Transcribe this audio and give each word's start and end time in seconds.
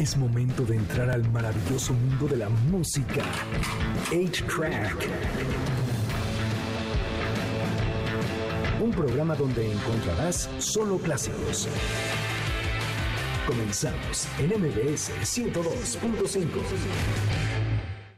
Es 0.00 0.16
momento 0.16 0.64
de 0.64 0.76
entrar 0.76 1.10
al 1.10 1.30
maravilloso 1.30 1.92
mundo 1.92 2.26
de 2.26 2.38
la 2.38 2.48
música. 2.48 3.22
8-Track. 4.10 4.96
Un 8.80 8.92
programa 8.92 9.36
donde 9.36 9.70
encontrarás 9.70 10.48
solo 10.56 10.96
clásicos. 10.96 11.68
Comenzamos 13.46 14.26
en 14.38 14.58
MBS 14.58 15.10
102.5. 15.20 16.46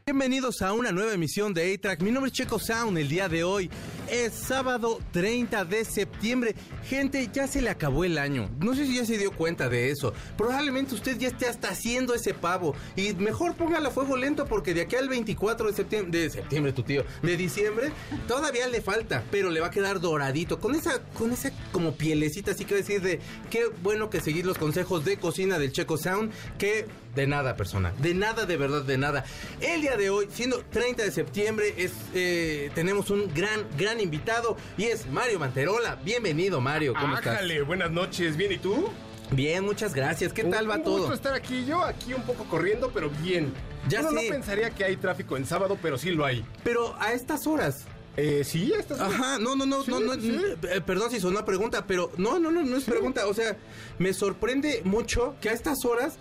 Bienvenidos 0.05 0.61
a 0.61 0.71
una 0.71 0.93
nueva 0.93 1.11
emisión 1.13 1.53
de 1.53 1.73
A-Track. 1.73 2.01
Mi 2.01 2.11
nombre 2.11 2.29
es 2.29 2.33
Checo 2.33 2.59
Sound. 2.59 2.97
El 2.97 3.09
día 3.09 3.27
de 3.27 3.43
hoy 3.43 3.69
es 4.13 4.33
sábado 4.33 4.99
30 5.11 5.65
de 5.65 5.83
septiembre. 5.83 6.53
Gente, 6.87 7.27
ya 7.33 7.47
se 7.47 7.63
le 7.63 7.71
acabó 7.71 8.03
el 8.03 8.19
año. 8.19 8.47
No 8.59 8.75
sé 8.75 8.85
si 8.85 8.97
ya 8.97 9.05
se 9.05 9.17
dio 9.17 9.31
cuenta 9.31 9.69
de 9.69 9.89
eso. 9.89 10.13
Probablemente 10.37 10.93
usted 10.93 11.17
ya 11.17 11.29
esté 11.29 11.47
hasta 11.47 11.69
haciendo 11.69 12.13
ese 12.13 12.35
pavo. 12.35 12.75
Y 12.95 13.13
mejor 13.13 13.55
póngalo 13.55 13.89
a 13.89 13.91
fuego 13.91 14.15
lento 14.15 14.45
porque 14.45 14.75
de 14.75 14.81
aquí 14.81 14.95
al 14.95 15.09
24 15.09 15.67
de 15.67 15.73
septiembre, 15.73 16.19
de 16.19 16.29
septiembre 16.29 16.73
tu 16.73 16.83
tío, 16.83 17.03
de 17.23 17.37
diciembre, 17.37 17.91
todavía 18.27 18.67
le 18.67 18.81
falta, 18.81 19.23
pero 19.31 19.49
le 19.49 19.61
va 19.61 19.67
a 19.67 19.71
quedar 19.71 19.99
doradito. 19.99 20.59
Con 20.59 20.75
esa, 20.75 21.01
con 21.17 21.31
esa 21.31 21.51
como 21.71 21.95
pielecita, 21.95 22.51
así 22.51 22.65
que 22.65 22.75
decir 22.75 23.01
de 23.01 23.19
qué 23.49 23.65
bueno 23.81 24.11
que 24.11 24.21
seguir 24.21 24.45
los 24.45 24.59
consejos 24.59 25.05
de 25.05 25.17
cocina 25.17 25.57
del 25.57 25.71
Checo 25.71 25.97
Sound. 25.97 26.31
Que 26.59 26.85
de 27.15 27.27
nada, 27.27 27.55
persona. 27.55 27.93
De 27.99 28.13
nada, 28.13 28.45
de 28.45 28.57
verdad, 28.57 28.81
de 28.81 28.97
nada. 28.97 29.23
El 29.61 29.81
día 29.81 29.95
de 29.97 30.09
hoy, 30.09 30.27
siendo 30.31 30.63
30 30.71 31.03
de 31.03 31.11
septiembre, 31.11 31.73
es, 31.77 31.91
eh, 32.15 32.71
tenemos 32.73 33.09
un 33.11 33.31
gran, 33.33 33.65
gran 33.77 33.99
invitado 33.99 34.57
y 34.77 34.85
es 34.85 35.05
Mario 35.07 35.39
Manterola. 35.39 35.97
Bienvenido, 36.03 36.59
Mario. 36.59 36.93
¿Cómo 36.99 37.15
estás? 37.17 37.35
Ájale, 37.35 37.61
buenas 37.61 37.91
noches, 37.91 38.35
¿bien 38.35 38.51
y 38.53 38.57
tú? 38.57 38.89
Bien, 39.31 39.63
muchas 39.63 39.93
gracias. 39.93 40.33
¿Qué 40.33 40.43
tal 40.43 40.65
Un- 40.65 40.71
va 40.71 40.75
un 40.77 40.83
todo? 40.83 40.97
gusto 40.99 41.13
estar 41.13 41.33
aquí, 41.33 41.65
yo 41.65 41.83
aquí 41.83 42.13
un 42.13 42.23
poco 42.23 42.45
corriendo, 42.45 42.91
pero 42.93 43.09
bien. 43.21 43.53
Ya 43.89 43.99
Uno 44.01 44.09
sé. 44.09 44.15
no 44.15 44.21
pensaría 44.31 44.69
que 44.71 44.83
hay 44.83 44.95
tráfico 44.97 45.37
en 45.37 45.45
sábado, 45.45 45.77
pero 45.81 45.97
sí 45.97 46.11
lo 46.11 46.25
hay. 46.25 46.43
Pero 46.63 46.95
a 46.99 47.13
estas 47.13 47.45
horas. 47.47 47.85
Eh, 48.15 48.43
sí, 48.43 48.71
estas 48.77 48.99
Ajá, 48.99 49.39
no, 49.39 49.55
no, 49.55 49.65
no, 49.65 49.83
Sí, 49.83 49.89
no, 49.89 49.99
no, 49.99 50.13
sí. 50.15 50.39
eh, 50.69 50.81
perdón 50.85 51.09
si 51.09 51.19
sonó 51.19 51.37
una 51.37 51.45
pregunta, 51.45 51.85
pero 51.87 52.11
no, 52.17 52.37
no, 52.37 52.51
no, 52.51 52.61
no 52.63 52.77
es 52.77 52.83
pregunta. 52.83 53.25
O 53.27 53.33
sea, 53.33 53.57
me 53.97 54.13
sorprende 54.13 54.81
mucho 54.83 55.35
que 55.41 55.49
a 55.49 55.53
estas 55.53 55.83
horas 55.83 56.17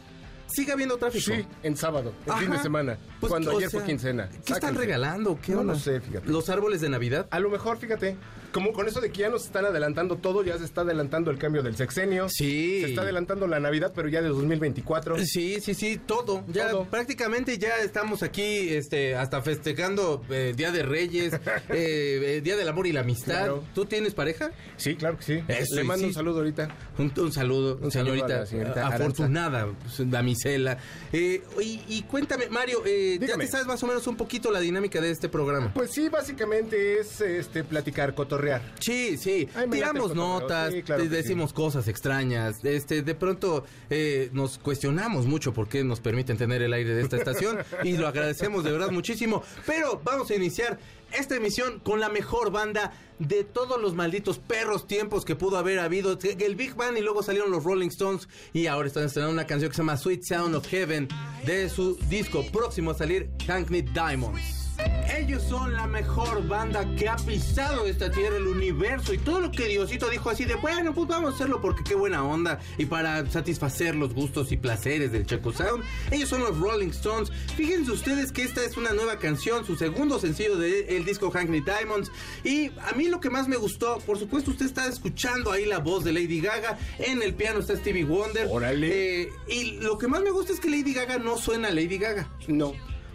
siga 0.53 0.75
habiendo 0.75 0.97
tráfico. 0.97 1.33
Sí, 1.35 1.45
en 1.63 1.77
sábado, 1.77 2.13
fin 2.39 2.51
de 2.51 2.59
semana. 2.59 2.99
Pues, 3.21 3.31
cuando 3.31 3.51
ayer 3.57 3.71
sea, 3.71 3.81
fue 3.81 3.87
quincena. 3.89 4.29
¿Qué 4.45 4.53
están 4.53 4.75
regalando? 4.75 5.39
¿Qué 5.41 5.53
No 5.53 5.61
onda? 5.61 5.73
lo 5.75 5.79
sé, 5.79 6.01
fíjate. 6.01 6.29
¿Los 6.29 6.49
árboles 6.49 6.81
de 6.81 6.89
Navidad? 6.89 7.27
A 7.31 7.39
lo 7.41 7.51
mejor, 7.51 7.79
fíjate, 7.79 8.17
como 8.53 8.73
con 8.73 8.89
eso 8.89 9.01
de 9.01 9.11
que 9.11 9.21
ya 9.21 9.29
nos 9.31 9.45
están 9.47 9.65
adelantando 9.65 10.17
todo, 10.17 10.43
ya 10.45 10.59
se 10.59 10.65
está 10.65 10.81
adelantando 10.83 11.31
el 11.31 11.39
cambio 11.39 11.63
del 11.63 11.77
sexenio. 11.77 12.29
Sí. 12.29 12.81
Se 12.83 12.87
está 12.91 13.03
adelantando 13.03 13.47
la 13.47 13.61
Navidad, 13.61 13.93
pero 13.95 14.09
ya 14.09 14.21
de 14.23 14.29
2024. 14.29 15.19
Sí, 15.25 15.59
sí, 15.61 15.75
sí, 15.75 16.01
todo. 16.05 16.45
Ya 16.49 16.71
Todo. 16.71 16.85
prácticamente 16.85 17.59
ya 17.59 17.77
estamos 17.79 18.23
aquí, 18.23 18.69
este, 18.71 19.15
hasta 19.17 19.41
festejando 19.43 20.23
eh, 20.31 20.53
Día 20.57 20.71
de 20.73 20.83
Reyes, 20.83 21.33
eh, 21.69 22.37
eh, 22.37 22.41
Día 22.43 22.57
del 22.57 22.69
Amor 22.69 22.87
y 22.87 22.93
la 22.93 23.01
Amistad. 23.01 23.33
Claro. 23.39 23.65
¿Tú 23.75 23.85
tienes 23.87 24.15
pareja? 24.15 24.51
Sí, 24.77 24.97
claro 24.97 25.17
que 25.19 25.23
sí. 25.25 25.45
Eso, 25.49 25.75
Le 25.77 25.85
mando 25.85 26.03
sí. 26.03 26.09
un 26.09 26.15
saludo 26.15 26.39
ahorita. 26.39 26.69
Un, 26.99 27.13
un 27.17 27.33
saludo, 27.33 27.79
Un 27.81 27.91
saludo 27.91 28.13
señorita, 28.15 28.25
a 28.37 28.41
la 28.41 28.47
señorita 28.47 28.81
eh, 28.81 28.83
Aranza. 28.85 28.97
afortunada, 29.05 29.69
Eh, 30.45 31.43
y, 31.61 31.81
y 31.89 32.03
cuéntame, 32.03 32.49
Mario, 32.49 32.83
eh, 32.85 33.19
ya 33.21 33.37
te 33.37 33.47
sabes 33.47 33.67
más 33.67 33.83
o 33.83 33.87
menos 33.87 34.07
un 34.07 34.17
poquito 34.17 34.51
la 34.51 34.61
dinámica 34.61 35.01
de 35.01 35.11
este 35.11 35.29
programa. 35.29 35.73
Pues 35.73 35.93
sí, 35.93 36.09
básicamente 36.09 36.99
es 36.99 37.21
este 37.21 37.65
platicar, 37.65 38.15
cotorrear. 38.15 38.63
Sí, 38.81 39.17
sí, 39.17 39.49
Ay, 39.55 39.69
tiramos 39.71 40.15
notas, 40.15 40.73
sí, 40.73 40.83
claro 40.83 41.03
decimos 41.13 41.53
cosas 41.53 41.89
extrañas, 41.89 42.65
este, 42.65 43.03
de 43.03 43.15
pronto 43.15 43.65
eh, 43.91 44.31
nos 44.33 44.59
cuestionamos 44.59 45.27
mucho 45.27 45.53
por 45.53 45.69
qué 45.69 45.85
nos 45.85 46.01
permiten 46.01 46.37
tener 46.37 46.63
el 46.63 46.73
aire 46.73 46.95
de 46.95 47.03
esta 47.03 47.17
estación 47.17 47.59
y 47.85 47.97
lo 47.97 48.09
agradecemos 48.09 48.65
de 48.65 48.73
verdad 48.73 48.91
muchísimo. 48.91 49.43
Pero 49.67 50.01
vamos 50.05 50.31
a 50.31 50.35
iniciar 50.35 50.79
esta 51.19 51.37
emisión 51.37 51.81
con 51.81 52.01
la 52.01 52.09
mejor 52.09 52.51
banda 52.51 52.93
de 53.19 53.45
todos 53.45 53.81
los 53.81 53.95
malditos 53.95 54.39
perros 54.39 54.87
tiempos 54.87 55.25
que 55.25 55.37
pudo 55.37 55.59
haber 55.59 55.79
habido. 55.79 56.19
El 56.23 56.57
Big 56.57 56.75
Bang 56.75 56.97
y 56.97 57.01
luego 57.01 57.23
salieron 57.23 57.51
los 57.51 57.65
Rolling 57.65 57.89
Stones 57.89 58.29
y 58.53 58.67
ahora 58.67 58.89
están 58.89 59.05
estrenando 59.05 59.33
una 59.33 59.47
canción 59.47 59.71
que 59.71 59.77
se 59.77 59.83
llama 59.83 59.97
Sweet 59.97 60.23
Sound 60.23 60.55
of 60.55 60.67
Heaven 60.67 61.09
de 61.47 61.69
su 61.69 61.97
disco 62.09 62.45
próximo 62.53 62.91
a 62.91 62.95
salir, 62.95 63.31
Hackney 63.47 63.83
Diamonds. 63.83 64.62
Ellos 65.17 65.43
son 65.43 65.75
la 65.75 65.87
mejor 65.87 66.47
banda 66.47 66.87
que 66.97 67.09
ha 67.09 67.17
pisado 67.17 67.87
esta 67.87 68.11
tierra, 68.11 68.37
el 68.37 68.47
universo 68.47 69.13
y 69.13 69.19
todo 69.19 69.41
lo 69.41 69.51
que 69.51 69.67
Diosito 69.67 70.09
dijo 70.09 70.31
así 70.31 70.45
de 70.45 70.55
bueno, 70.57 70.95
pues 70.95 71.09
vamos 71.09 71.33
a 71.33 71.35
hacerlo 71.35 71.61
porque 71.61 71.85
qué 71.85 71.95
buena 71.95 72.25
onda 72.25 72.61
y 72.79 72.87
para 72.87 73.29
satisfacer 73.31 73.95
los 73.95 74.15
gustos 74.15 74.53
y 74.53 74.57
placeres 74.57 75.13
del 75.13 75.27
Checo 75.27 75.53
Sound. 75.53 75.85
Ellos 76.11 76.29
son 76.29 76.41
los 76.41 76.59
Rolling 76.59 76.89
Stones. 76.89 77.31
Fíjense 77.57 77.91
ustedes 77.91 78.33
que 78.33 78.43
esta 78.43 78.65
es 78.65 78.77
una 78.77 78.93
nueva 78.93 79.19
canción, 79.19 79.65
su 79.65 79.77
segundo 79.77 80.19
sencillo 80.19 80.57
del 80.57 81.05
disco 81.05 81.31
Hackney 81.31 81.61
Diamonds. 81.61 82.11
Y 82.45 82.71
a 82.81 82.93
mí 82.97 83.09
lo 83.09 83.21
que 83.21 83.31
más 83.31 83.49
me 83.49 83.57
gustó, 83.57 83.99
por 84.07 84.19
supuesto, 84.19 84.51
usted 84.51 84.67
está 84.67 84.87
escuchando 84.87 85.53
ahí 85.53 85.67
la 85.67 85.79
voz 85.79 86.05
de 86.05 86.13
Lady 86.13 86.41
Gaga. 86.41 86.79
En 86.99 87.23
el 87.23 87.35
piano 87.35 87.61
está 87.61 87.77
Stevie 87.77 88.05
Wonder. 88.05 88.49
Órale. 88.51 89.23
Eh, 89.23 89.29
y 89.49 89.73
lo 89.81 89.99
que 89.99 90.09
más 90.09 90.23
me 90.23 90.31
gusta 90.31 90.53
es 90.53 90.61
que 90.61 90.71
Lady 90.71 90.95
Gaga 90.95 91.19
no 91.19 91.37
suena 91.37 91.69
a 91.69 91.71
Lady 91.73 91.99
Gaga. 91.99 92.29
No. 92.49 92.73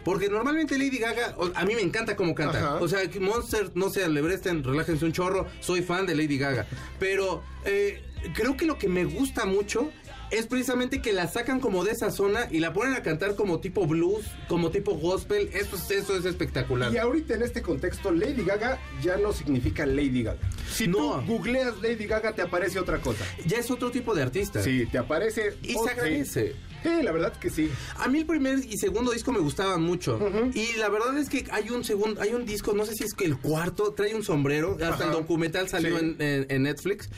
Porque 0.07 0.29
normalmente 0.29 0.77
Lady 0.77 0.99
Gaga, 0.99 1.35
a 1.53 1.65
mí 1.65 1.75
me 1.75 1.81
encanta 1.81 2.15
cómo 2.15 2.33
canta. 2.33 2.57
Ajá. 2.59 2.75
O 2.75 2.87
sea, 2.87 3.01
Monster, 3.19 3.71
no 3.75 3.89
sé, 3.89 4.07
Lebresten, 4.07 4.63
relájense 4.63 5.03
un 5.03 5.11
chorro, 5.11 5.47
soy 5.59 5.81
fan 5.81 6.05
de 6.05 6.15
Lady 6.15 6.37
Gaga. 6.37 6.65
Pero 6.97 7.43
eh, 7.65 8.01
creo 8.33 8.55
que 8.55 8.65
lo 8.65 8.77
que 8.77 8.87
me 8.87 9.03
gusta 9.03 9.45
mucho 9.45 9.91
es 10.31 10.45
precisamente 10.45 11.01
que 11.01 11.11
la 11.13 11.27
sacan 11.27 11.59
como 11.61 11.83
de 11.85 11.91
esa 11.91 12.09
zona 12.11 12.47
y 12.51 12.59
la 12.59 12.71
ponen 12.73 12.93
a 12.93 13.03
cantar 13.03 13.35
como 13.35 13.59
tipo 13.59 13.85
blues, 13.85 14.25
como 14.47 14.71
tipo 14.71 14.93
gospel. 14.95 15.49
Eso, 15.53 15.75
es- 15.75 15.91
eso 15.91 16.17
es 16.17 16.23
espectacular. 16.25 16.93
Y 16.93 16.97
ahorita 16.97 17.33
en 17.35 17.43
este 17.43 17.61
contexto, 17.61 18.11
Lady 18.11 18.43
Gaga 18.45 18.79
ya 19.01 19.17
no 19.17 19.31
significa 19.33 19.85
Lady 19.85 20.23
Gaga. 20.23 20.39
Si 20.71 20.87
No. 20.87 20.97
tú 21.25 21.33
googleas 21.33 21.81
Lady 21.81 22.07
Gaga, 22.07 22.33
te 22.33 22.41
aparece 22.41 22.79
otra 22.79 22.99
cosa. 23.01 23.25
Ya 23.45 23.57
es 23.57 23.69
otro 23.71 23.89
tipo 23.91 24.13
de 24.15 24.23
artista. 24.23 24.61
Sí, 24.61 24.85
te 24.91 24.97
aparece. 24.97 25.55
Y 25.63 25.73
se 25.75 25.89
agradece. 25.91 26.47
Sí, 26.51 26.55
la 27.03 27.11
verdad 27.11 27.33
que 27.33 27.49
sí. 27.49 27.69
A 27.97 28.07
mí 28.07 28.19
el 28.19 28.25
primer 28.25 28.59
y 28.59 28.77
segundo 28.77 29.11
disco 29.11 29.31
me 29.31 29.39
gustaban 29.39 29.81
mucho. 29.81 30.19
Y 30.53 30.77
la 30.77 30.89
verdad 30.89 31.17
es 31.17 31.29
que 31.29 31.45
hay 31.51 31.69
un 31.69 31.83
segundo, 31.83 32.21
hay 32.21 32.33
un 32.33 32.45
disco, 32.45 32.73
no 32.73 32.85
sé 32.85 32.93
si 32.95 33.03
es 33.03 33.13
que 33.13 33.25
el 33.25 33.37
cuarto, 33.37 33.93
trae 33.93 34.15
un 34.15 34.23
sombrero, 34.23 34.73
hasta 34.73 34.87
Ajá. 34.93 35.03
el 35.05 35.11
documental 35.11 35.67
salió 35.69 35.97
Sí. 35.99 36.05
en, 36.05 36.21
en- 36.21 36.45
en 36.49 36.63
Netflix. 36.63 37.09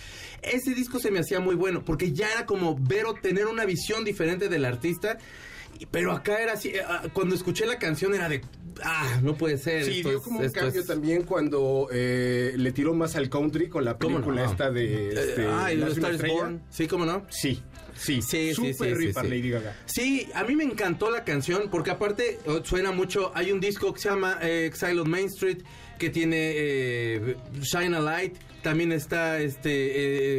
Ese 0.42 0.74
disco 0.74 1.00
se 1.00 1.12
me 1.12 1.20
hacía 1.20 1.40
muy 1.40 1.56
bueno, 1.56 1.84
porque 1.86 2.12
ya 2.14 2.30
era 2.32 2.46
como 2.46 2.76
ver 2.80 3.06
o 3.06 3.14
tener 3.14 3.48
una 3.48 3.66
visión 3.66 4.04
diferente 4.04 4.50
del 4.50 4.66
artista. 4.66 5.18
Pero 5.92 6.12
acá 6.12 6.42
era 6.42 6.54
así, 6.54 6.70
eh, 6.70 6.82
ah, 6.86 7.04
cuando 7.14 7.36
escuché 7.36 7.66
la 7.66 7.80
canción 7.80 8.14
era 8.14 8.28
de, 8.28 8.42
ah, 8.84 9.20
no 9.24 9.36
puede 9.36 9.58
ser. 9.58 9.86
Sí, 9.86 10.02
dio 10.04 10.22
como 10.22 10.40
un 10.40 10.46
esto 10.46 10.60
cambio 10.60 10.82
es- 10.82 10.88
también 10.88 11.24
cuando 11.24 11.88
eh, 11.90 12.54
le 12.58 12.72
tiró 12.74 12.94
más 12.94 13.16
al 13.16 13.30
country 13.30 13.70
con 13.70 13.86
la 13.86 13.98
¿Cómo 13.98 14.16
película 14.18 14.44
no? 14.44 14.52
esta 14.52 14.72
de. 14.72 15.08
Eh, 15.10 15.14
Este, 15.14 15.48
ah, 15.48 15.72
Star. 15.72 16.28
Born. 16.28 16.62
Sí, 16.70 16.86
cómo 16.88 17.06
no. 17.06 17.26
Sí, 17.30 17.64
sí, 18.00 18.22
Sí, 18.22 18.54
sí, 18.54 18.54
Super 18.54 18.98
sí, 18.98 19.08
sí, 19.08 19.14
sí. 19.14 19.28
Lady 19.28 19.50
Gaga. 19.50 19.76
Sí, 19.86 20.30
a 20.34 20.44
mí 20.44 20.56
me 20.56 20.64
encantó 20.64 21.10
la 21.12 21.24
canción 21.24 21.70
porque 21.70 21.92
aparte 21.92 22.40
eh, 22.46 22.62
suena 22.64 22.92
mucho. 22.92 23.32
Hay 23.36 23.52
un 23.52 23.60
disco 23.60 23.94
que 23.94 24.00
se 24.00 24.10
llama 24.10 24.40
eh, 24.42 24.66
Exile 24.66 25.00
on 25.02 25.10
Main 25.10 25.28
Street 25.28 25.60
que 25.98 26.10
tiene 26.10 26.38
eh, 26.56 27.36
Shine 27.62 27.96
a 27.98 28.00
Light. 28.00 28.36
También 28.62 28.92
está 28.92 29.40
este. 29.40 29.72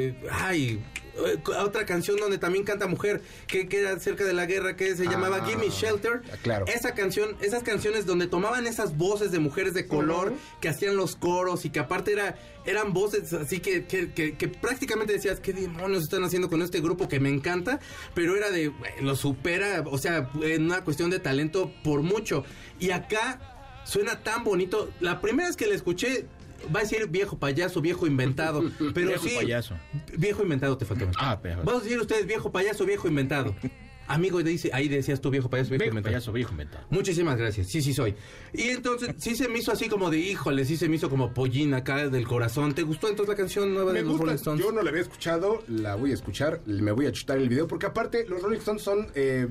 eh, 0.08 0.14
ay. 0.30 0.80
Eh, 1.26 1.38
Otra 1.60 1.86
canción 1.86 2.16
donde 2.18 2.38
también 2.38 2.64
canta 2.64 2.86
mujer 2.86 3.22
que, 3.46 3.68
que 3.68 3.80
era 3.80 3.92
acerca 3.92 4.24
de 4.24 4.32
la 4.32 4.46
guerra 4.46 4.76
que 4.76 4.94
se 4.96 5.04
llamaba 5.04 5.38
Ah, 5.42 5.44
Give 5.46 5.58
Me 5.58 5.68
Shelter. 5.70 6.22
claro. 6.42 6.66
Esa 6.66 6.94
canción, 6.94 7.36
esas 7.40 7.62
canciones 7.62 8.06
donde 8.06 8.26
tomaban 8.26 8.66
esas 8.66 8.96
voces 8.96 9.30
de 9.32 9.38
mujeres 9.38 9.74
de 9.74 9.86
color 9.86 10.32
que 10.60 10.68
hacían 10.68 10.96
los 10.96 11.16
coros 11.16 11.64
y 11.64 11.70
que 11.70 11.80
aparte 11.80 12.12
era, 12.12 12.38
eran 12.64 12.92
voces 12.92 13.32
así 13.32 13.60
que, 13.60 13.84
que, 13.86 14.12
que- 14.12 14.36
que 14.36 14.48
prácticamente 14.48 15.12
decías, 15.12 15.40
¿qué 15.40 15.52
demonios 15.52 16.02
están 16.04 16.24
haciendo 16.24 16.48
con 16.48 16.62
este 16.62 16.80
grupo 16.80 17.08
que 17.08 17.20
me 17.20 17.28
encanta? 17.30 17.80
Pero 18.14 18.36
era 18.36 18.50
de, 18.50 18.68
"Güey, 18.68 18.92
lo 19.02 19.16
supera, 19.16 19.82
o 19.86 19.98
sea, 19.98 20.30
en 20.42 20.64
una 20.66 20.84
cuestión 20.84 21.10
de 21.10 21.18
talento 21.20 21.72
por 21.84 22.02
mucho. 22.02 22.44
Y 22.78 22.90
acá 22.90 23.40
suena 23.84 24.22
tan 24.22 24.44
bonito. 24.44 24.90
La 25.00 25.20
primera 25.20 25.48
vez 25.48 25.56
que 25.56 25.66
la 25.66 25.74
escuché, 25.74 26.26
va 26.74 26.80
a 26.80 26.82
decir 26.82 27.06
viejo 27.08 27.38
payaso, 27.38 27.80
viejo 27.80 28.06
inventado. 28.06 28.62
Pero 28.94 29.08
Viejo 29.08 29.28
sí, 29.28 29.34
payaso. 29.36 29.74
Viejo 30.16 30.42
inventado 30.42 30.76
te 30.78 30.84
faltó. 30.84 31.06
Ah, 31.18 31.38
pero- 31.42 31.62
Vamos 31.64 31.82
a 31.82 31.84
decir 31.84 32.00
ustedes 32.00 32.26
viejo 32.26 32.50
payaso, 32.52 32.84
viejo 32.86 33.08
inventado. 33.08 33.54
Amigo, 34.08 34.42
dice, 34.42 34.70
ahí 34.72 34.88
decías 34.88 35.20
tú 35.20 35.30
viejo 35.30 35.48
payaso, 35.48 35.70
viejo, 35.70 35.82
Viejo 35.84 35.90
inventado. 35.92 36.12
payaso, 36.14 36.32
viejo 36.32 36.50
inventado. 36.50 36.84
Muchísimas 36.90 37.38
gracias, 37.38 37.68
sí, 37.68 37.80
sí 37.80 37.94
soy. 37.94 38.16
Y 38.52 38.62
entonces, 38.70 39.14
sí 39.18 39.36
se 39.36 39.46
me 39.48 39.60
hizo 39.60 39.70
así 39.70 39.88
como 39.88 40.10
de, 40.10 40.18
híjole, 40.18 40.64
sí 40.64 40.76
se 40.76 40.88
me 40.88 40.96
hizo 40.96 41.08
como 41.08 41.32
pollín 41.32 41.74
acá 41.74 42.08
del 42.08 42.26
corazón. 42.26 42.74
¿Te 42.74 42.82
gustó 42.82 43.08
entonces 43.08 43.28
la 43.28 43.36
canción 43.36 43.72
nueva 43.72 43.92
Me 43.92 44.00
de 44.00 44.04
los 44.06 44.18
Rolling 44.18 44.32
gusta, 44.32 44.50
Stones? 44.50 44.64
yo 44.64 44.72
no 44.72 44.82
la 44.82 44.90
había 44.90 45.02
escuchado, 45.02 45.62
la 45.68 45.94
voy 45.94 46.10
a 46.10 46.14
escuchar, 46.14 46.60
me 46.66 46.90
voy 46.90 47.06
a 47.06 47.12
chutar 47.12 47.38
el 47.38 47.48
video, 47.48 47.68
porque 47.68 47.86
aparte 47.86 48.26
los 48.26 48.42
Rolling 48.42 48.58
Stones 48.58 48.82
son 48.82 49.06
eh, 49.14 49.46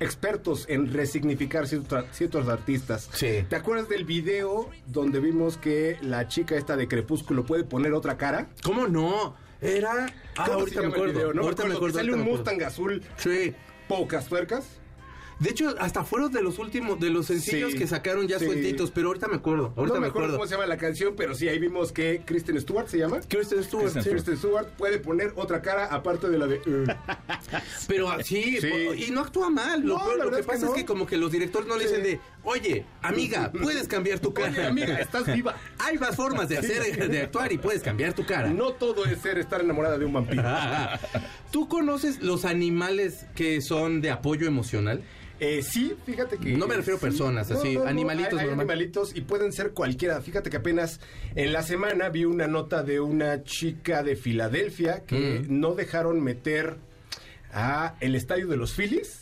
expertos 0.00 0.64
en 0.68 0.92
resignificar 0.92 1.66
ciertos, 1.66 2.04
ciertos 2.12 2.48
artistas. 2.48 3.08
Sí. 3.12 3.44
¿Te 3.48 3.56
acuerdas 3.56 3.88
del 3.88 4.04
video 4.04 4.70
donde 4.86 5.20
vimos 5.20 5.56
que 5.56 5.96
la 6.02 6.28
chica 6.28 6.56
esta 6.56 6.76
de 6.76 6.88
Crepúsculo 6.88 7.44
puede 7.44 7.64
poner 7.64 7.92
otra 7.92 8.16
cara? 8.16 8.48
¿Cómo 8.62 8.88
no? 8.88 9.34
Era. 9.60 10.06
Ah, 10.36 10.44
¿Cómo 10.46 10.46
se 10.46 10.52
ahorita 10.78 10.80
me 10.82 10.86
acuerdo. 10.88 11.12
video? 11.12 11.28
No 11.28 11.34
me 11.34 11.42
ahorita 11.44 11.64
me 11.64 11.74
acuerdo, 11.74 11.76
acuerdo. 11.76 11.98
Sale 11.98 12.12
un 12.14 12.18
me. 12.20 12.24
Mustang 12.30 12.62
azul, 12.64 13.02
Sí. 13.16 13.54
pocas 13.88 14.26
tuercas. 14.26 14.64
De 15.42 15.50
hecho, 15.50 15.74
hasta 15.80 16.04
fueron 16.04 16.30
de 16.32 16.40
los 16.42 16.58
últimos, 16.58 17.00
de 17.00 17.10
los 17.10 17.26
sencillos 17.26 17.72
Sí, 17.72 17.78
que 17.78 17.86
sacaron 17.86 18.28
ya 18.28 18.38
sí. 18.38 18.46
sueltitos, 18.46 18.90
pero 18.92 19.08
ahorita 19.08 19.26
me 19.28 19.36
acuerdo. 19.36 19.72
Ahorita 19.76 19.96
no 19.96 20.00
me 20.02 20.06
acuerdo 20.06 20.32
cómo 20.34 20.46
se 20.46 20.52
llama 20.54 20.66
la 20.66 20.76
canción, 20.78 21.14
pero 21.16 21.34
sí, 21.34 21.48
ahí 21.48 21.58
vimos 21.58 21.90
que 21.92 22.22
Kristen 22.24 22.60
Stewart 22.60 22.86
se 22.88 22.98
llama. 22.98 23.20
Kristen 23.28 23.62
Stewart. 23.64 23.84
Kristen 23.84 24.02
sí. 24.04 24.10
Kristen 24.10 24.36
Stewart 24.36 24.68
puede 24.78 24.98
poner 24.98 25.32
otra 25.36 25.60
cara 25.60 25.86
aparte 25.86 26.28
de 26.28 26.38
la 26.38 26.46
de... 26.46 26.58
"Uh". 26.58 26.84
Pero 27.88 28.08
ah, 28.10 28.22
sí, 28.22 28.58
Sí. 28.60 28.68
po- 28.68 28.94
y 28.94 29.10
no 29.10 29.20
actúa 29.20 29.50
mal. 29.50 29.80
Lo, 29.82 29.96
peor- 29.98 30.16
lo 30.18 30.30
que 30.30 30.36
es 30.40 30.46
que 30.46 30.52
pasa 30.52 30.66
es 30.66 30.72
que 30.72 30.84
como 30.84 31.06
que 31.06 31.16
los 31.16 31.32
directores 31.32 31.66
no 31.68 31.76
le 31.76 31.82
Sí. 31.84 31.88
dicen 31.88 32.02
de, 32.04 32.20
oye, 32.44 32.84
amiga, 33.02 33.50
puedes 33.52 33.88
cambiar 33.88 34.18
tu 34.20 34.32
cara. 34.32 34.50
Oye, 34.50 34.66
amiga, 34.66 34.98
estás 34.98 35.26
viva. 35.32 35.56
Hay 35.78 35.98
más 35.98 36.16
formas 36.16 36.48
de 36.48 36.58
hacer, 36.58 37.08
de 37.10 37.20
actuar 37.22 37.52
y 37.52 37.58
puedes 37.58 37.82
cambiar 37.82 38.12
tu 38.12 38.24
cara. 38.24 38.48
No 38.50 38.72
todo 38.72 39.04
es 39.04 39.18
ser 39.20 39.38
estar 39.38 39.60
enamorada 39.60 39.98
de 39.98 40.04
un 40.04 40.12
vampiro. 40.12 40.42
¿Tú 41.50 41.68
conoces 41.68 42.22
los 42.22 42.44
animales 42.44 43.26
que 43.34 43.60
son 43.60 44.00
de 44.00 44.10
apoyo 44.10 44.46
emocional? 44.46 45.02
Eh, 45.40 45.62
sí, 45.62 45.92
fíjate 46.06 46.38
que... 46.38 46.56
No 46.56 46.68
me 46.68 46.76
refiero 46.76 46.98
a 46.98 47.00
sí. 47.00 47.06
personas, 47.06 47.50
así, 47.50 47.76
animalitos 47.84 48.38
hay, 48.38 48.46
hay 48.46 48.52
animalitos 48.52 49.16
y 49.16 49.22
pueden 49.22 49.50
ser 49.52 49.72
cualquiera. 49.72 50.20
Fíjate 50.20 50.50
que 50.50 50.56
apenas 50.58 51.00
en 51.34 51.52
la 51.52 51.64
semana 51.64 52.10
vi 52.10 52.24
una 52.24 52.46
nota 52.46 52.84
de 52.84 53.00
una 53.00 53.42
chica 53.42 54.04
de 54.04 54.14
Filadelfia 54.14 55.00
que 55.04 55.40
Mm. 55.40 55.60
no 55.60 55.74
dejaron 55.74 56.22
meter 56.22 56.76
a 57.52 57.96
el 58.00 58.14
estadio 58.14 58.46
de 58.46 58.56
los 58.56 58.72
Phillies 58.72 59.21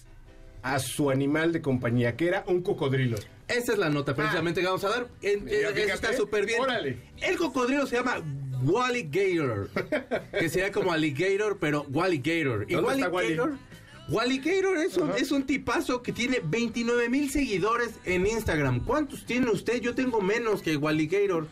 a 0.62 0.78
su 0.78 1.10
animal 1.10 1.52
de 1.52 1.60
compañía, 1.62 2.16
que 2.16 2.28
era 2.28 2.44
un 2.46 2.62
cocodrilo. 2.62 3.16
Esa 3.48 3.72
es 3.72 3.78
la 3.78 3.88
nota 3.90 4.14
precisamente 4.14 4.60
que 4.60 4.66
vamos 4.66 4.84
a 4.84 4.88
dar. 4.90 5.08
En- 5.22 5.48
eh, 5.48 5.64
está 5.92 6.12
súper 6.14 6.46
bien. 6.46 6.60
Órale. 6.60 6.98
El 7.20 7.36
cocodrilo 7.36 7.86
se 7.86 7.96
llama 7.96 8.22
Wally 8.62 9.04
Gator. 9.10 9.70
que 10.38 10.48
sería 10.48 10.70
como 10.70 10.92
alligator, 10.92 11.58
pero 11.58 11.84
Wally 11.90 12.18
Gator. 12.18 12.66
Y 12.68 12.74
¿Dónde 12.74 13.08
Wally? 13.08 13.34
Gator. 13.36 13.56
Wally 14.08 14.38
Gator 14.38 14.78
es 14.78 14.96
un, 14.96 15.10
es 15.12 15.30
un 15.30 15.44
tipazo 15.44 16.02
que 16.02 16.12
tiene 16.12 16.40
29 16.42 17.08
mil 17.08 17.30
seguidores 17.30 17.90
en 18.04 18.26
Instagram. 18.26 18.84
¿Cuántos 18.84 19.24
tiene 19.24 19.48
usted? 19.50 19.80
Yo 19.80 19.94
tengo 19.94 20.20
menos 20.20 20.62
que 20.62 20.76
Wally 20.76 21.06
Gator. 21.06 21.46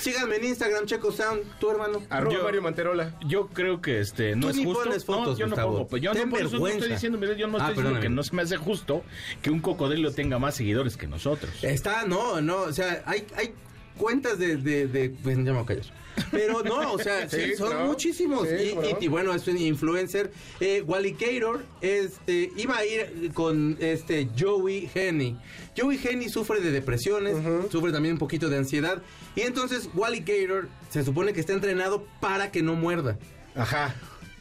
Síganme 0.00 0.36
en 0.36 0.44
Instagram, 0.44 0.86
Checo 0.86 1.12
Sound, 1.12 1.42
tu 1.58 1.70
hermano. 1.70 2.02
Arroba 2.08 2.34
Yo- 2.36 2.42
Mario 2.44 2.62
Manterola. 2.62 3.18
Yo 3.26 3.48
creo 3.48 3.80
que 3.82 4.00
este 4.00 4.34
no 4.34 4.42
Tú 4.46 4.48
es 4.50 4.56
ni 4.56 4.64
justo. 4.64 4.82
pones 4.84 5.04
fotos, 5.04 5.26
no, 5.34 5.38
yo 5.38 5.46
Gustavo. 5.46 5.70
no 5.70 5.76
pongo, 5.76 5.88
pues 5.88 6.02
yo 6.02 6.12
Ten 6.12 6.24
no, 6.24 6.30
por 6.30 6.38
eso 6.40 6.46
no 6.48 6.52
vergüenza. 6.52 6.78
estoy 6.78 6.92
diciendo, 6.92 7.18
mira, 7.18 7.34
yo 7.34 7.46
no 7.46 7.58
Ah, 7.58 7.60
estoy 7.68 7.74
diciendo 7.76 8.00
que 8.00 8.08
no 8.08 8.22
se 8.22 8.34
me 8.34 8.42
hace 8.42 8.56
justo 8.56 9.04
que 9.42 9.50
un 9.50 9.60
cocodrilo 9.60 10.12
tenga 10.12 10.38
más 10.38 10.54
seguidores 10.54 10.96
que 10.96 11.06
nosotros. 11.06 11.52
Está, 11.62 12.06
no, 12.06 12.40
no, 12.40 12.62
o 12.62 12.72
sea, 12.72 13.02
hay, 13.06 13.26
hay 13.36 13.52
cuentas 13.96 14.38
de, 14.38 14.56
de, 14.56 14.86
de- 14.86 15.10
pues 15.10 15.36
ya 15.36 15.42
me 15.42 15.52
voy 15.52 15.62
a 15.62 15.66
callar. 15.66 15.84
Pero 16.30 16.62
no, 16.62 16.92
o 16.92 16.98
sea, 16.98 17.28
sí, 17.28 17.54
son 17.56 17.86
muchísimos. 17.86 18.46
Sí, 18.48 18.70
y, 18.70 18.74
¿no? 18.74 18.82
y- 18.84 19.04
y 19.04 19.08
bueno, 19.08 19.34
es 19.34 19.46
un 19.48 19.58
influencer. 19.58 20.30
Eh, 20.60 20.82
Wally 20.86 21.16
Gator 21.18 21.64
este, 21.80 22.50
iba 22.56 22.76
a 22.76 22.84
ir 22.86 23.32
con 23.34 23.76
este 23.80 24.28
Joey 24.38 24.88
Henny. 24.94 25.36
Joey 25.76 25.98
Henny 26.02 26.28
sufre 26.28 26.60
de 26.60 26.70
depresiones, 26.70 27.36
sufre 27.70 27.92
también 27.92 28.14
un 28.14 28.18
poquito 28.18 28.48
de 28.48 28.58
ansiedad. 28.58 29.02
Y 29.36 29.42
entonces 29.42 29.88
Wally 29.94 30.20
Gator 30.20 30.68
se 30.90 31.04
supone 31.04 31.32
que 31.32 31.40
está 31.40 31.52
entrenado 31.52 32.06
para 32.20 32.50
que 32.52 32.62
no 32.62 32.74
muerda. 32.74 33.18
Ajá. 33.54 33.94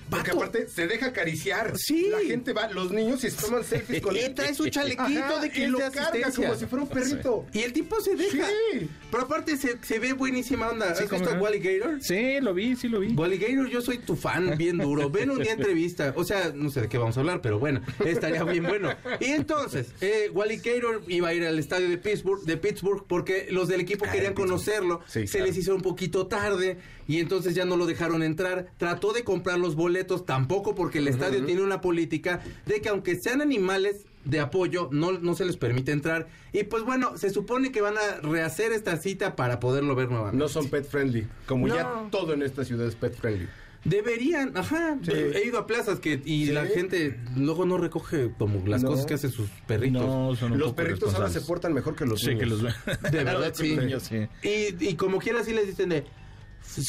Porque 0.10 0.32
Vato. 0.32 0.44
aparte 0.44 0.68
se 0.68 0.88
deja 0.88 1.08
acariciar. 1.08 1.74
Sí. 1.78 2.08
La 2.10 2.20
gente 2.20 2.54
va, 2.54 2.68
los 2.70 2.92
niños 2.92 3.24
y 3.24 3.30
se 3.32 3.42
toman 3.42 3.64
selfies 3.64 4.02
con 4.02 4.16
Y 4.16 4.20
él. 4.20 4.34
trae 4.34 4.54
su 4.54 4.68
chalequito 4.70 5.04
Ajá, 5.20 5.40
de 5.40 5.48
y 5.48 5.52
que 5.52 5.68
lo 5.68 5.78
de 5.78 5.84
carga 5.92 6.04
asistencia. 6.10 6.48
como 6.48 6.60
si 6.60 6.66
fuera 6.66 6.84
un 6.84 6.90
perrito. 6.90 7.46
Y 7.54 7.60
el 7.60 7.74
tipo 7.74 8.00
se 8.02 8.16
deja. 8.16 8.48
Sí. 8.72 8.90
Pero 9.12 9.24
aparte 9.24 9.58
se, 9.58 9.78
se 9.84 10.00
ve 10.00 10.14
buenísima 10.14 10.70
onda. 10.70 10.96
Sí, 10.96 11.04
¿Has 11.04 11.10
¿cómo 11.10 11.20
visto 11.22 11.34
a 11.34 11.38
no? 11.38 11.44
Wally 11.44 11.60
Gator? 11.60 12.02
Sí, 12.02 12.40
lo 12.42 12.54
vi, 12.54 12.76
sí 12.76 12.88
lo 12.88 13.00
vi. 13.00 13.14
Wally 13.14 13.38
Gator, 13.38 13.70
yo 13.70 13.82
soy 13.82 14.00
tu 14.00 14.16
fan 14.16 14.58
bien 14.58 14.78
duro. 14.78 15.10
Ven 15.10 15.30
un 15.32 15.40
día 15.42 15.54
entrevista. 15.54 16.14
O 16.16 16.24
sea, 16.24 16.52
no 16.56 16.70
sé 16.70 16.82
de 16.82 16.90
qué 16.90 16.98
vamos 16.98 17.18
a 17.18 17.20
hablar, 17.20 17.42
pero 17.42 17.60
bueno, 17.60 17.82
estaría 18.06 18.44
bien 18.44 18.64
bueno. 18.64 18.90
Y 19.20 19.26
entonces, 19.26 19.88
eh, 20.02 20.30
Wally 20.34 20.58
Gator 20.58 21.04
iba 21.08 21.30
a 21.30 21.34
ir 21.34 21.46
al 21.46 21.60
estadio 21.60 21.90
de 21.90 21.98
Pittsburgh, 21.98 22.42
de 22.44 22.58
Pittsburgh 22.58 23.06
porque 23.08 23.48
los 23.52 23.68
del 23.68 23.82
equipo 23.82 24.06
Ah, 24.08 24.12
querían 24.12 24.34
de 24.34 24.42
Pittsburgh. 24.42 24.50
conocerlo. 24.50 25.02
Sí, 25.08 25.28
Se 25.28 25.38
claro. 25.38 25.46
les 25.48 25.58
hizo 25.58 25.76
un 25.76 25.82
poquito 25.82 26.28
tarde 26.28 26.78
y 27.08 27.20
entonces 27.20 27.56
ya 27.56 27.66
no 27.66 27.76
lo 27.78 27.86
dejaron 27.86 28.24
entrar. 28.24 28.70
Trató 28.78 29.14
de 29.14 29.24
comprar 29.24 29.58
los 29.60 29.76
boletos, 29.76 29.99
tampoco 30.06 30.75
porque 30.75 31.00
el 31.00 31.07
estadio 31.07 31.46
tiene 31.46 31.62
una 31.62 31.81
política 31.81 32.42
de 32.66 32.81
que 32.81 32.90
aunque 32.90 33.16
sean 33.19 33.42
animales 33.42 34.06
de 34.25 34.40
apoyo, 34.40 34.90
no, 34.92 35.13
no 35.13 35.34
se 35.36 35.46
les 35.46 35.57
permite 35.57 35.92
entrar. 35.92 36.28
Y 36.54 36.63
pues 36.63 36.84
bueno, 36.84 37.18
se 37.18 37.30
supone 37.30 37.72
que 37.72 37.81
van 37.81 37.96
a 37.98 38.22
rehacer 38.22 38.72
esta 38.74 38.98
cita 38.98 39.36
para 39.36 39.60
poderlo 39.60 39.96
ver 39.96 40.10
nuevamente. 40.10 40.38
No 40.38 40.48
son 40.50 40.68
pet 40.69 40.86
friendly. 40.88 41.28
Como 41.46 41.68
No. 41.68 41.75
ya 41.75 42.07
todo 42.12 42.34
en 42.34 42.42
esta 42.44 42.63
ciudad 42.66 42.86
es 42.88 42.96
pet 42.96 43.16
friendly. 43.16 43.48
Deberían, 43.86 44.57
ajá. 44.57 44.98
Sí. 45.01 45.12
He 45.13 45.46
ido 45.48 45.57
a 45.57 45.66
plazas 45.66 46.02
que 46.02 46.22
y 46.25 46.48
Sí. 46.48 46.52
la 46.52 46.66
gente 46.66 47.18
luego 47.38 47.66
no 47.66 47.78
recoge 47.78 48.30
como 48.38 48.62
las 48.68 48.84
No. 48.84 48.90
cosas 48.90 49.06
que 49.06 49.13
hacen 49.13 49.31
sus 49.31 49.50
perritos. 49.68 50.06
No, 50.06 50.36
son 50.36 50.52
un 50.52 50.60
Los 50.60 50.72
poco 50.72 50.75
perritos 50.75 51.13
ahora 51.16 51.30
se 51.30 51.40
portan 51.42 51.74
mejor 51.74 51.95
que 51.95 52.06
los 52.06 52.19
Sí, 52.19 52.36
que 52.38 52.45
niños. 52.45 52.62
los 52.62 52.74
De 53.12 53.24
verdad, 53.24 53.40
Los 53.50 53.57
sí. 53.57 53.78
niños, 53.78 54.04
sí. 54.04 54.28
Y, 54.44 54.86
y 54.86 54.95
como 54.95 55.19
quiera 55.19 55.40
así 55.40 55.54
les 55.54 55.66
dicen 55.66 55.90
de 55.90 56.04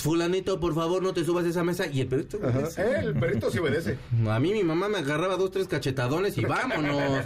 fulanito, 0.02 0.60
por 0.60 0.74
favor, 0.74 1.02
no 1.02 1.12
te 1.12 1.24
subas 1.24 1.44
a 1.44 1.48
esa 1.48 1.64
mesa. 1.64 1.86
Y 1.86 2.00
el 2.02 2.06
perrito 2.08 2.38
Ajá. 2.42 2.58
obedece. 2.58 2.82
Eh, 2.82 2.98
el 3.02 3.14
perrito 3.14 3.50
sí 3.50 3.58
obedece. 3.58 3.98
A 4.28 4.38
mí 4.38 4.52
mi 4.52 4.62
mamá 4.62 4.88
me 4.88 4.98
agarraba 4.98 5.36
dos, 5.36 5.50
tres 5.50 5.66
cachetadones 5.68 6.36
y 6.38 6.42
vámonos. 6.44 7.24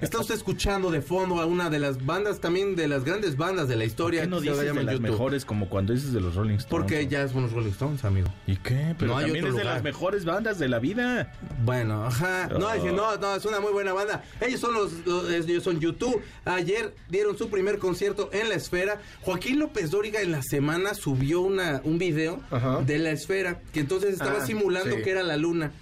Está 0.00 0.20
usted 0.20 0.34
escuchando 0.34 0.90
de 0.90 1.02
fondo 1.02 1.40
a 1.40 1.46
una 1.46 1.70
de 1.70 1.78
las 1.78 2.04
bandas, 2.04 2.40
también 2.40 2.76
de 2.76 2.88
las 2.88 3.04
grandes 3.04 3.36
bandas 3.36 3.68
de 3.68 3.74
la 3.76 3.80
¿Por 3.80 3.86
historia. 3.88 4.20
qué 4.22 4.26
no 4.28 4.40
dices 4.40 4.58
de 4.58 4.74
las 4.74 4.94
YouTube. 4.94 5.00
mejores 5.10 5.44
como 5.44 5.68
cuando 5.68 5.92
dices 5.92 6.12
de 6.12 6.20
los 6.20 6.34
Rolling 6.34 6.56
Stones? 6.56 6.70
Porque 6.70 7.06
ya 7.08 7.26
son 7.28 7.42
los 7.42 7.52
Rolling 7.52 7.70
Stones, 7.70 8.04
amigo. 8.04 8.28
¿Y 8.46 8.56
qué? 8.56 8.94
Pero 8.98 9.12
No 9.12 9.18
hay 9.18 9.24
también 9.26 9.44
otro 9.46 9.56
es 9.56 9.64
de 9.64 9.64
las 9.64 9.82
mejores 9.82 10.24
bandas 10.24 10.58
de 10.58 10.68
la 10.68 10.78
vida. 10.78 11.32
Bueno, 11.64 12.04
ajá. 12.06 12.48
No, 12.48 12.66
Oh. 12.68 12.72
dije, 12.72 12.92
no, 12.92 13.16
no, 13.16 13.34
es 13.36 13.44
una 13.44 13.60
muy 13.60 13.72
buena 13.72 13.92
banda. 13.92 14.24
Ellos 14.40 14.60
son 14.60 14.74
los, 14.74 14.92
los- 15.06 15.30
ellos 15.30 15.62
son 15.62 15.80
YouTube. 15.80 16.20
Ayer 16.44 16.94
dieron 17.08 17.36
su 17.38 17.48
primer 17.48 17.78
concierto 17.78 18.28
en 18.32 18.48
la 18.48 18.54
esfera. 18.56 19.00
Joaquín 19.22 19.58
López 19.58 19.90
Dóriga 19.90 20.20
en 20.20 20.32
la 20.32 20.42
semana 20.42 20.94
subió 20.94 21.40
una, 21.40 21.80
un 21.84 21.95
video 21.98 22.42
Ajá. 22.50 22.82
de 22.82 22.98
la 22.98 23.10
esfera 23.10 23.60
que 23.72 23.80
entonces 23.80 24.12
estaba 24.14 24.42
Ah, 24.42 24.46
simulando 24.46 24.96
sí. 24.96 25.02
que 25.02 25.10
era 25.10 25.22
la 25.22 25.36
luna. 25.36 25.72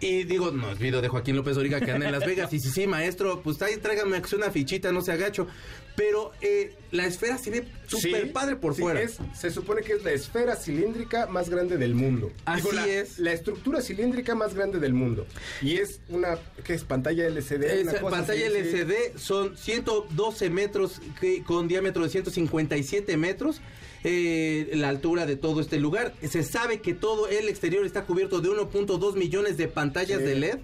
Y 0.00 0.24
digo, 0.24 0.50
no, 0.50 0.68
es 0.72 0.80
video 0.80 1.00
de 1.00 1.06
Joaquín 1.06 1.36
López 1.36 1.54
Dóriga 1.54 1.80
que 1.80 1.92
anda 1.92 2.06
en 2.06 2.12
Las 2.12 2.26
Vegas. 2.26 2.52
Y 2.52 2.58
sí, 2.58 2.70
sí, 2.70 2.88
maestro, 2.88 3.40
pues 3.40 3.62
ahí 3.62 3.76
tráigame 3.76 4.20
una 4.34 4.50
fichita, 4.50 4.90
no 4.90 5.00
se 5.00 5.12
agacho. 5.12 5.46
Pero 5.94 6.32
eh, 6.40 6.74
la 6.90 7.06
esfera 7.06 7.38
se 7.38 7.50
ve 7.50 7.68
súper 7.86 8.22
Sí, 8.24 8.30
padre 8.32 8.56
por 8.56 8.74
sí, 8.74 8.82
fuera. 8.82 9.00
es- 9.00 9.18
se 9.38 9.52
supone 9.52 9.82
que 9.82 9.92
es 9.92 10.02
la 10.02 10.10
esfera 10.10 10.56
cilíndrica 10.56 11.26
más 11.28 11.48
grande 11.50 11.76
del 11.76 11.94
mundo. 11.94 12.32
Así 12.46 12.66
la, 12.74 12.88
es. 12.88 13.20
La 13.20 13.32
estructura 13.32 13.80
cilíndrica 13.80 14.34
más 14.34 14.54
grande 14.54 14.80
del 14.80 14.92
mundo. 14.92 15.24
Y 15.60 15.76
es 15.76 16.00
una, 16.08 16.36
¿qué 16.64 16.74
es? 16.74 16.82
Pantalla 16.82 17.24
LCD. 17.28 17.82
una 17.82 17.92
Esa 17.92 18.00
cosa 18.00 18.16
pantalla 18.16 18.46
así, 18.48 18.54
sí. 18.56 18.76
LCD 18.78 19.18
son 19.18 19.56
112 19.56 20.50
metros 20.50 21.00
que- 21.20 21.44
con 21.44 21.68
diámetro 21.68 22.02
de 22.02 22.08
157 22.08 23.16
metros. 23.16 23.60
Eh, 24.04 24.70
la 24.74 24.88
altura 24.88 25.26
de 25.26 25.36
todo 25.36 25.60
este 25.60 25.78
lugar. 25.78 26.14
Se 26.28 26.42
sabe 26.42 26.80
que 26.80 26.94
todo 26.94 27.28
el 27.28 27.48
exterior 27.48 27.84
está 27.86 28.04
cubierto 28.04 28.40
de 28.40 28.48
1.2 28.50 29.14
millones 29.16 29.56
de 29.56 29.68
pantallas 29.68 30.18
Sí. 30.18 30.24
de 30.24 30.34
LED. 30.36 30.58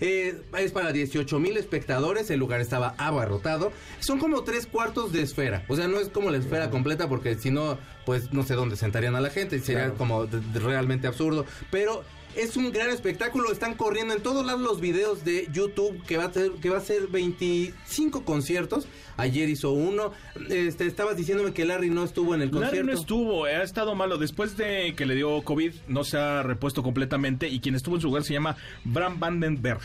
Eh, 0.00 0.34
es 0.58 0.72
para 0.72 0.92
18 0.92 1.38
mil 1.38 1.56
espectadores, 1.56 2.28
el 2.30 2.40
lugar 2.40 2.60
estaba 2.60 2.94
abarrotado. 2.98 3.70
Son 4.00 4.18
como 4.18 4.42
tres 4.42 4.66
cuartos 4.66 5.12
de 5.12 5.22
esfera, 5.22 5.64
o 5.68 5.76
sea, 5.76 5.86
no 5.86 6.00
es 6.00 6.08
como 6.08 6.30
la 6.32 6.38
esfera 6.38 6.68
completa 6.68 7.08
porque 7.08 7.36
si 7.36 7.50
no, 7.52 7.78
pues 8.04 8.32
no 8.32 8.42
sé 8.42 8.54
dónde 8.54 8.74
sentarían 8.76 9.14
a 9.14 9.20
la 9.20 9.30
gente, 9.30 9.60
sería 9.60 9.82
Claro. 9.84 9.94
como 9.96 10.26
realmente 10.54 11.06
absurdo. 11.06 11.46
Pero 11.70 12.02
es 12.36 12.56
un 12.56 12.72
gran 12.72 12.90
espectáculo, 12.90 13.52
están 13.52 13.74
corriendo 13.74 14.14
en 14.14 14.22
todos 14.22 14.44
lados 14.44 14.60
los 14.60 14.80
videos 14.80 15.24
de 15.24 15.48
YouTube 15.52 16.02
que 16.06 16.16
va 16.16 16.24
a 16.24 16.32
ser, 16.32 16.52
que 16.52 16.70
va 16.70 16.78
a 16.78 16.80
ser 16.80 17.08
25 17.08 18.24
conciertos. 18.24 18.86
Ayer 19.16 19.48
hizo 19.48 19.72
uno. 19.72 20.12
Este, 20.48 20.86
estabas 20.86 21.16
diciéndome 21.16 21.52
que 21.52 21.64
Larry 21.64 21.90
no 21.90 22.04
estuvo 22.04 22.34
en 22.34 22.42
el 22.42 22.48
Larry 22.48 22.60
concierto. 22.66 22.92
no 22.92 22.98
estuvo, 22.98 23.44
ha 23.44 23.62
estado 23.62 23.94
malo. 23.94 24.18
Después 24.18 24.56
de 24.56 24.94
que 24.96 25.06
le 25.06 25.14
dio 25.14 25.42
COVID, 25.42 25.72
no 25.88 26.04
se 26.04 26.18
ha 26.18 26.42
repuesto 26.42 26.82
completamente. 26.82 27.48
Y 27.48 27.60
quien 27.60 27.74
estuvo 27.74 27.94
en 27.94 28.00
su 28.00 28.08
lugar 28.08 28.24
se 28.24 28.32
llama 28.32 28.56
Bram 28.84 29.20
Vandenberg. 29.20 29.80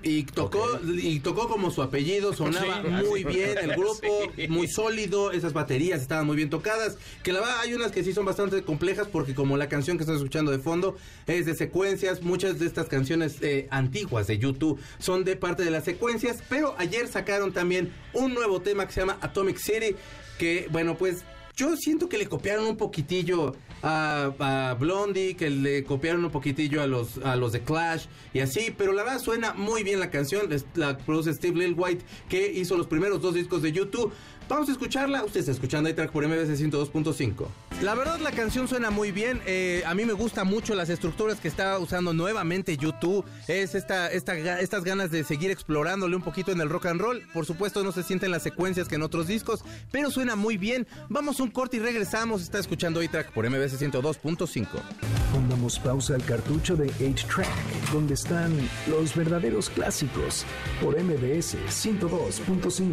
Y 0.00 0.22
tocó, 0.22 0.64
y 0.86 1.18
tocó 1.20 1.48
como 1.48 1.72
su 1.72 1.82
apellido, 1.82 2.32
sonaba 2.32 2.82
Sí, 2.82 2.88
muy 3.08 3.24
bien 3.24 3.58
el 3.60 3.70
grupo, 3.76 4.30
Sí. 4.36 4.46
muy 4.48 4.68
sólido, 4.68 5.32
esas 5.32 5.52
baterías 5.52 6.00
estaban 6.00 6.24
muy 6.24 6.36
bien 6.36 6.50
tocadas, 6.50 6.98
que 7.24 7.32
la 7.32 7.40
verdad 7.40 7.56
hay 7.62 7.74
unas 7.74 7.90
que 7.90 8.04
sí 8.04 8.12
son 8.12 8.24
bastante 8.24 8.62
complejas 8.62 9.08
porque 9.10 9.34
como 9.34 9.56
la 9.56 9.68
canción 9.68 9.96
que 9.98 10.04
estás 10.04 10.16
escuchando 10.18 10.52
de 10.52 10.60
fondo 10.60 10.96
es 11.26 11.46
de 11.46 11.54
secuencias, 11.56 12.22
muchas 12.22 12.60
de 12.60 12.66
estas 12.66 12.86
canciones 12.88 13.38
eh, 13.42 13.66
antiguas 13.72 14.28
de 14.28 14.38
YouTube 14.38 14.78
son 15.00 15.24
de 15.24 15.34
parte 15.34 15.64
de 15.64 15.72
las 15.72 15.84
secuencias, 15.84 16.44
pero 16.48 16.76
ayer 16.78 17.08
sacaron 17.08 17.52
también 17.52 17.92
un 18.12 18.34
nuevo 18.34 18.60
tema 18.60 18.86
que 18.86 18.92
se 18.92 19.00
llama 19.00 19.18
Atomic 19.20 19.58
City, 19.58 19.96
que 20.38 20.68
bueno 20.70 20.96
pues 20.96 21.24
yo 21.58 21.76
siento 21.76 22.08
que 22.08 22.18
le 22.18 22.28
copiaron 22.28 22.66
un 22.66 22.76
poquitillo 22.76 23.56
a, 23.82 24.76
Blondie, 24.78 25.34
que 25.34 25.50
le 25.50 25.82
copiaron 25.82 26.24
un 26.24 26.30
poquitillo 26.30 26.80
a 26.80 26.86
los, 26.86 27.18
a 27.18 27.34
los 27.34 27.50
de 27.50 27.60
Clash 27.60 28.06
y 28.32 28.38
así, 28.40 28.72
pero 28.76 28.92
la 28.92 29.02
verdad 29.02 29.18
suena 29.18 29.54
muy 29.54 29.82
bien 29.82 29.98
la 29.98 30.08
canción, 30.08 30.48
la 30.76 30.96
produce 30.98 31.34
Steve 31.34 31.58
Lil 31.58 31.74
White, 31.76 32.04
que 32.28 32.52
hizo 32.52 32.76
los 32.76 32.86
primeros 32.86 33.20
dos 33.20 33.34
discos 33.34 33.60
de 33.62 33.72
YouTube. 33.72 34.12
Vamos 34.48 34.68
a 34.68 34.72
escucharla, 34.72 35.24
usted 35.24 35.40
está 35.40 35.52
escuchando 35.52 35.90
iTrack 35.90 36.12
por 36.12 36.26
MBC 36.26 36.56
102.5. 36.56 37.46
La 37.82 37.94
verdad 37.94 38.18
la 38.18 38.32
canción 38.32 38.66
suena 38.66 38.90
muy 38.90 39.12
bien. 39.12 39.40
eh, 39.46 39.84
a 39.86 39.94
mí 39.94 40.04
me 40.04 40.12
gusta 40.12 40.42
mucho 40.42 40.74
las 40.74 40.88
estructuras 40.88 41.38
que 41.38 41.46
está 41.46 41.78
usando 41.78 42.12
nuevamente 42.12 42.76
YouTube. 42.76 43.24
Es 43.46 43.76
esta, 43.76 44.10
esta, 44.10 44.60
estas 44.60 44.82
ganas 44.82 45.12
de 45.12 45.22
seguir 45.22 45.52
explorándole 45.52 46.16
un 46.16 46.22
poquito 46.22 46.50
en 46.50 46.60
el 46.60 46.68
rock 46.68 46.86
and 46.86 47.00
roll. 47.00 47.22
Por 47.32 47.46
supuesto 47.46 47.84
no 47.84 47.92
se 47.92 48.02
sienten 48.02 48.32
las 48.32 48.42
secuencias 48.42 48.88
que 48.88 48.96
en 48.96 49.02
otros 49.02 49.28
discos, 49.28 49.64
pero 49.92 50.10
suena 50.10 50.34
muy 50.34 50.56
bien. 50.56 50.88
Vamos 51.08 51.38
un 51.38 51.50
corte 51.50 51.76
y 51.76 51.80
regresamos. 51.80 52.42
Está 52.42 52.58
escuchando 52.58 53.00
A-Track 53.00 53.30
por 53.32 53.48
MBS 53.48 53.80
102.5. 53.80 54.66
Pongamos 55.32 55.78
pausa 55.78 56.16
al 56.16 56.24
cartucho 56.24 56.74
de 56.74 56.88
8-Track, 56.94 57.92
donde 57.92 58.14
están 58.14 58.56
los 58.88 59.14
verdaderos 59.14 59.70
clásicos, 59.70 60.44
por 60.80 61.00
MBS 61.00 61.56
102.5. 61.68 62.92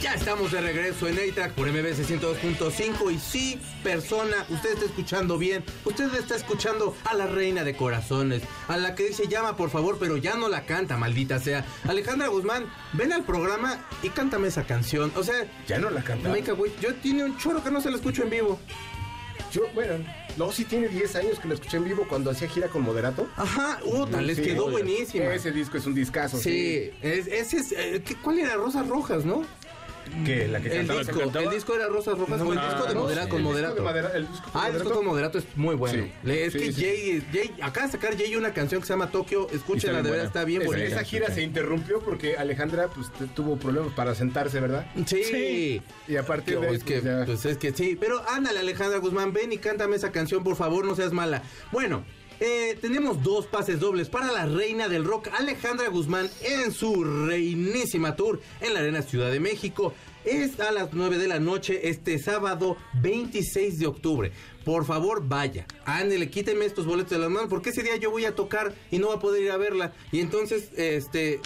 Ya 0.00 0.14
estamos 0.14 0.50
de 0.50 0.62
regreso 0.62 1.08
en 1.08 1.18
A-Track 1.18 1.52
por 1.52 1.68
MBS 1.70 2.08
102.5 2.08 3.12
y 3.12 3.18
sí, 3.18 3.60
persona, 3.82 4.46
usted 4.48 4.72
está 4.72 4.86
escuchando 4.86 5.36
bien, 5.36 5.62
usted 5.84 6.14
está 6.14 6.36
escuchando 6.36 6.96
a 7.04 7.12
la 7.14 7.26
reina 7.26 7.64
de 7.64 7.76
corazones, 7.76 8.42
a 8.68 8.78
la 8.78 8.94
que 8.94 9.08
dice 9.08 9.28
llama 9.28 9.56
por 9.56 9.68
favor, 9.68 9.98
pero 10.00 10.16
ya 10.16 10.36
no 10.36 10.48
la 10.48 10.64
canta, 10.64 10.96
maldita 10.96 11.38
sea. 11.38 11.66
Alejandra 11.86 12.28
Guzmán, 12.28 12.64
ven 12.94 13.12
al 13.12 13.24
programa 13.24 13.78
y 14.02 14.08
cántame 14.08 14.48
esa 14.48 14.64
canción. 14.66 15.12
O 15.16 15.22
sea, 15.22 15.46
Ya 15.68 15.78
no 15.78 15.90
la 15.90 16.02
cantaba. 16.02 16.34
Meca, 16.34 16.52
güey, 16.52 16.72
yo 16.80 16.94
tiene 16.94 17.24
un 17.24 17.36
choro 17.36 17.62
que 17.62 17.70
no 17.70 17.82
se 17.82 17.90
la 17.90 17.96
escucho 17.96 18.22
en 18.22 18.30
vivo. 18.30 18.58
Yo, 19.52 19.62
bueno, 19.74 20.02
no, 20.38 20.50
sí 20.52 20.64
tiene 20.64 20.88
10 20.88 21.16
años 21.16 21.38
que 21.40 21.48
lo 21.48 21.54
escuché 21.54 21.76
en 21.76 21.84
vivo 21.84 22.06
cuando 22.08 22.30
hacía 22.30 22.48
gira 22.48 22.68
con 22.68 22.82
Moderato. 22.82 23.28
Ajá, 23.36 23.80
puta, 23.84 24.22
les 24.22 24.36
Sí, 24.38 24.44
quedó 24.44 24.66
oye, 24.66 24.72
buenísima. 24.82 25.34
Ese 25.34 25.50
disco 25.50 25.76
es 25.76 25.84
un 25.86 25.94
discazo. 25.94 26.38
Sí, 26.38 26.90
es- 27.02 27.26
ese 27.26 27.56
es, 27.58 27.72
eh, 27.72 28.02
¿qué- 28.06 28.14
¿cuál 28.16 28.38
era? 28.38 28.54
Rosas 28.54 28.86
Rojas, 28.88 29.24
¿no? 29.26 29.44
Que 30.24 30.48
la 30.48 30.60
que 30.60 30.68
El 30.68 30.76
cantaba. 30.78 30.98
disco, 31.00 31.18
cantaba? 31.20 31.44
el 31.44 31.50
disco 31.50 31.74
era 31.74 31.86
Rosas 31.86 32.18
Rojas, 32.18 32.38
No, 32.38 32.48
o 32.48 32.52
el 32.52 32.58
disco 32.60 32.84
de 32.86 32.94
no, 32.94 33.00
moderato, 33.00 33.26
sí, 33.26 33.30
con 33.30 33.40
el 33.40 33.44
disco 33.46 33.50
moderato. 33.52 33.74
de 33.76 33.80
Madera- 33.82 34.10
el 34.14 34.28
disco 34.28 34.50
con 34.52 34.62
Ah, 34.62 34.66
el 34.68 34.72
disco 34.74 34.90
con 34.90 35.06
moderato 35.06 35.38
es 35.38 35.44
muy 35.56 35.74
bueno. 35.76 36.04
Sí, 36.04 36.12
Le- 36.24 36.44
es 36.46 36.52
sí, 36.52 36.58
que 36.58 36.72
sí. 36.72 36.80
Jay, 36.82 37.26
Jay, 37.32 37.54
acaba 37.62 37.86
de 37.86 37.92
sacar 37.92 38.16
Jay 38.16 38.34
una 38.36 38.52
canción 38.52 38.80
que 38.80 38.86
se 38.86 38.92
llama 38.92 39.10
Tokio, 39.10 39.48
escúchenla, 39.50 39.98
de 39.98 40.02
verdad 40.10 40.10
buena. 40.16 40.24
está 40.24 40.44
bien 40.44 40.62
Esa- 40.62 40.70
bonita. 40.70 40.86
esa 40.88 41.04
gira 41.04 41.26
se 41.34 41.42
interrumpió 41.42 42.00
porque 42.00 42.36
Alejandra 42.36 42.88
pues 42.88 43.08
tuvo 43.34 43.56
problemas 43.56 43.92
para 43.94 44.14
sentarse, 44.14 44.60
¿verdad? 44.60 44.86
Sí. 45.06 45.22
Sí. 45.24 45.82
Y 46.08 46.16
a 46.16 46.24
partir 46.26 46.58
de 46.60 46.74
es 46.74 46.84
que, 46.84 47.00
pues, 47.00 47.26
pues 47.26 47.44
es 47.46 47.56
que 47.58 47.72
sí. 47.72 47.96
Pero 47.98 48.22
ándale, 48.28 48.58
Alejandra 48.60 48.98
Guzmán, 48.98 49.32
ven 49.32 49.52
y 49.52 49.58
cántame 49.58 49.96
esa 49.96 50.12
canción, 50.12 50.42
por 50.44 50.56
favor, 50.56 50.84
no 50.84 50.94
seas 50.96 51.12
mala. 51.12 51.42
Bueno, 51.72 52.04
eh, 52.40 52.78
tenemos 52.80 53.22
dos 53.22 53.46
pases 53.46 53.78
dobles 53.80 54.08
para 54.08 54.32
la 54.32 54.46
reina 54.46 54.88
del 54.88 55.04
rock, 55.04 55.28
Alejandra 55.38 55.88
Guzmán, 55.88 56.30
en 56.42 56.72
su 56.72 57.04
reinísima 57.04 58.16
tour 58.16 58.40
en 58.60 58.72
la 58.72 58.80
Arena 58.80 59.02
Ciudad 59.02 59.30
de 59.30 59.40
México. 59.40 59.92
Es 60.24 60.58
a 60.60 60.70
las 60.72 60.92
9 60.92 61.18
de 61.18 61.28
la 61.28 61.38
noche 61.38 61.88
este 61.88 62.18
sábado 62.18 62.76
26 63.02 63.78
de 63.78 63.86
octubre. 63.86 64.32
Por 64.64 64.84
favor, 64.84 65.26
vaya. 65.26 65.66
Ándele, 65.84 66.30
quíteme 66.30 66.64
estos 66.64 66.86
boletos 66.86 67.12
de 67.12 67.18
las 67.18 67.30
manos 67.30 67.48
porque 67.48 67.70
ese 67.70 67.82
día 67.82 67.96
yo 67.96 68.10
voy 68.10 68.24
a 68.24 68.34
tocar 68.34 68.74
y 68.90 68.98
no 68.98 69.08
voy 69.08 69.16
a 69.16 69.20
poder 69.20 69.42
ir 69.42 69.50
a 69.50 69.56
verla. 69.56 69.92
Y 70.12 70.20
entonces, 70.20 70.70
este, 70.76 71.40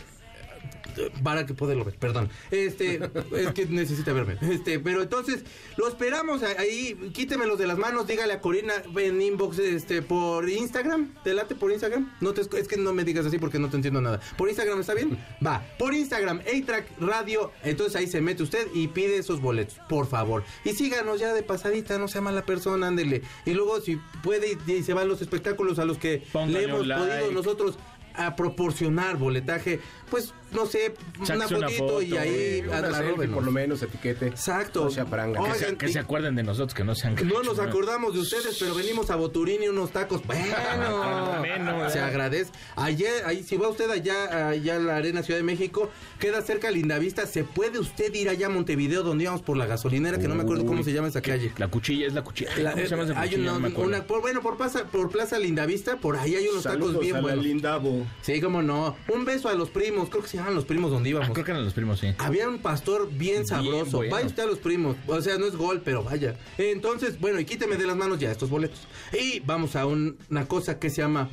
para 1.22 1.46
que 1.46 1.54
poderlo 1.54 1.84
ver, 1.84 1.96
perdón. 1.96 2.30
Este, 2.50 3.00
es 3.36 3.52
que 3.52 3.66
necesita 3.66 4.12
verme. 4.12 4.36
Este, 4.42 4.78
pero 4.78 5.02
entonces, 5.02 5.44
lo 5.76 5.88
esperamos 5.88 6.42
ahí, 6.42 7.10
quítemelos 7.12 7.58
de 7.58 7.66
las 7.66 7.78
manos, 7.78 8.06
dígale 8.06 8.32
a 8.32 8.40
Corina 8.40 8.74
en 8.96 9.20
inbox, 9.20 9.58
este, 9.58 10.02
por 10.02 10.48
Instagram, 10.48 11.14
¿te 11.24 11.34
late 11.34 11.54
por 11.54 11.72
Instagram? 11.72 12.12
No 12.20 12.32
te, 12.32 12.42
es 12.42 12.68
que 12.68 12.76
no 12.76 12.92
me 12.92 13.04
digas 13.04 13.26
así 13.26 13.38
porque 13.38 13.58
no 13.58 13.68
te 13.68 13.76
entiendo 13.76 14.00
nada. 14.00 14.20
¿Por 14.36 14.48
Instagram 14.48 14.80
está 14.80 14.94
bien? 14.94 15.18
Va, 15.44 15.64
por 15.78 15.94
Instagram, 15.94 16.40
A-Track 16.40 16.86
Radio, 17.00 17.52
entonces 17.62 17.96
ahí 17.96 18.06
se 18.06 18.20
mete 18.20 18.42
usted 18.42 18.68
y 18.74 18.88
pide 18.88 19.18
esos 19.18 19.40
boletos, 19.40 19.78
por 19.88 20.06
favor. 20.06 20.44
Y 20.64 20.70
síganos 20.70 21.20
ya 21.20 21.32
de 21.32 21.42
pasadita, 21.42 21.98
no 21.98 22.08
sea 22.08 22.20
mala 22.20 22.44
persona, 22.44 22.88
ándele. 22.88 23.22
Y 23.46 23.52
luego, 23.52 23.80
si 23.80 23.96
puede, 24.22 24.58
y, 24.66 24.82
se 24.82 24.94
van 24.94 25.08
los 25.08 25.22
espectáculos 25.22 25.78
a 25.78 25.84
los 25.84 25.98
que 25.98 26.22
le 26.48 26.64
hemos 26.64 26.86
podido 26.86 27.32
nosotros 27.32 27.78
a 28.14 28.36
proporcionar 28.36 29.16
boletaje, 29.16 29.80
pues 30.14 30.32
no 30.52 30.66
sé, 30.66 30.94
una 31.18 31.48
fotito 31.48 32.00
y 32.00 32.16
ahí 32.16 32.62
una 32.64 32.76
arróbenos. 32.78 32.98
selfie, 33.16 33.28
por 33.34 33.42
lo 33.44 33.50
menos 33.50 33.82
etiquete. 33.82 34.28
Exacto. 34.28 34.84
No 34.84 34.90
sea 34.90 35.04
paranga. 35.04 35.40
Oigan, 35.40 35.58
Que 35.58 35.64
se, 35.66 35.76
que 35.76 35.86
y- 35.86 35.92
se 35.92 35.98
acuerden 35.98 36.36
de 36.36 36.44
nosotros, 36.44 36.74
que 36.74 36.84
no 36.84 36.94
sean 36.94 37.16
no 37.24 37.42
nos 37.42 37.58
acordamos 37.58 38.14
de 38.14 38.20
ustedes, 38.20 38.56
pero 38.60 38.72
venimos 38.76 39.10
a 39.10 39.16
Boturín 39.16 39.64
y 39.64 39.68
unos 39.68 39.90
tacos. 39.90 40.22
Bueno, 40.26 41.42
Menos, 41.42 41.92
se 41.92 41.98
agradece. 41.98 42.52
Ayer, 42.76 43.24
ahí, 43.26 43.42
si 43.42 43.56
va 43.56 43.68
usted 43.68 43.90
allá, 43.90 44.48
allá 44.50 44.76
a 44.76 44.78
la 44.78 44.96
Arena 44.96 45.22
Ciudad 45.24 45.38
de 45.40 45.44
México, 45.44 45.90
queda 46.20 46.40
cerca 46.42 46.70
Lindavista. 46.70 47.26
¿Se 47.26 47.42
puede 47.42 47.80
usted 47.80 48.14
ir 48.14 48.28
allá 48.28 48.46
a 48.46 48.50
Montevideo, 48.50 49.02
donde 49.02 49.24
íbamos 49.24 49.42
por 49.42 49.56
la 49.56 49.66
gasolinera, 49.66 50.18
que 50.18 50.28
no 50.28 50.36
me 50.36 50.42
acuerdo 50.44 50.64
cómo 50.66 50.84
se 50.84 50.92
llama 50.92 51.08
esa 51.08 51.20
calle? 51.20 51.52
La 51.58 51.66
cuchilla 51.68 52.06
es 52.06 52.14
la 52.14 52.22
cuchilla. 52.22 52.56
La- 52.58 52.72
¿Cómo 52.72 52.84
se 52.84 52.88
llama 52.90 53.02
esa 53.04 53.20
hay 53.20 53.30
cuchilla? 53.30 53.42
una, 53.42 53.52
No 53.54 53.60
me 53.60 53.68
acuerdo. 53.68 53.88
una- 53.88 54.06
por, 54.06 54.20
bueno, 54.20 54.40
por 54.40 54.56
Plaza, 54.56 54.84
por 54.84 55.10
Plaza 55.10 55.38
Lindavista, 55.38 55.96
por 55.96 56.16
ahí 56.16 56.36
hay 56.36 56.46
unos 56.48 56.62
Saludos 56.62 56.92
tacos 56.92 57.02
bien 57.02 57.14
a 57.16 57.18
la 57.18 57.22
buenos. 57.22 57.44
Lindavo. 57.44 58.06
Sí, 58.22 58.40
cómo 58.40 58.62
no. 58.62 58.96
Un 59.12 59.24
beso 59.24 59.48
a 59.48 59.54
los 59.54 59.70
primos, 59.70 60.03
creo 60.10 60.22
que 60.22 60.28
se 60.28 60.36
llaman 60.36 60.54
los 60.54 60.64
primos 60.64 60.90
donde 60.90 61.10
íbamos. 61.10 61.28
Ah, 61.28 61.32
creo 61.32 61.44
que 61.44 61.50
eran 61.52 61.64
los 61.64 61.74
primos, 61.74 62.00
sí. 62.00 62.14
Había 62.18 62.48
un 62.48 62.58
pastor 62.58 63.10
bien 63.12 63.46
sabroso. 63.46 63.98
bueno. 63.98 64.12
Vaya 64.14 64.26
usted 64.26 64.42
a 64.42 64.46
los 64.46 64.58
primos. 64.58 64.96
O 65.06 65.20
sea, 65.20 65.38
no 65.38 65.46
es 65.46 65.56
gol, 65.56 65.82
pero 65.84 66.02
vaya. 66.02 66.36
Entonces, 66.58 67.18
bueno, 67.20 67.40
y 67.40 67.44
quíteme 67.44 67.76
de 67.76 67.86
las 67.86 67.96
manos 67.96 68.18
ya 68.18 68.30
estos 68.30 68.50
boletos. 68.50 68.80
Y 69.12 69.40
vamos 69.40 69.76
a 69.76 69.86
un- 69.86 70.16
una 70.30 70.46
cosa 70.46 70.78
que 70.78 70.90
se 70.90 71.02
llama 71.02 71.28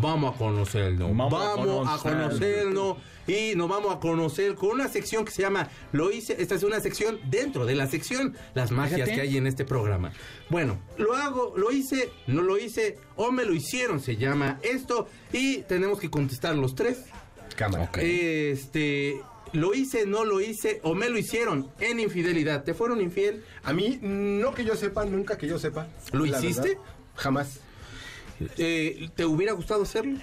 Vamos 0.00 0.34
a 0.34 0.38
conocerlo. 0.38 1.06
Vamos 1.08 1.32
Vamos, 1.32 1.88
a 1.88 1.96
conocerlo. 2.02 2.28
conocerlo. 2.28 2.96
Y 3.26 3.54
nos 3.56 3.68
vamos 3.70 3.94
a 3.94 3.98
conocer 4.00 4.54
con 4.54 4.70
una 4.70 4.86
sección 4.88 5.24
que 5.24 5.30
se 5.30 5.40
llama 5.40 5.68
Lo 5.92 6.10
hice. 6.10 6.36
Esta 6.42 6.54
es 6.56 6.62
una 6.62 6.78
sección 6.80 7.18
dentro 7.30 7.64
de 7.64 7.74
la 7.74 7.86
sección 7.86 8.36
Las 8.54 8.70
magias 8.70 8.96
Fíjate. 9.00 9.14
que 9.14 9.20
hay 9.22 9.36
en 9.38 9.46
este 9.46 9.64
programa. 9.64 10.12
Bueno, 10.50 10.78
lo 10.98 11.14
hago, 11.14 11.54
lo 11.56 11.70
hice, 11.70 12.10
no 12.26 12.42
lo 12.42 12.58
hice, 12.58 12.98
o 13.16 13.30
me 13.32 13.44
lo 13.46 13.54
hicieron, 13.54 14.00
se 14.00 14.16
llama 14.16 14.58
esto. 14.62 15.08
Y 15.32 15.62
tenemos 15.62 15.98
que 16.00 16.10
contestar 16.10 16.54
los 16.54 16.74
tres. 16.74 17.04
Cámara. 17.58 17.84
Ok. 17.84 17.98
Este, 18.00 19.20
lo 19.52 19.74
hice, 19.74 20.06
no 20.06 20.24
lo 20.24 20.40
hice, 20.40 20.78
o 20.84 20.94
me 20.94 21.08
lo 21.08 21.18
hicieron 21.18 21.68
en 21.80 21.98
infidelidad. 21.98 22.62
¿Te 22.62 22.72
fueron 22.72 23.00
infiel? 23.00 23.42
A 23.64 23.72
mí, 23.72 23.98
no 24.00 24.54
que 24.54 24.64
yo 24.64 24.76
sepa, 24.76 25.04
nunca 25.04 25.36
que 25.36 25.48
yo 25.48 25.58
sepa. 25.58 25.88
¿Lo 26.12 26.24
hiciste? 26.24 26.68
verdad, 26.68 26.82
jamás. 27.16 27.60
Eh, 28.56 29.08
¿Te 29.16 29.24
hubiera 29.24 29.52
gustado 29.54 29.82
hacerlo? 29.82 30.18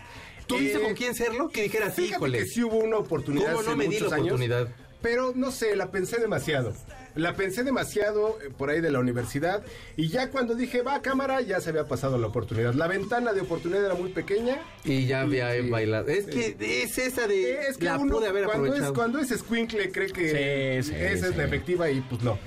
¿Tuviste 0.48 0.78
Eh, 0.78 0.82
con 0.82 0.94
quién 0.94 1.14
serlo? 1.14 1.50
Que 1.50 1.64
dijeras, 1.64 2.00
híjole. 2.00 2.38
que 2.40 2.46
sí 2.46 2.64
hubo 2.64 2.78
una 2.78 2.98
oportunidad 2.98 3.52
¿Cómo 3.54 3.64
no 3.64 3.76
me 3.76 3.88
di 3.90 4.00
la 4.00 4.06
años, 4.16 4.28
oportunidad? 4.28 4.70
pero 5.02 5.34
no 5.36 5.52
sé, 5.52 5.76
la 5.76 5.92
pensé 5.92 6.18
demasiado. 6.22 6.74
La 7.16 7.34
pensé 7.36 7.64
demasiado 7.64 8.38
eh, 8.42 8.50
por 8.56 8.70
ahí 8.70 8.82
de 8.82 8.92
la 8.92 9.00
universidad 9.00 9.64
y 9.96 10.10
ya 10.10 10.30
cuando 10.30 10.56
dije, 10.56 10.82
va 10.82 11.02
cámara, 11.02 11.42
ya 11.42 11.62
se 11.62 11.70
había 11.70 11.88
pasado 11.88 12.18
la 12.18 12.28
oportunidad. 12.28 12.74
La 12.74 12.88
ventana 12.88 13.34
de 13.34 13.42
oportunidad 13.42 13.86
era 13.86 13.96
muy 13.96 14.10
pequeña. 14.10 14.58
Y 14.84 15.06
ya 15.06 15.22
había 15.22 15.50
bailado. 15.70 16.08
Es 16.08 16.26
que 16.26 16.56
es 16.60 16.98
esa 16.98 17.28
de. 17.28 17.68
Es 17.68 17.78
que 17.78 17.86
la 17.86 17.98
uno 17.98 18.18
pude 18.18 18.28
haber 18.28 18.46
cuando, 18.46 18.74
es, 18.74 18.92
cuando 18.92 19.20
es 19.20 19.32
cree 19.92 20.12
que 20.12 20.82
Sí, 20.84 20.90
sí, 20.92 20.96
esa 20.96 21.28
es 21.28 21.38
la 21.38 21.46
efectiva 21.46 21.90
y 21.90 22.02
pues 22.02 22.22
no. 22.22 22.38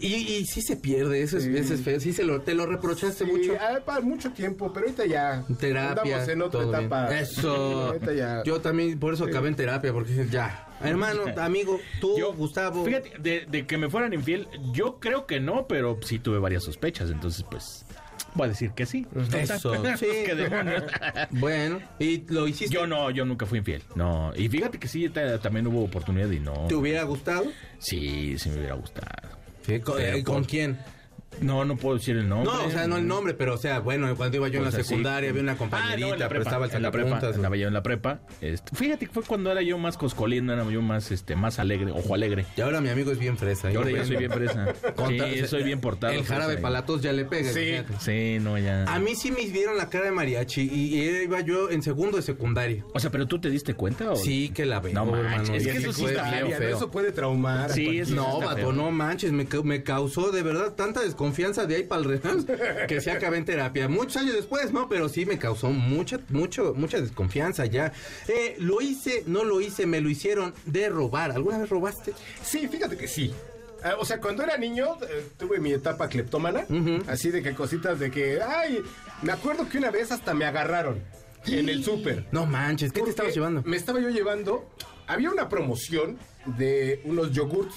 Y, 0.00 0.14
y 0.14 0.46
sí 0.46 0.62
se 0.62 0.76
pierde, 0.76 1.22
eso 1.22 1.38
es, 1.38 1.46
eso 1.46 1.74
es 1.74 1.80
feo. 1.80 1.98
Sí 2.00 2.12
se 2.12 2.24
lo, 2.24 2.40
te 2.42 2.54
lo 2.54 2.66
reprochaste 2.66 3.24
mucho. 3.24 3.54
ah, 3.60 3.80
para 3.84 4.00
mucho 4.00 4.30
tiempo, 4.32 4.72
pero 4.72 4.86
ahorita 4.86 5.06
ya 5.06 5.44
Terapia. 5.58 6.02
andamos 6.02 6.28
en 6.28 6.42
otra 6.42 6.60
bien. 6.60 6.74
etapa. 6.74 7.18
Eso. 7.18 7.54
Ahorita 7.88 8.12
ya. 8.12 8.42
Yo 8.44 8.60
también, 8.60 8.98
por 8.98 9.14
eso 9.14 9.24
acabé 9.24 9.48
en 9.48 9.56
terapia, 9.56 9.92
porque 9.92 10.26
ya. 10.30 10.67
Hermano, 10.82 11.22
amigo, 11.38 11.80
tú, 12.00 12.18
Yo, 12.18 12.32
Gustavo. 12.34 12.84
Fíjate, 12.84 13.12
de, 13.18 13.46
de 13.46 13.66
que 13.66 13.76
me 13.78 13.88
fueran 13.90 14.12
infiel, 14.12 14.48
yo 14.72 14.98
creo 15.00 15.26
que 15.26 15.40
no, 15.40 15.66
pero 15.66 15.98
sí 16.02 16.18
tuve 16.18 16.38
varias 16.38 16.64
sospechas, 16.64 17.10
entonces 17.10 17.44
pues 17.50 17.84
voy 18.34 18.46
a 18.46 18.48
decir 18.50 18.70
que 18.72 18.86
sí. 18.86 19.06
Eso, 19.32 19.74
sí. 19.96 20.06
¿Qué 20.26 20.34
demonios? 20.34 20.84
Bueno, 21.30 21.80
y 21.98 22.24
lo 22.28 22.46
hiciste. 22.46 22.74
Yo 22.74 22.86
no, 22.86 23.10
yo 23.10 23.24
nunca 23.24 23.46
fui 23.46 23.58
infiel. 23.58 23.82
No, 23.94 24.32
y 24.36 24.48
fíjate 24.48 24.78
que 24.78 24.86
sí 24.88 25.08
ta- 25.08 25.38
también 25.40 25.66
hubo 25.66 25.82
oportunidad 25.84 26.30
y 26.30 26.40
no. 26.40 26.66
¿Te 26.68 26.74
hubiera 26.74 27.02
gustado? 27.04 27.46
Sí, 27.78 28.38
sí 28.38 28.50
me 28.50 28.58
hubiera 28.58 28.74
gustado. 28.74 29.36
Sí, 29.66 29.80
¿con, 29.80 30.00
eh, 30.00 30.22
¿con 30.22 30.36
por- 30.42 30.46
quién? 30.46 30.78
No, 31.40 31.64
no 31.64 31.76
puedo 31.76 31.96
decir 31.96 32.16
el 32.16 32.28
nombre. 32.28 32.52
No, 32.52 32.64
o 32.64 32.70
sea, 32.70 32.86
no 32.86 32.96
el 32.96 33.06
nombre, 33.06 33.34
pero 33.34 33.54
o 33.54 33.58
sea, 33.58 33.80
bueno, 33.80 34.14
cuando 34.16 34.36
iba 34.36 34.48
yo 34.48 34.58
en 34.58 34.64
la 34.66 34.70
secundaria, 34.72 35.30
había 35.30 35.42
una 35.42 35.52
Ah, 35.52 35.54
no, 35.54 35.58
compañerita, 35.58 36.08
en 36.14 36.18
la 36.20 36.28
pero 36.28 36.42
estaba 36.42 36.66
el 36.66 36.72
en 36.74 36.82
la 36.82 36.90
prepa, 36.90 37.18
andaba 37.34 37.56
yo 37.56 37.68
en 37.68 37.74
la 37.74 37.82
prepa. 37.82 38.20
Este, 38.40 38.74
fíjate 38.76 39.06
que 39.06 39.12
fue 39.12 39.22
cuando 39.22 39.50
era 39.50 39.62
yo 39.62 39.78
más 39.78 39.96
coscolino, 39.96 40.52
era 40.52 40.68
yo 40.70 40.82
más, 40.82 41.10
este, 41.10 41.36
más 41.36 41.58
alegre, 41.58 41.90
ojo 41.92 42.14
alegre. 42.14 42.46
Y 42.56 42.60
ahora 42.60 42.80
mi 42.80 42.88
amigo 42.88 43.10
es 43.12 43.18
bien 43.18 43.36
fresa. 43.38 43.70
Y 43.72 43.76
ahora 43.76 43.90
Yo 43.90 43.96
ya 43.98 44.04
soy 44.04 44.16
bien 44.16 44.30
presa. 44.30 44.66
Conta- 44.96 45.28
Sí, 45.28 45.46
soy 45.46 45.62
bien 45.62 45.80
portado. 45.80 46.12
El 46.12 46.24
jarabe 46.24 46.54
fresa. 46.54 46.62
para 46.62 46.72
la 46.72 46.86
tos 46.86 47.02
ya 47.02 47.12
le 47.12 47.24
pega. 47.24 47.52
Sí. 47.52 47.76
Sí, 48.00 48.38
no, 48.40 48.58
ya. 48.58 48.84
A 48.84 48.98
mí 48.98 49.14
sí 49.14 49.30
me 49.30 49.40
dieron 49.46 49.76
la 49.76 49.88
cara 49.88 50.06
de 50.06 50.10
mariachi 50.12 50.62
y, 50.62 50.94
y 51.00 51.22
iba 51.24 51.40
yo 51.40 51.70
en 51.70 51.82
segundo 51.82 52.16
de 52.16 52.22
secundaria. 52.22 52.84
O 52.94 53.00
sea, 53.00 53.10
pero 53.10 53.26
tú 53.26 53.38
te 53.40 53.50
diste 53.50 53.74
cuenta 53.74 54.10
o 54.12 54.16
Sí, 54.16 54.50
que 54.50 54.66
la 54.66 54.80
veo, 54.80 54.92
No 54.94 55.06
manches, 55.06 55.24
hermano. 55.32 55.54
es 55.54 55.66
que 55.66 55.76
eso 55.78 55.92
sí 55.92 56.04
está. 56.04 56.40
Eso 56.40 56.90
puede 56.90 57.12
traumar. 57.12 57.70
Sí, 57.70 57.98
eso 58.00 58.14
No, 58.14 58.40
vato, 58.40 58.72
no 58.72 58.90
manches, 58.90 59.32
me, 59.32 59.46
me 59.64 59.82
causó 59.82 60.30
de 60.32 60.42
verdad 60.42 60.74
tanta 60.74 61.00
desconfianza 61.00 61.27
de 61.32 61.76
ahí 61.76 61.82
para 61.84 62.02
el 62.02 62.08
real 62.20 62.86
que 62.88 63.00
se 63.00 63.10
acabé 63.10 63.38
en 63.38 63.44
terapia. 63.44 63.88
Muchos 63.88 64.16
años 64.18 64.34
después, 64.34 64.72
¿no? 64.72 64.88
Pero 64.88 65.08
sí 65.08 65.26
me 65.26 65.38
causó 65.38 65.70
mucha, 65.70 66.18
mucho, 66.28 66.74
mucha 66.74 67.00
desconfianza 67.00 67.66
ya. 67.66 67.92
Eh, 68.28 68.56
lo 68.58 68.80
hice, 68.80 69.22
no 69.26 69.44
lo 69.44 69.60
hice, 69.60 69.86
me 69.86 70.00
lo 70.00 70.08
hicieron 70.08 70.54
de 70.66 70.88
robar. 70.88 71.32
¿Alguna 71.32 71.58
vez 71.58 71.68
robaste? 71.68 72.12
Sí, 72.42 72.68
fíjate 72.68 72.96
que 72.96 73.08
sí. 73.08 73.32
Ah, 73.82 73.94
O 74.00 74.04
sea, 74.04 74.20
cuando 74.20 74.42
era 74.42 74.56
niño 74.56 74.96
eh, 75.02 75.26
tuve 75.38 75.60
mi 75.60 75.72
etapa 75.72 76.08
cleptómana, 76.08 76.66
así 77.06 77.30
de 77.30 77.42
que 77.42 77.54
cositas 77.54 77.98
de 78.00 78.10
que, 78.10 78.40
ay, 78.42 78.82
me 79.22 79.32
acuerdo 79.32 79.68
que 79.68 79.78
una 79.78 79.90
vez 79.90 80.10
hasta 80.10 80.34
me 80.34 80.44
agarraron 80.44 81.00
en 81.46 81.68
el 81.68 81.84
súper. 81.84 82.26
No 82.32 82.44
manches, 82.46 82.92
¿qué 82.92 83.02
te 83.02 83.10
estabas 83.10 83.34
llevando? 83.34 83.62
Me 83.64 83.76
estaba 83.76 84.00
yo 84.00 84.08
llevando, 84.08 84.68
había 85.06 85.30
una 85.30 85.48
promoción 85.48 86.18
de 86.58 87.00
unos 87.04 87.30
yogurts. 87.32 87.74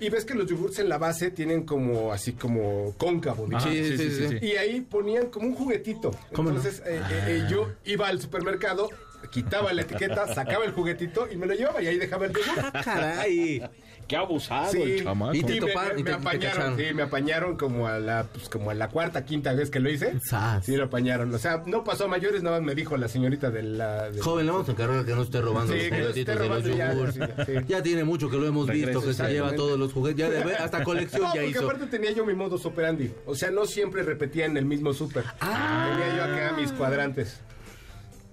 Y 0.00 0.10
ves 0.10 0.24
que 0.24 0.34
los 0.34 0.46
yogurts 0.46 0.78
en 0.78 0.88
la 0.88 0.98
base 0.98 1.30
tienen 1.30 1.64
como 1.64 2.12
así 2.12 2.32
como 2.32 2.94
cóncavo. 2.98 3.46
Ah, 3.52 3.60
sí, 3.60 3.96
sí, 3.96 4.10
sí, 4.10 4.28
sí. 4.28 4.38
Y 4.46 4.56
ahí 4.56 4.80
ponían 4.82 5.26
como 5.26 5.48
un 5.48 5.54
juguetito. 5.54 6.10
¿Cómo 6.32 6.50
no? 6.50 6.56
Entonces 6.56 6.82
eh, 6.86 7.00
eh, 7.10 7.24
eh, 7.28 7.46
yo 7.50 7.72
iba 7.84 8.08
al 8.08 8.20
supermercado, 8.20 8.90
quitaba 9.30 9.72
la 9.72 9.82
etiqueta, 9.82 10.32
sacaba 10.34 10.64
el 10.64 10.72
juguetito 10.72 11.28
y 11.30 11.36
me 11.36 11.46
lo 11.46 11.54
llevaba 11.54 11.82
y 11.82 11.86
ahí 11.86 11.98
dejaba 11.98 12.26
el 12.26 12.32
yogur. 12.32 12.64
¡Ah, 12.72 12.80
caray! 12.84 13.62
Qué 14.06 14.14
abusado 14.16 14.70
Sí. 14.70 14.82
el 14.82 15.02
chamaco. 15.02 15.34
Y 15.34 15.42
te 15.42 15.60
me- 15.60 15.66
toparon, 15.66 15.94
me, 15.96 16.00
y 16.00 16.04
te- 16.04 16.10
me 16.12 16.16
y 16.16 16.20
te 16.20 16.28
apañaron, 16.46 16.76
sí, 16.76 16.84
me 16.94 17.02
apañaron 17.02 17.56
como 17.56 17.88
a 17.88 17.98
la 17.98 18.22
pues, 18.32 18.48
como 18.48 18.70
a 18.70 18.74
la 18.74 18.88
cuarta, 18.88 19.24
quinta 19.24 19.52
vez 19.52 19.68
que 19.68 19.80
lo 19.80 19.90
hice. 19.90 20.14
Sas. 20.20 20.64
Sí, 20.64 20.76
lo 20.76 20.84
apañaron. 20.84 21.34
O 21.34 21.38
sea, 21.38 21.64
no 21.66 21.82
pasó 21.82 22.04
a 22.04 22.08
mayores, 22.08 22.40
nada 22.44 22.58
más 22.60 22.66
me 22.66 22.76
dijo 22.76 22.96
la 22.96 23.08
señorita 23.08 23.50
de 23.50 23.64
la... 23.64 24.10
de- 24.10 24.20
Joven, 24.20 24.46
le 24.46 24.52
vamos 24.52 24.68
a 24.68 24.72
encargar 24.72 25.04
que 25.04 25.12
no 25.12 25.22
esté 25.22 25.40
robando 25.40 25.72
Sí, 25.72 25.78
los 25.80 25.84
que 25.88 25.90
no 25.90 25.96
esté 25.96 26.06
juguetitos 26.22 26.34
de 26.34 26.40
los 26.40 26.48
robando 26.48 26.76
ya, 26.76 26.92
yogures. 26.92 27.14
ya, 27.16 27.44
sí. 27.46 27.52
Ya 27.66 27.82
tiene 27.82 28.04
mucho 28.04 28.30
que 28.30 28.36
lo 28.36 28.46
hemos 28.46 28.68
visto, 28.68 29.02
que 29.02 29.12
se 29.12 29.28
lleva 29.28 29.52
todos 29.56 29.76
los 29.76 29.92
juguetes. 29.92 30.18
Ya 30.18 30.30
de- 30.30 30.54
hasta 30.54 30.84
colección 30.84 31.22
No, 31.22 31.28
ya 31.34 31.40
porque 31.40 31.48
hizo. 31.50 31.64
aparte 31.64 31.86
tenía 31.86 32.12
yo 32.12 32.24
mi 32.24 32.34
modus 32.34 32.64
operandi. 32.64 33.12
O 33.26 33.34
sea, 33.34 33.50
no 33.50 33.66
siempre 33.66 34.04
repetía 34.04 34.46
en 34.46 34.56
el 34.56 34.66
mismo 34.66 34.92
súper. 34.94 35.24
Ah. 35.40 35.96
Tenía 35.98 36.16
yo 36.16 36.22
acá 36.32 36.56
mis 36.56 36.70
cuadrantes. 36.70 37.40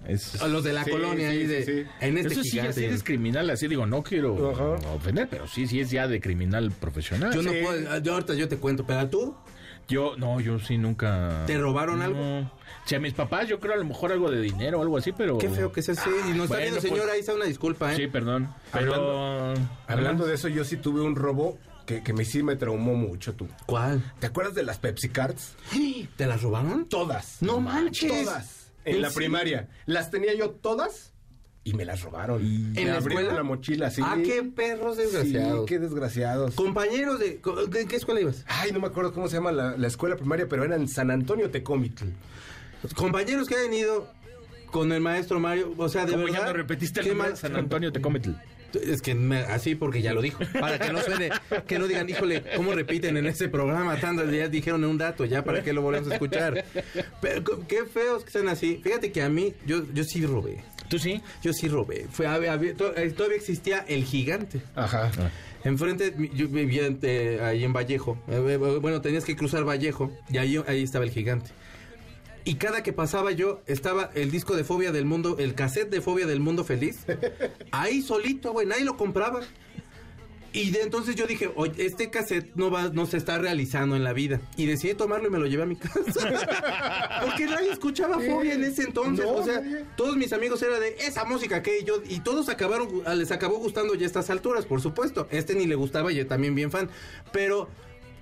Es- 0.06 0.40
A 0.42 0.48
los 0.48 0.62
de 0.64 0.72
la 0.72 0.84
Sí, 0.84 0.90
colonia 0.90 1.30
sí, 1.30 1.36
ahí 1.36 1.46
de... 1.46 1.64
sí, 1.64 1.72
sí. 1.72 1.88
En 2.00 2.18
este 2.18 2.32
Eso 2.34 2.42
sí, 2.42 2.56
ya 2.56 2.66
es 2.68 3.02
criminal, 3.02 3.48
así 3.50 3.68
digo, 3.68 3.86
no 3.86 4.02
quiero 4.02 4.50
Ajá. 4.52 4.88
ofender, 4.94 5.28
pero 5.30 5.46
sí, 5.46 5.66
sí 5.66 5.80
es 5.80 5.90
ya 5.90 6.06
de 6.08 6.20
criminal 6.20 6.70
profesional. 6.72 7.32
Yo 7.32 7.42
no 7.42 7.50
puedo... 7.50 7.98
Yo 8.00 8.14
ahorita 8.14 8.34
yo 8.34 8.48
te 8.48 8.56
cuento, 8.58 8.84
pero 8.86 9.08
tú... 9.08 9.34
Yo, 9.86 10.16
no, 10.16 10.40
yo 10.40 10.58
sí 10.58 10.78
nunca. 10.78 11.44
¿Te 11.46 11.58
robaron 11.58 12.00
algo? 12.00 12.18
No. 12.18 12.50
Si 12.86 12.94
a 12.94 13.00
mis 13.00 13.12
papás, 13.12 13.48
yo 13.48 13.60
creo 13.60 13.74
a 13.74 13.76
lo 13.76 13.84
mejor 13.84 14.12
algo 14.12 14.30
de 14.30 14.40
dinero 14.40 14.78
o 14.78 14.82
algo 14.82 14.96
así, 14.96 15.12
pero. 15.12 15.36
Qué 15.36 15.50
feo 15.50 15.72
que 15.72 15.80
es 15.80 15.90
así. 15.90 16.08
Y 16.08 16.30
nos 16.30 16.44
está 16.44 16.54
Bueno, 16.56 16.56
viendo, 16.62 16.80
pues- 16.80 16.90
señora, 16.90 17.12
ahí 17.12 17.20
está 17.20 17.34
una 17.34 17.44
disculpa, 17.44 17.92
¿eh? 17.92 17.96
Sí, 17.96 18.06
perdón. 18.06 18.48
Pero. 18.72 19.52
Hablando 19.86 20.24
de 20.24 20.36
eso, 20.36 20.48
yo 20.48 20.64
sí 20.64 20.78
tuve 20.78 21.02
un 21.02 21.14
robo 21.14 21.58
que, 21.84 22.02
que 22.02 22.14
me 22.14 22.24
sí 22.24 22.42
me 22.42 22.56
traumó 22.56 22.94
mucho, 22.94 23.34
tú. 23.34 23.46
¿Cuál? 23.66 24.02
¿Te 24.20 24.26
acuerdas 24.26 24.54
de 24.54 24.62
las 24.62 24.78
Pepsi 24.78 25.10
Cards? 25.10 25.52
¿Te 26.16 26.26
las 26.26 26.40
robaron? 26.40 26.86
Todas. 26.88 27.42
No 27.42 27.60
manches. 27.60 28.24
Todas. 28.24 28.63
En 28.84 28.96
¿En 28.96 29.02
la 29.02 29.10
primaria. 29.10 29.68
Las 29.86 30.10
tenía 30.10 30.34
yo 30.34 30.50
todas 30.50 31.12
y 31.64 31.72
me 31.74 31.84
las 31.84 32.02
robaron. 32.02 32.42
¿En 32.42 32.72
Me 32.74 32.84
la 32.84 32.96
abrieron 32.96 33.24
escuela? 33.24 33.32
la 33.34 33.42
mochila, 33.42 33.90
sí. 33.90 34.02
Ah, 34.04 34.18
qué 34.22 34.42
perros 34.42 34.96
desgraciados. 34.98 35.60
Sí, 35.60 35.66
qué 35.66 35.78
desgraciados. 35.78 36.54
Compañeros 36.54 37.18
de... 37.18 37.40
¿De 37.68 37.86
qué 37.86 37.96
escuela 37.96 38.20
ibas? 38.20 38.44
Ay, 38.46 38.72
no 38.72 38.80
me 38.80 38.86
acuerdo 38.88 39.12
cómo 39.14 39.28
se 39.28 39.36
llama 39.36 39.52
la, 39.52 39.76
la 39.76 39.86
escuela 39.86 40.16
primaria, 40.16 40.46
pero 40.48 40.64
era 40.64 40.76
en 40.76 40.88
San 40.88 41.10
Antonio 41.10 41.50
Tecomitl. 41.50 42.04
Compañeros 42.94 43.48
que 43.48 43.54
han 43.56 43.72
ido 43.72 44.12
con 44.70 44.92
el 44.92 45.00
maestro 45.00 45.40
Mario, 45.40 45.72
o 45.76 45.88
sea, 45.88 46.04
de 46.04 46.16
verdad... 46.16 46.52
repetiste 46.52 47.00
el 47.00 47.36
San 47.36 47.56
Antonio 47.56 47.92
Tecometl. 47.92 48.32
Es 48.74 49.02
que 49.02 49.14
me- 49.14 49.38
así 49.40 49.74
porque 49.74 50.02
ya 50.02 50.12
lo 50.12 50.22
dijo. 50.22 50.40
Para 50.60 50.78
que 50.78 50.92
no 50.92 51.00
suene, 51.02 51.30
que 51.66 51.78
no 51.78 51.86
digan, 51.86 52.08
híjole, 52.08 52.42
¿cómo 52.56 52.72
repiten 52.72 53.16
en 53.16 53.26
ese 53.26 53.48
programa? 53.48 53.96
Tanto 54.00 54.24
ya 54.30 54.48
dijeron 54.48 54.84
un 54.84 54.98
dato, 54.98 55.24
ya 55.24 55.44
para 55.44 55.62
que 55.62 55.72
lo 55.72 55.82
volvemos 55.82 56.10
a 56.10 56.14
escuchar. 56.14 56.64
Pero 57.20 57.44
qué 57.66 57.84
feos 57.84 58.24
que 58.24 58.30
sean 58.30 58.48
así. 58.48 58.80
Fíjate 58.82 59.12
que 59.12 59.22
a 59.22 59.28
mí, 59.28 59.54
yo, 59.66 59.84
yo 59.92 60.04
sí 60.04 60.24
robé. 60.26 60.58
¿Tú 60.88 60.98
sí? 60.98 61.22
Yo 61.42 61.52
sí 61.52 61.68
robé. 61.68 62.06
Fue, 62.10 62.26
había- 62.26 62.54
eh, 62.54 62.74
todavía 63.16 63.36
existía 63.36 63.84
el 63.88 64.04
gigante. 64.04 64.60
Ajá. 64.74 65.10
Enfrente, 65.64 66.14
yo 66.34 66.46
vivía 66.48 66.82
eh, 67.02 67.38
ahí 67.42 67.64
en 67.64 67.72
Vallejo. 67.72 68.18
Eh, 68.28 68.58
bueno, 68.82 69.00
tenías 69.00 69.24
que 69.24 69.34
cruzar 69.34 69.64
Vallejo 69.64 70.12
y 70.30 70.36
ahí, 70.36 70.60
ahí 70.66 70.82
estaba 70.82 71.06
el 71.06 71.10
gigante. 71.10 71.50
Y 72.44 72.56
cada 72.56 72.82
que 72.82 72.92
pasaba 72.92 73.32
yo, 73.32 73.62
estaba 73.66 74.10
el 74.14 74.30
disco 74.30 74.54
de 74.54 74.64
Fobia 74.64 74.92
del 74.92 75.06
Mundo, 75.06 75.36
el 75.38 75.54
cassette 75.54 75.90
de 75.90 76.02
Fobia 76.02 76.26
del 76.26 76.40
Mundo 76.40 76.62
Feliz. 76.62 76.98
Ahí 77.70 78.02
solito, 78.02 78.52
güey, 78.52 78.66
nadie 78.66 78.84
lo 78.84 78.98
compraba. 78.98 79.40
Y 80.52 80.70
de 80.70 80.82
entonces 80.82 81.16
yo 81.16 81.26
dije, 81.26 81.50
oye, 81.56 81.84
este 81.84 82.10
cassette 82.10 82.54
no 82.54 82.70
va, 82.70 82.88
no 82.90 83.06
se 83.06 83.16
está 83.16 83.38
realizando 83.38 83.96
en 83.96 84.04
la 84.04 84.12
vida. 84.12 84.40
Y 84.56 84.66
decidí 84.66 84.94
tomarlo 84.94 85.26
y 85.26 85.30
me 85.30 85.38
lo 85.38 85.46
llevé 85.46 85.64
a 85.64 85.66
mi 85.66 85.74
casa. 85.76 87.22
Porque 87.24 87.46
nadie 87.46 87.72
escuchaba 87.72 88.20
Fobia 88.20 88.52
en 88.52 88.62
ese 88.62 88.82
entonces. 88.82 89.24
No, 89.24 89.32
o 89.32 89.42
sea, 89.42 89.60
nadie. 89.60 89.84
todos 89.96 90.16
mis 90.16 90.32
amigos 90.32 90.62
era 90.62 90.78
de 90.78 90.96
esa 91.00 91.24
música 91.24 91.60
que 91.62 91.82
yo, 91.82 92.02
y 92.08 92.20
todos 92.20 92.50
acabaron, 92.50 93.02
les 93.16 93.32
acabó 93.32 93.56
gustando 93.56 93.94
ya 93.94 94.04
a 94.04 94.06
estas 94.06 94.30
alturas, 94.30 94.66
por 94.66 94.80
supuesto. 94.80 95.26
Este 95.30 95.54
ni 95.54 95.66
le 95.66 95.74
gustaba, 95.74 96.12
yo 96.12 96.26
también 96.26 96.54
bien 96.54 96.70
fan. 96.70 96.88
Pero 97.32 97.68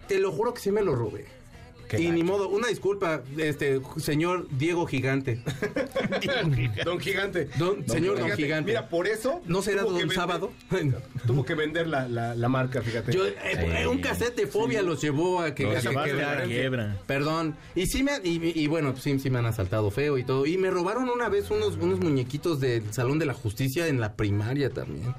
te 0.07 0.19
lo 0.19 0.33
juro 0.33 0.55
que 0.55 0.61
sí 0.61 0.71
me 0.71 0.83
lo 0.83 0.95
robé. 0.95 1.42
Qué 1.89 2.01
y 2.01 2.11
ni 2.11 2.23
modo, 2.23 2.49
una 2.49 2.69
disculpa, 2.69 3.23
este 3.37 3.81
señor 3.99 4.47
Diego 4.51 4.87
Gigante. 4.87 5.43
Don 6.85 6.99
Gigante. 7.01 7.49
Don- 7.59 7.87
señor 7.89 8.19
Don 8.19 8.31
Gigante. 8.33 8.71
Mira, 8.73 8.89
por 8.89 9.07
eso. 9.07 9.41
¿No 9.47 9.63
será 9.63 9.83
Don 9.83 9.95
vender- 9.97 10.15
Sábado? 10.15 10.53
Tuvo 11.27 11.45
que 11.45 11.55
vender 11.55 11.87
la, 11.87 12.09
la, 12.09 12.35
la 12.35 12.49
marca, 12.49 12.83
fíjate. 12.83 13.13
Yo, 13.13 13.27
eh, 13.27 13.35
eh, 13.43 13.87
un 13.87 13.99
cassette 13.99 14.37
de 14.37 14.47
fobia 14.47 14.83
los 14.83 15.01
llevó 15.01 15.41
a 15.41 15.55
que, 15.55 15.65
Los 15.65 15.85
a 15.87 15.91
que 16.05 16.45
quiebra. 16.47 16.97
Perdón. 17.07 17.57
Y 17.75 17.87
sí 17.87 18.03
me 18.03 18.13
y 18.23 18.67
bueno, 18.67 18.95
sí, 18.97 19.19
sí 19.19 19.31
me 19.31 19.39
han 19.39 19.47
asaltado 19.47 19.91
feo 19.91 20.19
y 20.19 20.25
todo. 20.25 20.47
Y 20.47 20.59
me 20.59 20.71
robaron 20.71 21.09
una 21.09 21.29
vez 21.29 21.51
unos, 21.51 21.77
unos 21.77 22.01
muñequitos 22.01 22.61
del 22.61 22.93
Salón 22.93 23.19
de 23.19 23.27
la 23.27 23.35
Justicia 23.35 23.87
en 23.89 24.01
la 24.01 24.15
primaria 24.15 24.71
también. 24.71 25.15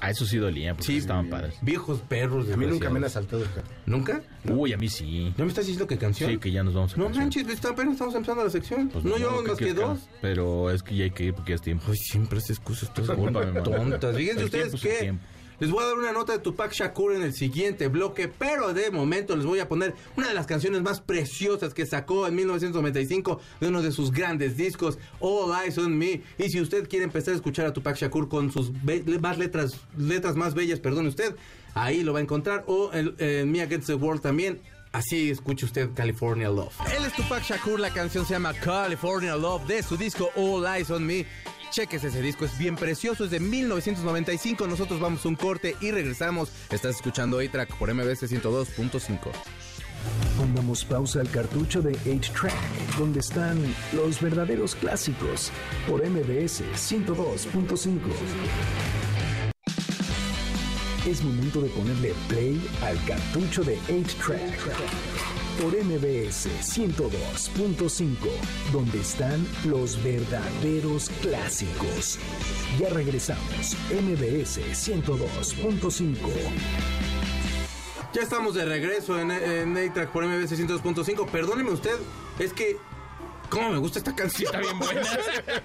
Ah, 0.00 0.10
eso 0.10 0.26
sí 0.26 0.36
dolía, 0.38 0.74
porque 0.74 0.86
Sí, 0.86 0.96
estaban 0.98 1.28
padres. 1.28 1.54
Viejos 1.62 2.00
perros. 2.00 2.50
a 2.50 2.56
mí 2.56 2.66
nunca 2.66 2.90
me 2.90 2.98
han 2.98 3.04
asaltado. 3.04 3.42
fíjate. 3.44 3.70
¿Nunca? 3.86 4.22
Uy, 4.48 4.72
a 4.72 4.76
mí 4.76 4.88
sí. 4.88 5.32
¿No 5.36 5.44
me 5.44 5.48
estás 5.50 5.64
diciendo 5.66 5.86
qué 5.86 5.96
canción? 5.98 6.30
Sí, 6.30 6.38
que 6.38 6.50
ya 6.52 6.62
nos 6.62 6.74
vamos 6.74 6.94
a 6.94 6.96
No 6.96 7.04
canción. 7.04 7.24
manches, 7.24 7.48
está- 7.48 7.70
apenas 7.70 7.92
estamos 7.94 8.14
empezando 8.14 8.44
la 8.44 8.50
sección. 8.50 8.88
Pues 8.88 9.04
no 9.04 9.10
no, 9.10 9.16
llevamos 9.18 9.42
¿qué 9.42 9.48
más 9.48 9.58
que 9.58 9.64
que 9.66 9.74
dos. 9.74 9.98
Pero 10.20 10.70
es 10.70 10.82
que 10.82 10.96
ya 10.96 11.04
hay 11.04 11.10
que 11.10 11.24
ir 11.24 11.34
porque 11.34 11.50
ya 11.52 11.56
es 11.56 11.62
tiempo. 11.62 11.84
Ay, 11.88 11.96
siempre 11.96 12.38
haces 12.38 12.60
cosas 12.60 12.92
todas 12.94 13.16
tontas. 13.64 14.16
Fíjense 14.16 14.44
ustedes 14.44 14.80
que. 14.80 15.14
Les 15.58 15.70
voy 15.70 15.82
a 15.82 15.86
dar 15.86 15.96
una 15.96 16.12
nota 16.12 16.32
de 16.32 16.38
Tupac 16.38 16.72
Shakur 16.72 17.14
en 17.14 17.22
el 17.22 17.32
siguiente 17.32 17.88
bloque, 17.88 18.28
pero 18.28 18.74
de 18.74 18.90
momento 18.90 19.36
les 19.36 19.46
voy 19.46 19.58
a 19.60 19.68
poner 19.68 19.94
una 20.16 20.28
de 20.28 20.34
las 20.34 20.46
canciones 20.46 20.82
más 20.82 21.00
preciosas 21.00 21.72
que 21.72 21.86
sacó 21.86 22.26
en 22.26 22.34
1995 22.34 23.40
de 23.60 23.68
uno 23.68 23.82
de 23.82 23.92
sus 23.92 24.12
grandes 24.12 24.56
discos, 24.56 24.98
All 25.20 25.52
Eyes 25.62 25.78
on 25.78 25.96
Me. 25.96 26.22
Y 26.38 26.50
si 26.50 26.60
usted 26.60 26.88
quiere 26.88 27.04
empezar 27.04 27.34
a 27.34 27.36
escuchar 27.36 27.66
a 27.66 27.72
Tupac 27.72 27.96
Shakur 27.96 28.28
con 28.28 28.52
sus 28.52 28.72
más 29.20 29.38
letras, 29.38 29.80
letras 29.96 30.36
más 30.36 30.54
bellas, 30.54 30.80
perdone 30.80 31.08
usted, 31.08 31.34
ahí 31.74 32.02
lo 32.02 32.12
va 32.12 32.18
a 32.18 32.22
encontrar. 32.22 32.64
O 32.66 32.90
en, 32.92 33.14
en 33.18 33.50
Me 33.50 33.62
Against 33.62 33.86
the 33.86 33.94
World 33.94 34.20
también. 34.22 34.60
Así 34.92 35.30
escuche 35.30 35.66
usted 35.66 35.90
California 35.94 36.48
Love. 36.48 36.74
Él 36.96 37.04
es 37.04 37.12
Tupac 37.12 37.42
Shakur, 37.42 37.78
la 37.78 37.92
canción 37.92 38.24
se 38.24 38.32
llama 38.32 38.54
California 38.54 39.36
Love 39.36 39.66
de 39.66 39.82
su 39.82 39.96
disco 39.96 40.30
All 40.36 40.64
Eyes 40.64 40.90
on 40.90 41.04
Me. 41.04 41.26
Cheques 41.70 42.04
ese 42.04 42.22
disco, 42.22 42.44
es 42.44 42.56
bien 42.58 42.76
precioso, 42.76 43.24
es 43.24 43.30
de 43.30 43.40
1995. 43.40 44.66
Nosotros 44.66 45.00
vamos 45.00 45.24
a 45.24 45.28
un 45.28 45.36
corte 45.36 45.76
y 45.80 45.90
regresamos. 45.90 46.50
Estás 46.70 46.96
escuchando 46.96 47.38
A-Track 47.38 47.76
por 47.76 47.92
MBS 47.92 48.30
102.5. 48.30 49.32
Pongamos 50.36 50.84
pausa 50.84 51.20
al 51.20 51.30
cartucho 51.30 51.82
de 51.82 51.92
8-Track, 51.98 52.96
donde 52.98 53.20
están 53.20 53.58
los 53.92 54.20
verdaderos 54.20 54.74
clásicos, 54.74 55.50
por 55.88 56.06
MBS 56.06 56.62
102.5. 56.74 57.98
Es 61.06 61.22
momento 61.22 61.60
de 61.60 61.68
ponerle 61.70 62.14
play 62.28 62.60
al 62.82 63.02
cartucho 63.04 63.62
de 63.62 63.78
8-Track, 63.88 65.15
por 65.60 65.72
MBS 65.74 66.48
102.5, 66.60 68.16
donde 68.72 69.00
están 69.00 69.46
los 69.64 70.02
verdaderos 70.02 71.10
clásicos. 71.22 72.18
Ya 72.78 72.88
regresamos, 72.90 73.76
MBS 73.90 74.60
102.5. 74.60 76.16
Ya 78.12 78.22
estamos 78.22 78.54
de 78.54 78.64
regreso 78.64 79.18
en, 79.18 79.30
en 79.30 79.76
A-Track 79.76 80.10
por 80.10 80.24
MB 80.24 80.44
600.5. 80.44 81.28
Perdóneme 81.30 81.70
usted, 81.70 81.96
es 82.38 82.52
que. 82.52 82.76
¿Cómo 83.48 83.70
me 83.70 83.78
gusta 83.78 83.98
esta 83.98 84.14
canción? 84.14 84.52
Está 84.54 84.60
bien 84.60 84.78
buena. 84.78 85.02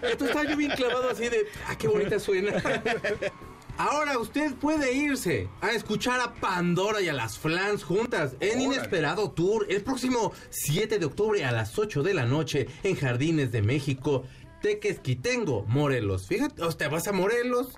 Esto 0.03 0.25
está 0.25 0.43
yo 0.43 0.55
bien 0.55 0.71
clavado 0.71 1.09
así 1.09 1.29
de. 1.29 1.47
¡Ah, 1.67 1.75
qué 1.77 1.87
bonita 1.87 2.19
suena! 2.19 2.53
Ahora 3.83 4.19
usted 4.19 4.53
puede 4.53 4.93
irse 4.93 5.49
a 5.59 5.71
escuchar 5.71 6.19
a 6.19 6.35
Pandora 6.35 7.01
y 7.01 7.09
a 7.09 7.13
las 7.13 7.39
Flans 7.39 7.83
juntas 7.83 8.35
en 8.39 8.59
Órale. 8.59 8.63
Inesperado 8.63 9.31
Tour 9.31 9.65
el 9.71 9.81
próximo 9.81 10.33
7 10.51 10.99
de 10.99 11.05
octubre 11.07 11.43
a 11.43 11.51
las 11.51 11.79
8 11.79 12.03
de 12.03 12.13
la 12.13 12.27
noche 12.27 12.67
en 12.83 12.95
Jardines 12.95 13.51
de 13.51 13.63
México, 13.63 14.23
Tequesquitengo, 14.61 15.65
Morelos. 15.67 16.27
Fíjate, 16.27 16.61
o 16.63 16.71
te 16.71 16.87
vas 16.87 17.07
a 17.07 17.11
Morelos, 17.11 17.69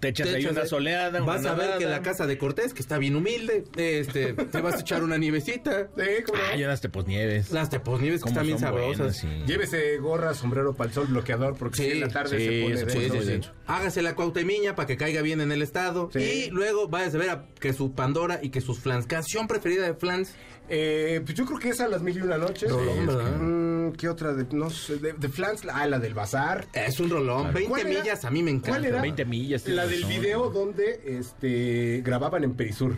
Te 0.00 0.08
echas 0.08 0.28
ahí 0.28 0.42
echas 0.42 0.52
una 0.52 0.66
soleada. 0.66 1.20
Vas 1.20 1.40
una 1.40 1.52
a 1.52 1.54
ver 1.54 1.78
que 1.78 1.86
la 1.86 2.02
casa 2.02 2.26
de 2.26 2.38
Cortés, 2.38 2.74
que 2.74 2.80
está 2.82 2.98
bien 2.98 3.16
humilde, 3.16 3.64
este, 3.76 4.32
te 4.34 4.60
vas 4.60 4.74
a 4.76 4.80
echar 4.80 5.02
una 5.02 5.18
nievecita. 5.18 5.88
Sí. 6.00 6.24
Ah, 6.52 6.56
ya 6.56 6.66
las 6.68 6.80
teposnieves. 6.80 7.50
Las 7.50 7.70
teposnieves 7.70 8.22
que 8.22 8.28
están 8.30 8.46
bien 8.46 8.58
sabrosas. 8.58 8.98
buenas, 8.98 9.16
sí. 9.18 9.28
Llévese 9.46 9.96
gorra, 9.98 10.34
sombrero 10.34 10.74
para 10.74 10.88
el 10.88 10.94
sol, 10.94 11.06
bloqueador, 11.08 11.56
porque 11.56 11.76
Sí, 11.76 11.84
si 11.84 11.90
en 11.92 12.00
la 12.00 12.08
tarde 12.08 12.38
sí, 12.38 12.44
se 12.44 12.62
pone 12.86 13.08
de 13.24 13.36
eso. 13.36 13.50
Hágase 13.66 14.02
la 14.02 14.14
cuautemiña 14.14 14.74
para 14.74 14.86
que 14.86 14.96
caiga 14.96 15.22
bien 15.22 15.40
en 15.40 15.52
el 15.52 15.62
estado. 15.62 16.10
Sí. 16.12 16.18
Y 16.46 16.50
luego 16.50 16.88
vayas 16.88 17.14
a 17.14 17.18
ver 17.18 17.30
a- 17.30 17.46
que 17.60 17.72
su 17.72 17.92
Pandora 17.92 18.40
y 18.42 18.50
que 18.50 18.60
sus 18.60 18.80
Flans. 18.80 19.06
Canción 19.06 19.46
preferida 19.46 19.84
de 19.84 19.94
Flans. 19.94 20.34
Eh, 20.70 21.20
pues 21.24 21.36
yo 21.36 21.44
creo 21.44 21.58
que 21.58 21.70
esa, 21.70 21.88
las 21.88 22.00
mil 22.00 22.16
y 22.16 22.20
una 22.20 22.38
noches. 22.38 22.72
Mm, 22.72 23.90
¿Qué 23.92 24.08
otra? 24.08 24.32
De, 24.34 24.46
no 24.56 24.70
sé, 24.70 24.96
de, 24.98 25.12
de 25.14 25.28
Flans, 25.28 25.62
ah, 25.72 25.86
la 25.86 25.98
del 25.98 26.14
bazar. 26.14 26.66
Es 26.72 27.00
un 27.00 27.10
rolón. 27.10 27.52
20 27.52 27.68
¿Cuál 27.68 27.86
era? 27.88 28.00
millas 28.00 28.24
a 28.24 28.30
mí 28.30 28.42
me 28.42 28.52
encanta. 28.52 28.70
¿Cuál 28.78 28.84
era? 28.84 29.02
20 29.02 29.24
millas, 29.24 29.66
La 29.66 29.86
del 29.86 30.04
video 30.04 30.48
donde 30.50 31.00
este 31.04 32.02
grababan 32.04 32.44
en 32.44 32.54
Perisur. 32.54 32.96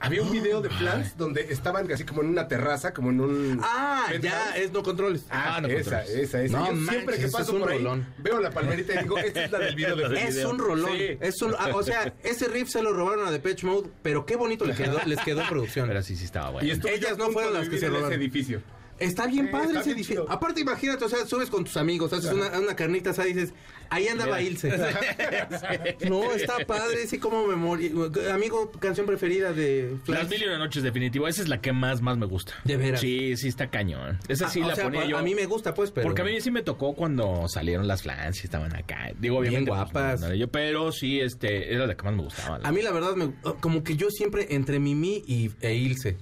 Había 0.00 0.22
un 0.22 0.30
video 0.32 0.60
de 0.60 0.70
Flans 0.70 1.16
donde 1.16 1.42
estaban 1.50 1.90
así 1.92 2.04
como 2.04 2.22
en 2.22 2.28
una 2.28 2.48
terraza, 2.48 2.92
como 2.94 3.10
en 3.10 3.20
un... 3.20 3.60
Ah, 3.62 4.06
ya, 4.20 4.56
es 4.56 4.72
no 4.72 4.82
controles. 4.82 5.24
Ah, 5.30 5.56
Ah, 5.56 5.60
no 5.60 5.68
esa, 5.68 5.98
controles. 6.02 6.10
esa, 6.28 6.42
esa. 6.42 6.58
No 6.58 6.66
Yo 6.66 6.72
manches, 6.72 6.88
siempre 6.90 7.16
que 7.18 7.28
paso 7.28 7.42
es 7.42 7.48
un 7.50 7.60
por 7.60 7.70
ahí, 7.70 7.78
rolón. 7.78 8.06
veo 8.18 8.40
la 8.40 8.50
palmerita 8.50 8.94
y 8.94 8.98
digo, 9.02 9.18
esta 9.18 9.44
es 9.44 9.50
la 9.52 9.58
del 9.58 9.74
video 9.74 9.96
de 9.96 10.04
Es 10.28 10.34
video. 10.36 10.50
un 10.50 10.58
rolón. 10.58 10.90
Sí. 10.96 11.18
Es 11.20 11.42
un- 11.42 11.54
ah, 11.58 11.70
o 11.74 11.82
sea, 11.82 12.12
ese 12.22 12.48
riff 12.48 12.68
se 12.68 12.82
lo 12.82 12.92
robaron 12.92 13.26
a 13.26 13.30
Depeche 13.30 13.66
Mode, 13.66 13.90
pero 14.02 14.24
qué 14.26 14.36
bonito 14.36 14.64
le 14.64 14.74
quedó, 14.74 14.98
les 15.06 15.20
quedó 15.20 15.42
en 15.42 15.48
producción. 15.48 15.88
Pero 15.88 16.02
sí, 16.02 16.16
sí 16.16 16.24
estaba 16.24 16.50
bueno. 16.50 16.66
Y 16.66 16.70
Ellas 16.88 17.18
no 17.18 17.30
fueron 17.30 17.54
las 17.54 17.68
que 17.68 17.78
se 17.78 17.88
robaron. 17.88 18.12
ese 18.12 18.20
edificio. 18.20 18.62
Está 19.00 19.26
bien 19.26 19.46
Sí, 19.46 19.52
padre 19.52 19.66
está 19.68 19.80
ese 19.80 19.88
bien 19.88 19.98
edificio. 19.98 20.22
chido. 20.24 20.30
Aparte, 20.32 20.60
imagínate, 20.60 21.04
o 21.04 21.08
sea, 21.08 21.26
subes 21.26 21.50
con 21.50 21.64
tus 21.64 21.76
amigos, 21.76 22.12
haces 22.12 22.30
una, 22.32 22.58
una 22.58 22.76
carnita 22.76 23.10
asada 23.10 23.28
y 23.28 23.32
dices, 23.32 23.52
ahí 23.88 24.06
andaba 24.08 24.40
Ilse. 24.40 24.68
no, 26.08 26.32
está 26.32 26.58
padre, 26.66 27.06
sí, 27.06 27.18
como 27.18 27.46
memoria. 27.46 27.90
Amigo, 28.32 28.70
canción 28.72 29.06
preferida 29.06 29.52
de 29.52 29.96
Flans. 30.04 30.22
Las 30.24 30.30
mil 30.30 30.42
y 30.42 30.46
una 30.46 30.58
noches, 30.58 30.82
definitivo. 30.82 31.26
Esa 31.28 31.42
es 31.42 31.48
la 31.48 31.60
que 31.60 31.72
más, 31.72 32.00
más 32.02 32.16
me 32.18 32.26
gusta. 32.26 32.52
De 32.64 32.76
veras. 32.76 33.00
Sí, 33.00 33.36
sí 33.36 33.48
está 33.48 33.70
cañón. 33.70 34.18
Esa 34.28 34.48
sí 34.48 34.60
Ah, 34.60 34.66
o 34.66 34.68
la 34.68 34.74
sea, 34.74 34.84
ponía 34.84 35.04
yo. 35.06 35.16
A 35.18 35.22
mí 35.22 35.34
me 35.34 35.46
gusta, 35.46 35.74
pues, 35.74 35.90
pero. 35.90 36.06
Porque 36.06 36.22
a 36.22 36.24
mí 36.24 36.40
sí 36.40 36.50
me 36.50 36.62
tocó 36.62 36.94
cuando 36.94 37.48
salieron 37.48 37.88
las 37.88 38.02
flans 38.02 38.40
y 38.42 38.44
estaban 38.44 38.74
acá. 38.76 39.12
Digo, 39.18 39.40
Bien 39.40 39.64
obviamente. 39.64 39.70
pues, 39.70 39.80
guapas. 39.92 40.20
no 40.20 40.26
era 40.26 40.36
yo, 40.36 40.48
pero 40.48 40.92
sí, 40.92 41.20
este, 41.20 41.72
era 41.74 41.86
la 41.86 41.96
que 41.96 42.02
más 42.04 42.14
me 42.14 42.22
gustaba. 42.22 42.60
A 42.62 42.72
mí, 42.72 42.82
la 42.82 42.92
verdad, 42.92 43.14
me, 43.16 43.32
como 43.60 43.82
que 43.82 43.96
yo 43.96 44.10
siempre 44.10 44.48
entre 44.50 44.78
Mimi 44.78 45.22
y, 45.26 45.50
e 45.60 45.74
Ilse. 45.74 46.16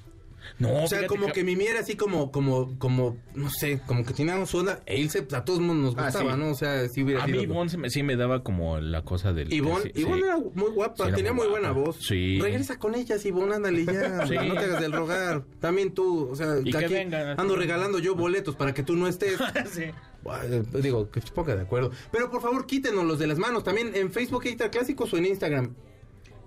No, 0.59 0.85
O 0.85 0.87
sea, 0.87 1.07
como 1.07 1.29
que 1.33 1.45
Mimi 1.45 1.67
era 1.67 1.81
así 1.81 1.97
como, 1.97 2.31
como, 2.33 2.79
como, 2.79 3.17
no 3.35 3.51
sé, 3.51 3.81
como 3.87 4.05
que 4.05 4.13
tenía 4.15 4.45
su 4.47 4.59
onda. 4.59 4.81
E 4.87 4.99
Ilse, 4.99 5.23
pues, 5.23 5.35
a 5.35 5.45
todos 5.45 5.61
nos 5.61 5.95
Ah, 5.97 6.05
gustaba, 6.07 6.33
sí. 6.35 6.39
¿no? 6.39 6.51
O 6.51 6.55
sea, 6.55 6.89
si 6.89 7.03
hubiera 7.03 7.23
A 7.25 7.27
mí 7.27 7.33
sido- 7.33 7.43
Ivonne 7.45 7.71
se 7.71 7.77
me- 7.79 7.91
sí 7.91 8.03
me 8.03 8.17
daba 8.17 8.43
como 8.43 8.79
la 8.81 9.03
cosa 9.03 9.33
del... 9.33 9.53
Ivonne, 9.53 9.85
que 9.91 9.93
sí- 9.95 10.01
Ivonne 10.03 10.23
sí. 10.23 10.27
era 10.27 10.37
muy 10.55 10.71
guapa, 10.71 10.97
Sí, 11.05 11.09
era 11.09 11.17
tenía 11.17 11.33
muy, 11.33 11.45
muy 11.45 11.51
buena 11.53 11.73
voz. 11.73 11.97
Sí. 12.01 12.39
Regresa 12.41 12.79
con 12.79 12.95
ellas, 12.95 13.25
Ivonne, 13.27 13.55
ándale 13.57 13.85
ya. 13.85 14.27
Sí. 14.27 14.35
No 14.35 14.55
te 14.55 14.65
hagas 14.65 14.81
del 14.81 14.93
rogar. 14.93 15.45
También 15.61 15.93
tú, 15.93 16.29
o 16.31 16.37
sea, 16.37 16.57
Y 16.65 16.71
que 16.71 16.79
aquí 16.79 16.95
vengan. 16.95 17.39
ando 17.39 17.57
regalando 17.57 17.99
yo 17.99 18.15
boletos 18.15 18.57
para 18.57 18.73
que 18.75 18.83
tú 18.83 18.97
no 18.97 19.07
estés. 19.09 19.39
Sí. 19.73 19.85
Bueno, 20.23 20.65
Digo, 20.83 21.11
que 21.11 21.21
ponga 21.35 21.55
de 21.55 21.63
acuerdo. 21.63 21.91
Pero 22.11 22.31
por 22.31 22.43
favor, 22.43 22.67
quítenos 22.67 23.05
los 23.05 23.19
de 23.19 23.27
las 23.29 23.39
manos. 23.39 23.63
También 23.65 23.93
en 23.95 24.11
Facebook 24.11 24.45
Extra 24.47 24.71
Clásicos 24.71 25.13
o 25.13 25.17
en 25.17 25.27
Instagram. 25.27 25.75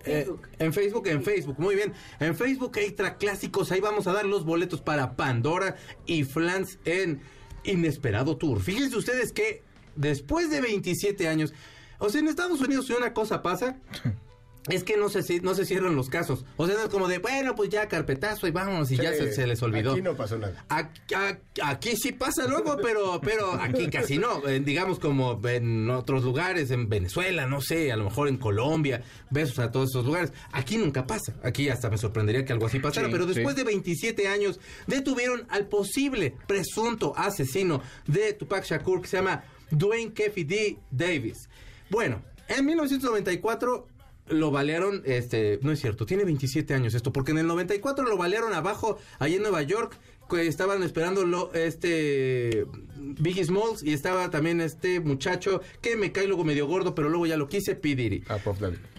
Eh, 0.06 0.30
en 0.60 0.74
Facebook, 0.74 1.08
en 1.08 1.24
Facebook, 1.24 1.60
muy 1.60 1.76
bien. 1.76 1.94
En 2.20 2.36
Facebook 2.36 2.78
Extra 2.78 3.18
Clásicos, 3.18 3.72
ahí 3.72 3.80
vamos 3.80 4.08
a 4.08 4.14
dar 4.14 4.26
los 4.26 4.46
boletos 4.46 4.82
para 4.82 5.16
Pandora 5.16 5.76
y 6.06 6.24
Flans 6.24 6.80
en 6.86 7.22
Inesperado 7.64 8.38
Tour. 8.38 8.62
Fíjense 8.62 8.98
ustedes 8.98 9.32
que 9.32 9.64
después 9.96 10.50
de 10.50 10.62
27 10.62 11.28
años, 11.28 11.54
o 12.00 12.10
sea, 12.10 12.22
en 12.22 12.28
Estados 12.28 12.62
Unidos 12.62 12.88
si 12.88 12.94
una 12.94 13.14
cosa 13.14 13.42
pasa, 13.42 13.78
es 14.70 14.84
que 14.84 14.96
no 14.96 15.10
se, 15.10 15.42
no 15.42 15.56
se 15.56 15.66
cierran 15.66 15.96
los 15.96 16.10
casos. 16.10 16.46
O 16.58 16.68
sea, 16.68 16.76
no 16.76 16.84
es 16.84 16.90
como 16.90 17.08
de, 17.08 17.18
bueno, 17.18 17.56
pues 17.56 17.70
ya 17.70 17.88
carpetazo 17.88 18.48
y 18.48 18.52
vámonos 18.52 18.92
y 18.92 18.98
ya 18.98 19.12
se, 19.12 19.34
se 19.34 19.48
les 19.48 19.62
olvidó. 19.64 19.94
Aquí 19.94 20.02
no 20.02 20.16
pasó 20.16 20.38
nada. 20.38 20.64
Aquí, 20.70 21.16
aquí 21.64 21.96
sí 21.96 22.12
pasa 22.12 22.46
luego, 22.48 22.78
pero, 22.82 23.20
pero 23.22 23.54
aquí 23.54 23.90
casi 23.90 24.20
no. 24.20 24.48
Eh, 24.48 24.60
digamos 24.60 25.00
como 25.00 25.40
en 25.48 25.90
otros 25.90 26.24
lugares, 26.24 26.70
en 26.70 26.90
Venezuela, 26.90 27.48
no 27.48 27.60
sé, 27.62 27.92
a 27.92 27.96
lo 27.96 28.04
mejor 28.04 28.28
en 28.28 28.38
Colombia, 28.38 29.02
besos 29.32 29.58
a 29.60 29.72
todos 29.72 29.90
esos 29.90 30.06
lugares. 30.06 30.32
Aquí 30.52 30.78
nunca 30.78 31.08
pasa. 31.08 31.34
Aquí 31.44 31.70
hasta 31.70 31.90
me 31.90 31.98
sorprendería 31.98 32.46
que 32.46 32.54
algo 32.54 32.68
así 32.68 32.80
pasara. 32.80 33.08
Sí, 33.08 33.12
pero 33.12 33.26
después 33.26 33.56
sí. 33.56 33.62
de 33.62 33.66
27 33.66 34.28
años, 34.28 34.60
detuvieron 34.86 35.48
al 35.50 35.68
posible 35.68 36.36
presunto 36.46 37.14
asesino 37.18 37.82
de 38.06 38.34
Tupac 38.34 38.64
Shakur, 38.64 39.02
que 39.02 39.08
se 39.08 39.18
llama 39.18 39.44
Dwayne 39.72 40.14
Keffy 40.14 40.44
D. 40.44 40.78
Davis. 40.92 41.50
Bueno, 41.90 42.22
en 42.48 42.66
1994 42.66 43.88
lo 44.32 44.52
balearon, 44.52 45.04
este, 45.06 45.60
no 45.62 45.72
es 45.72 45.80
cierto, 45.80 46.06
tiene 46.06 46.24
27 46.24 46.74
años 46.74 46.94
esto, 46.94 47.12
porque 47.12 47.32
en 47.32 47.38
el 47.38 47.48
94 47.48 48.06
lo 48.06 48.18
balearon 48.18 48.54
abajo, 48.54 48.98
allí 49.20 49.36
en 49.36 49.44
Nueva 49.44 49.62
York, 49.62 49.98
que 50.30 50.48
estaban 50.48 50.82
esperando 50.84 51.26
lo, 51.26 51.54
este 51.54 52.66
Biggie 52.96 53.44
Smalls 53.44 53.84
y 53.84 53.94
estaba 53.94 54.30
también 54.30 54.62
este 54.62 55.00
muchacho 55.00 55.62
que 55.82 55.96
me 55.98 56.12
cae 56.12 56.28
luego 56.28 56.44
medio 56.44 56.68
gordo, 56.68 56.96
pero 56.96 57.10
luego 57.10 57.26
ya 57.26 57.38
lo 57.38 57.50
quise, 57.50 57.76
P. 57.76 57.96
Diddy. 57.96 58.24
Ah. 58.30 58.40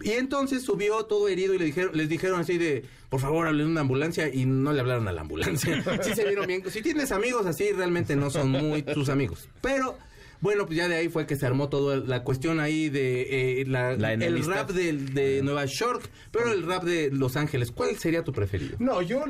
Y 0.02 0.10
entonces 0.10 0.62
subió 0.62 1.04
todo 1.04 1.28
herido 1.28 1.54
y 1.54 1.58
le 1.58 1.64
dijeron, 1.64 1.96
les 1.96 2.08
dijeron 2.08 2.40
así 2.40 2.58
de, 2.58 2.84
por 3.08 3.20
favor, 3.20 3.46
hablen 3.46 3.68
una 3.68 3.80
ambulancia 3.80 4.32
y 4.32 4.44
no 4.44 4.72
le 4.72 4.80
hablaron 4.80 5.08
a 5.08 5.12
la 5.12 5.22
ambulancia. 5.22 5.82
Sí 6.02 6.14
se 6.14 6.24
vieron 6.24 6.46
bien. 6.46 6.62
Si 6.68 6.82
tienes 6.82 7.12
amigos 7.12 7.46
así, 7.46 7.70
realmente 7.72 8.16
no 8.16 8.30
son 8.30 8.50
muy 8.50 8.82
tus 8.82 9.08
amigos. 9.08 9.48
Pero 9.60 9.96
bueno, 10.42 10.66
pues 10.66 10.76
ya 10.76 10.88
de 10.88 10.96
ahí 10.96 11.08
fue 11.08 11.26
que 11.26 11.36
se 11.36 11.46
armó 11.46 11.70
toda 11.70 11.96
la 11.96 12.22
cuestión 12.22 12.60
ahí 12.60 12.90
de 12.90 13.60
eh, 13.62 13.64
la- 13.66 13.96
La 13.96 14.12
el 14.12 14.44
rap 14.44 14.70
de, 14.72 14.92
de 14.92 15.40
Nueva 15.42 15.64
York, 15.64 16.02
pero 16.30 16.52
el 16.52 16.64
rap 16.64 16.82
de 16.84 17.10
Los 17.10 17.36
Ángeles. 17.36 17.70
¿Cuál 17.72 17.96
sería 17.96 18.22
tu 18.22 18.32
preferido? 18.32 18.76
No, 18.78 19.00
yo 19.00 19.24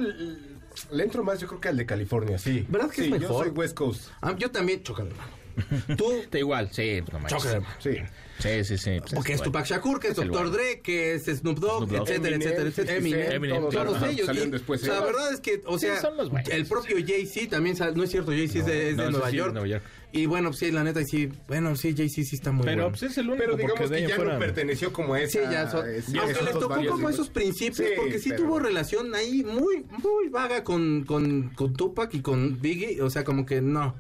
le 0.91 1.03
entro 1.05 1.23
más, 1.23 1.39
yo 1.41 1.47
creo 1.47 1.61
que 1.61 1.69
al 1.69 1.77
de 1.77 1.87
California, 1.87 2.39
sí. 2.39 2.67
¿Verdad 2.69 2.91
que 2.91 3.03
es 3.05 3.11
mejor? 3.11 3.29
Yo 3.29 3.39
soy 3.45 3.49
West 3.51 3.75
Coast. 3.77 4.09
Ah, 4.21 4.35
yo 4.37 4.51
también, 4.51 4.83
chócale, 4.83 5.11
hermano. 5.11 5.31
Tú, 5.99 6.11
Está 6.13 6.39
igual, 6.39 6.71
sí, 6.73 7.01
no 7.13 7.29
chócale, 7.29 7.57
hermano. 7.57 7.75
Sí. 7.79 7.97
Sí, 8.39 8.65
sí, 8.65 8.79
sí. 8.79 8.91
pues, 8.99 9.13
Porque 9.15 9.35
es 9.35 9.39
bueno. 9.39 9.53
Tupac 9.53 9.67
Shakur, 9.67 10.01
que 10.01 10.09
es 10.09 10.19
Es 10.19 10.27
Dr. 10.27 10.51
Dre, 10.51 10.81
que 10.81 11.15
es 11.15 11.27
Snoop 11.27 11.59
Dogg, 11.59 11.77
Snoop 11.87 11.91
Dogg. 11.91 12.09
etcétera, 12.09 12.35
Eminem, 12.35 12.41
etcétera, 12.49 12.69
etcétera. 12.71 13.01
50 13.03 13.23
Cent, 13.25 13.35
Eminem, 13.35 13.57
todos, 13.59 13.75
Todos 13.75 14.03
ellos. 14.11 14.27
salieron 14.27 14.49
y- 14.49 14.53
después. 14.53 14.83
o 14.83 14.85
sea, 14.87 14.95
la 14.95 15.01
verdad 15.05 15.33
es 15.35 15.41
que, 15.41 15.63
o 15.67 15.79
Sí, 15.79 15.87
sea, 15.87 16.01
son 16.01 16.17
los 16.17 16.31
buenos. 16.31 16.49
el 16.49 16.67
propio 16.67 16.97
Jay-Z 17.07 17.51
también, 17.51 17.77
no 17.95 18.03
es 18.03 18.11
cierto, 18.11 18.33
Jay-Z 18.33 18.59
es 18.61 18.67
de, 18.67 18.91
es 18.91 18.97
de 18.97 18.97
no, 18.97 19.03
ese 19.03 19.11
Nueva, 19.13 19.27
sí 19.27 19.29
es 19.29 19.33
de 19.33 19.39
York. 19.39 19.53
Nueva 19.53 19.69
York. 19.69 19.85
Y 20.15 20.27
bueno, 20.27 20.51
pues, 20.51 20.59
sí, 20.59 20.71
la 20.71 20.85
neta, 20.85 21.03
sí, 21.05 21.31
bueno, 21.49 21.75
sí, 21.75 21.95
Jay-Z 21.97 22.29
sí 22.29 22.37
está 22.37 22.53
muy 22.53 22.65
Pero 22.65 22.83
bueno. 22.83 22.91
pues 22.91 23.03
es 23.11 23.17
el 23.19 23.29
único 23.31 23.39
Pero 23.45 23.57
digamos 23.57 23.91
que 23.91 24.03
ya 24.07 24.17
fuera- 24.17 24.35
no 24.35 24.39
perteneció 24.39 24.93
como 24.93 25.15
a 25.15 25.21
esa... 25.23 25.39
Sí, 25.41 25.45
ya 25.51 25.71
son- 25.71 25.89
es- 25.89 26.15
aunque 26.15 26.35
dos 26.35 26.51
tocó 26.53 26.69
varios, 26.69 26.93
como 26.95 27.09
esos 27.09 27.31
principios, 27.31 27.77
Sí, 27.89 27.95
porque 27.97 28.19
sí 28.19 28.29
pero- 28.31 28.43
tuvo 28.45 28.59
relación 28.59 29.15
ahí 29.15 29.43
muy, 29.43 29.85
muy 30.03 30.29
vaga 30.31 30.63
con, 30.65 31.05
con, 31.05 31.49
con 31.55 31.73
Tupac 31.73 32.13
y 32.15 32.21
con 32.21 32.61
Biggie, 32.61 33.01
o 33.01 33.09
sea, 33.09 33.25
como 33.25 33.47
que 33.47 33.63
no. 33.63 33.97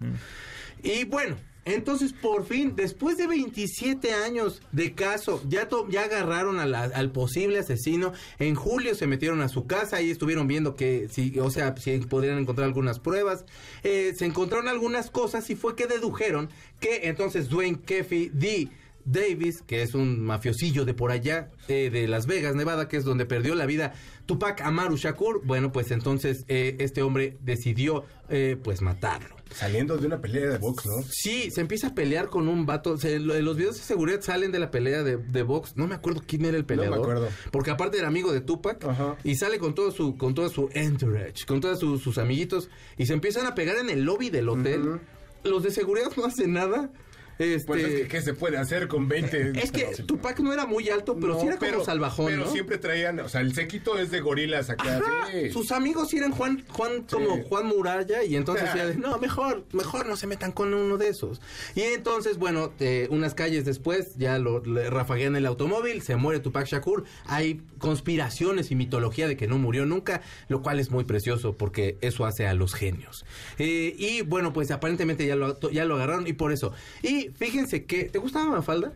Y 0.82 1.04
bueno, 1.04 1.36
entonces 1.64 2.12
por 2.12 2.44
fin, 2.46 2.74
después 2.74 3.16
de 3.18 3.26
27 3.26 4.12
años 4.12 4.60
de 4.72 4.94
caso, 4.94 5.42
ya, 5.48 5.68
to- 5.68 5.88
ya 5.88 6.02
agarraron 6.04 6.58
al 6.58 7.12
posible 7.12 7.58
asesino. 7.60 8.12
En 8.38 8.54
julio 8.54 8.94
se 8.94 9.06
metieron 9.06 9.40
a 9.42 9.48
su 9.48 9.66
casa 9.66 10.02
y 10.02 10.10
estuvieron 10.10 10.46
viendo 10.48 10.74
que, 10.74 11.08
si, 11.10 11.38
o 11.38 11.50
sea, 11.50 11.74
si 11.76 11.98
podrían 12.00 12.38
encontrar 12.38 12.66
algunas 12.66 12.98
pruebas. 12.98 13.44
Eh, 13.84 14.12
se 14.16 14.24
encontraron 14.26 14.68
algunas 14.68 15.10
cosas 15.10 15.48
y 15.50 15.54
fue 15.56 15.76
que 15.76 15.86
dedujeron 15.86 16.48
que 16.80 17.08
entonces 17.08 17.48
Dwayne 17.48 17.78
Keffy 17.80 18.30
D. 18.32 18.68
Davis, 19.04 19.62
que 19.66 19.82
es 19.82 19.94
un 19.94 20.20
mafiosillo 20.20 20.84
de 20.84 20.94
por 20.94 21.10
allá, 21.10 21.50
eh, 21.68 21.90
de 21.90 22.06
Las 22.08 22.26
Vegas, 22.26 22.54
Nevada, 22.54 22.88
que 22.88 22.96
es 22.96 23.04
donde 23.04 23.26
perdió 23.26 23.54
la 23.54 23.66
vida 23.66 23.92
Tupac 24.26 24.60
Amaru 24.60 24.96
Shakur, 24.96 25.42
bueno, 25.44 25.72
pues 25.72 25.90
entonces 25.90 26.44
eh, 26.48 26.76
este 26.80 27.02
hombre 27.02 27.36
decidió, 27.40 28.04
eh, 28.28 28.56
pues, 28.62 28.80
matarlo. 28.82 29.36
Saliendo 29.52 29.98
de 29.98 30.06
una 30.06 30.18
pelea 30.20 30.48
de 30.48 30.56
box, 30.58 30.86
¿no? 30.86 31.02
Sí, 31.10 31.50
se 31.50 31.60
empieza 31.60 31.88
a 31.88 31.94
pelear 31.94 32.30
con 32.30 32.48
un 32.48 32.64
vato. 32.64 32.96
Se- 32.96 33.18
los 33.18 33.54
videos 33.56 33.76
de 33.76 33.82
seguridad 33.82 34.22
salen 34.22 34.50
de 34.50 34.58
la 34.58 34.70
pelea 34.70 35.02
de, 35.02 35.18
de 35.18 35.42
box. 35.42 35.76
No 35.76 35.86
me 35.86 35.94
acuerdo 35.94 36.22
quién 36.26 36.46
era 36.46 36.56
el 36.56 36.64
peleador. 36.64 37.00
acuerdo. 37.00 37.28
Porque 37.50 37.70
aparte 37.70 37.98
era 37.98 38.08
amigo 38.08 38.32
de 38.32 38.40
Tupac. 38.40 38.82
Ajá. 38.84 39.16
Y 39.24 39.34
sale 39.34 39.58
con 39.58 39.74
todo 39.74 39.90
su, 39.90 40.16
con 40.16 40.34
todo 40.34 40.48
su 40.48 40.70
entourage, 40.72 41.44
con 41.46 41.60
todos 41.60 41.80
sus 41.80 42.16
amiguitos. 42.16 42.70
Y 42.96 43.04
se 43.04 43.12
empiezan 43.12 43.44
a 43.44 43.54
pegar 43.54 43.76
en 43.76 43.90
el 43.90 44.04
lobby 44.04 44.30
del 44.30 44.48
hotel. 44.48 45.00
Los 45.44 45.62
de 45.64 45.70
seguridad 45.70 46.10
no 46.16 46.24
hacen 46.24 46.54
nada. 46.54 46.90
Este, 47.38 47.66
Pues 47.66 47.82
es 47.84 48.00
que, 48.02 48.08
¿qué 48.08 48.22
se 48.22 48.34
puede 48.34 48.56
hacer 48.58 48.88
con 48.88 49.08
20? 49.08 49.52
es 49.62 49.72
que 49.72 49.84
Tupac 50.06 50.38
no 50.40 50.52
era 50.52 50.66
muy 50.66 50.88
alto, 50.88 51.16
pero 51.20 51.34
No, 51.34 51.40
sí 51.40 51.46
era 51.46 51.56
como 51.56 51.84
salvajón, 51.84 52.26
Pero 52.26 52.44
¿no? 52.44 52.50
siempre 52.50 52.78
traían, 52.78 53.18
o 53.20 53.28
sea, 53.28 53.40
el 53.40 53.54
séquito 53.54 53.98
es 53.98 54.10
de 54.10 54.20
gorilas 54.20 54.70
acá. 54.70 54.98
Ajá, 54.98 55.28
sí. 55.32 55.50
Sus 55.50 55.72
amigos 55.72 56.08
sí 56.10 56.18
eran 56.18 56.32
Juan, 56.32 56.64
Juan 56.68 57.02
como 57.10 57.36
Sí. 57.36 57.42
Juan 57.48 57.66
Muralla 57.66 58.22
y 58.24 58.36
entonces 58.36 58.64
decía, 58.66 58.86
de, 58.86 58.96
no, 58.96 59.18
mejor, 59.18 59.64
mejor 59.72 60.06
no 60.06 60.16
se 60.16 60.26
metan 60.26 60.52
con 60.52 60.72
uno 60.74 60.96
de 60.98 61.08
esos. 61.08 61.40
Y 61.74 61.80
entonces, 61.82 62.38
bueno, 62.38 62.72
eh, 62.80 63.08
unas 63.10 63.34
calles 63.34 63.64
después 63.64 64.16
ya 64.16 64.38
lo 64.38 64.62
le 64.64 64.90
rafaguean 64.90 65.34
el 65.36 65.46
automóvil, 65.46 66.02
se 66.02 66.16
muere 66.16 66.40
Tupac 66.40 66.66
Shakur, 66.66 67.04
hay 67.26 67.60
conspiraciones 67.78 68.70
y 68.70 68.74
mitología 68.74 69.28
de 69.28 69.36
que 69.36 69.46
no 69.46 69.58
murió 69.58 69.86
nunca, 69.86 70.22
lo 70.48 70.62
cual 70.62 70.80
es 70.80 70.90
muy 70.90 71.04
precioso 71.04 71.56
porque 71.56 71.96
eso 72.00 72.24
hace 72.24 72.46
a 72.46 72.54
los 72.54 72.74
genios. 72.74 73.24
Eh, 73.58 73.94
y 73.98 74.22
bueno, 74.22 74.52
pues 74.52 74.70
aparentemente 74.70 75.26
ya 75.26 75.36
lo, 75.36 75.58
ya 75.70 75.84
lo 75.84 75.96
agarraron 75.96 76.26
y 76.26 76.32
por 76.32 76.52
eso. 76.52 76.72
Y 77.02 77.21
fíjense 77.30 77.84
que, 77.84 78.04
¿te 78.04 78.18
gustaba 78.18 78.46
Mafalda? 78.46 78.92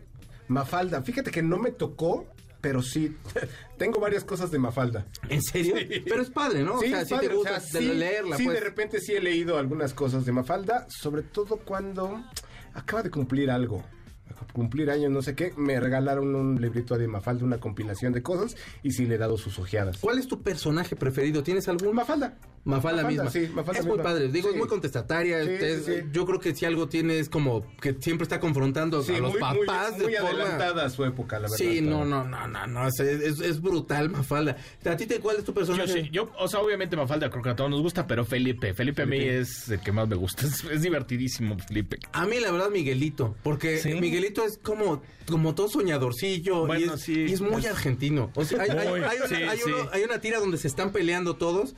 Mafalda, 0.47 1.01
fíjate 1.01 1.31
que 1.31 1.41
no 1.41 1.57
me 1.57 1.71
tocó, 1.71 2.25
pero 2.61 2.81
sí. 2.81 3.15
Tengo 3.77 3.99
varias 3.99 4.23
cosas 4.23 4.51
de 4.51 4.59
Mafalda. 4.59 5.05
¿En 5.29 5.41
serio? 5.41 5.75
Sí. 5.77 6.03
Pero 6.05 6.21
es 6.21 6.29
padre, 6.29 6.63
¿no? 6.63 6.79
Sí, 6.79 6.87
o 6.87 6.89
sea, 6.89 7.01
es 7.01 7.07
sí 7.07 7.15
te 7.19 7.27
gusta 7.27 7.57
o 7.57 7.59
sea, 7.59 7.79
de 7.79 7.87
sí, 7.87 7.93
leerla, 7.93 8.37
sí, 8.37 8.45
pues. 8.45 8.59
de 8.59 8.63
repente 8.63 8.99
sí 8.99 9.13
he 9.13 9.21
leído 9.21 9.57
algunas 9.57 9.93
cosas 9.93 10.25
de 10.25 10.31
Mafalda, 10.31 10.87
sobre 10.89 11.23
todo 11.23 11.57
cuando 11.57 12.23
acaba 12.73 13.03
de 13.03 13.11
cumplir 13.11 13.51
algo. 13.51 13.83
Cumplir 14.53 14.89
años, 14.89 15.11
no 15.11 15.21
sé 15.21 15.35
qué, 15.35 15.53
me 15.55 15.79
regalaron 15.79 16.35
un 16.35 16.59
librito 16.59 16.97
de 16.97 17.07
Mafalda, 17.07 17.43
una 17.43 17.59
compilación 17.59 18.13
de 18.13 18.23
cosas, 18.23 18.55
y 18.83 18.91
sí 18.91 19.05
le 19.05 19.15
he 19.15 19.17
dado 19.17 19.37
sus 19.37 19.59
ojeadas. 19.59 19.97
¿Cuál 19.99 20.19
es 20.19 20.27
tu 20.27 20.41
personaje 20.41 20.95
preferido? 20.95 21.43
¿Tienes 21.43 21.67
algún? 21.67 21.95
Mafalda. 21.95 22.37
Mafalda, 22.67 23.03
Mafalda, 23.03 23.23
misma. 23.23 23.31
sí, 23.31 23.51
Mafalda 23.53 23.79
es 23.79 23.85
muy 23.87 23.97
padre. 23.99 24.27
Digo, 24.29 24.49
es 24.49 24.55
muy 24.55 24.67
contestataria. 24.67 25.43
Sí, 25.43 25.49
es- 25.51 25.85
sí, 25.85 25.91
sí. 25.93 26.07
Yo 26.11 26.25
creo 26.25 26.39
que 26.39 26.53
si 26.55 26.65
algo 26.65 26.87
tiene 26.87 27.17
es 27.19 27.29
como 27.29 27.65
que 27.81 27.95
siempre 27.99 28.23
está 28.23 28.39
confrontando 28.39 29.01
Sí, 29.03 29.13
a 29.15 29.19
los 29.19 29.31
muy, 29.31 29.39
muy- 29.41 29.65
papás 29.65 29.97
muy 29.97 30.11
de 30.11 30.17
forma... 30.19 30.29
adelantada 30.41 30.85
a 30.85 30.89
su 30.89 31.05
época, 31.05 31.37
la 31.39 31.43
verdad. 31.43 31.57
Sí, 31.57 31.81
no, 31.81 32.05
no, 32.05 32.23
no, 32.25 32.47
no, 32.47 32.67
no. 32.67 32.87
Es, 32.87 32.99
es- 32.99 33.39
es 33.39 33.61
brutal, 33.61 34.09
Mafalda. 34.09 34.57
¿A 34.85 34.95
ti 34.97 35.05
te, 35.07 35.19
cuál 35.19 35.37
es 35.37 35.43
tu 35.43 35.51
Yo 35.51 35.55
personaje? 35.55 35.93
sí, 36.03 36.09
yo, 36.11 36.31
o 36.37 36.47
sea, 36.47 36.59
obviamente 36.59 36.95
Mafalda 36.95 37.29
creo 37.29 37.41
que 37.41 37.49
a 37.49 37.55
todos 37.55 37.69
nos 37.69 37.81
gusta, 37.81 38.05
pero 38.05 38.25
Felipe, 38.25 38.73
Felipe 38.73 39.03
a 39.03 39.05
mí 39.05 39.17
es 39.19 39.69
el 39.69 39.79
que 39.79 39.91
más 39.91 40.07
me 40.07 40.15
gusta. 40.15 40.27
Es, 40.47 40.63
es 40.65 40.81
divertidísimo, 40.81 41.57
Felipe. 41.59 41.97
A 42.11 42.25
mí, 42.25 42.39
la 42.39 42.51
verdad, 42.51 42.69
Miguelito. 42.69 43.35
Porque 43.43 43.77
Sí. 43.79 43.93
Miguelito 43.95 44.43
es 44.45 44.57
como, 44.57 45.01
como 45.29 45.55
todo 45.55 45.69
soñadorcillo. 45.69 46.63
y, 46.63 46.67
Bueno, 46.67 46.93
es, 46.95 47.01
sí. 47.01 47.25
y 47.27 47.33
es 47.33 47.41
muy 47.41 47.65
argentino. 47.65 48.31
O 48.35 48.43
sea, 48.45 48.61
hay, 48.63 48.69
hay- 48.71 48.77
hay 48.87 48.97
una, 48.97 49.27
sí, 49.27 49.35
hay 49.35 49.57
sí. 49.57 49.63
uno- 49.71 49.89
hay 49.93 50.03
una 50.03 50.19
tira 50.19 50.39
donde 50.39 50.57
se 50.57 50.67
están 50.67 50.91
peleando 50.91 51.35
todos. 51.37 51.75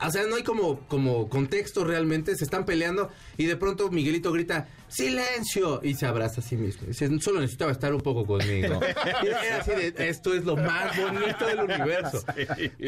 O 0.00 0.10
sea, 0.10 0.26
no 0.26 0.36
hay 0.36 0.42
como, 0.42 0.80
como 0.88 1.28
contexto 1.28 1.84
realmente. 1.84 2.36
Se 2.36 2.44
están 2.44 2.64
peleando 2.64 3.10
y 3.36 3.46
de 3.46 3.56
pronto 3.56 3.90
Miguelito 3.90 4.32
grita, 4.32 4.68
¡silencio! 4.92 5.80
Y 5.82 5.94
se 5.94 6.06
abraza 6.06 6.40
a 6.40 6.44
sí 6.44 6.56
mismo. 6.56 6.86
Dice, 6.86 7.08
solo 7.20 7.40
necesitaba 7.40 7.72
estar 7.72 7.92
un 7.94 8.00
poco 8.00 8.26
conmigo. 8.26 8.80
Y 9.22 9.26
era 9.26 9.58
así 9.60 9.70
de, 9.70 9.94
esto 10.08 10.34
es 10.34 10.44
lo 10.44 10.56
más 10.56 10.96
bonito 10.96 11.46
del 11.46 11.60
universo. 11.60 12.24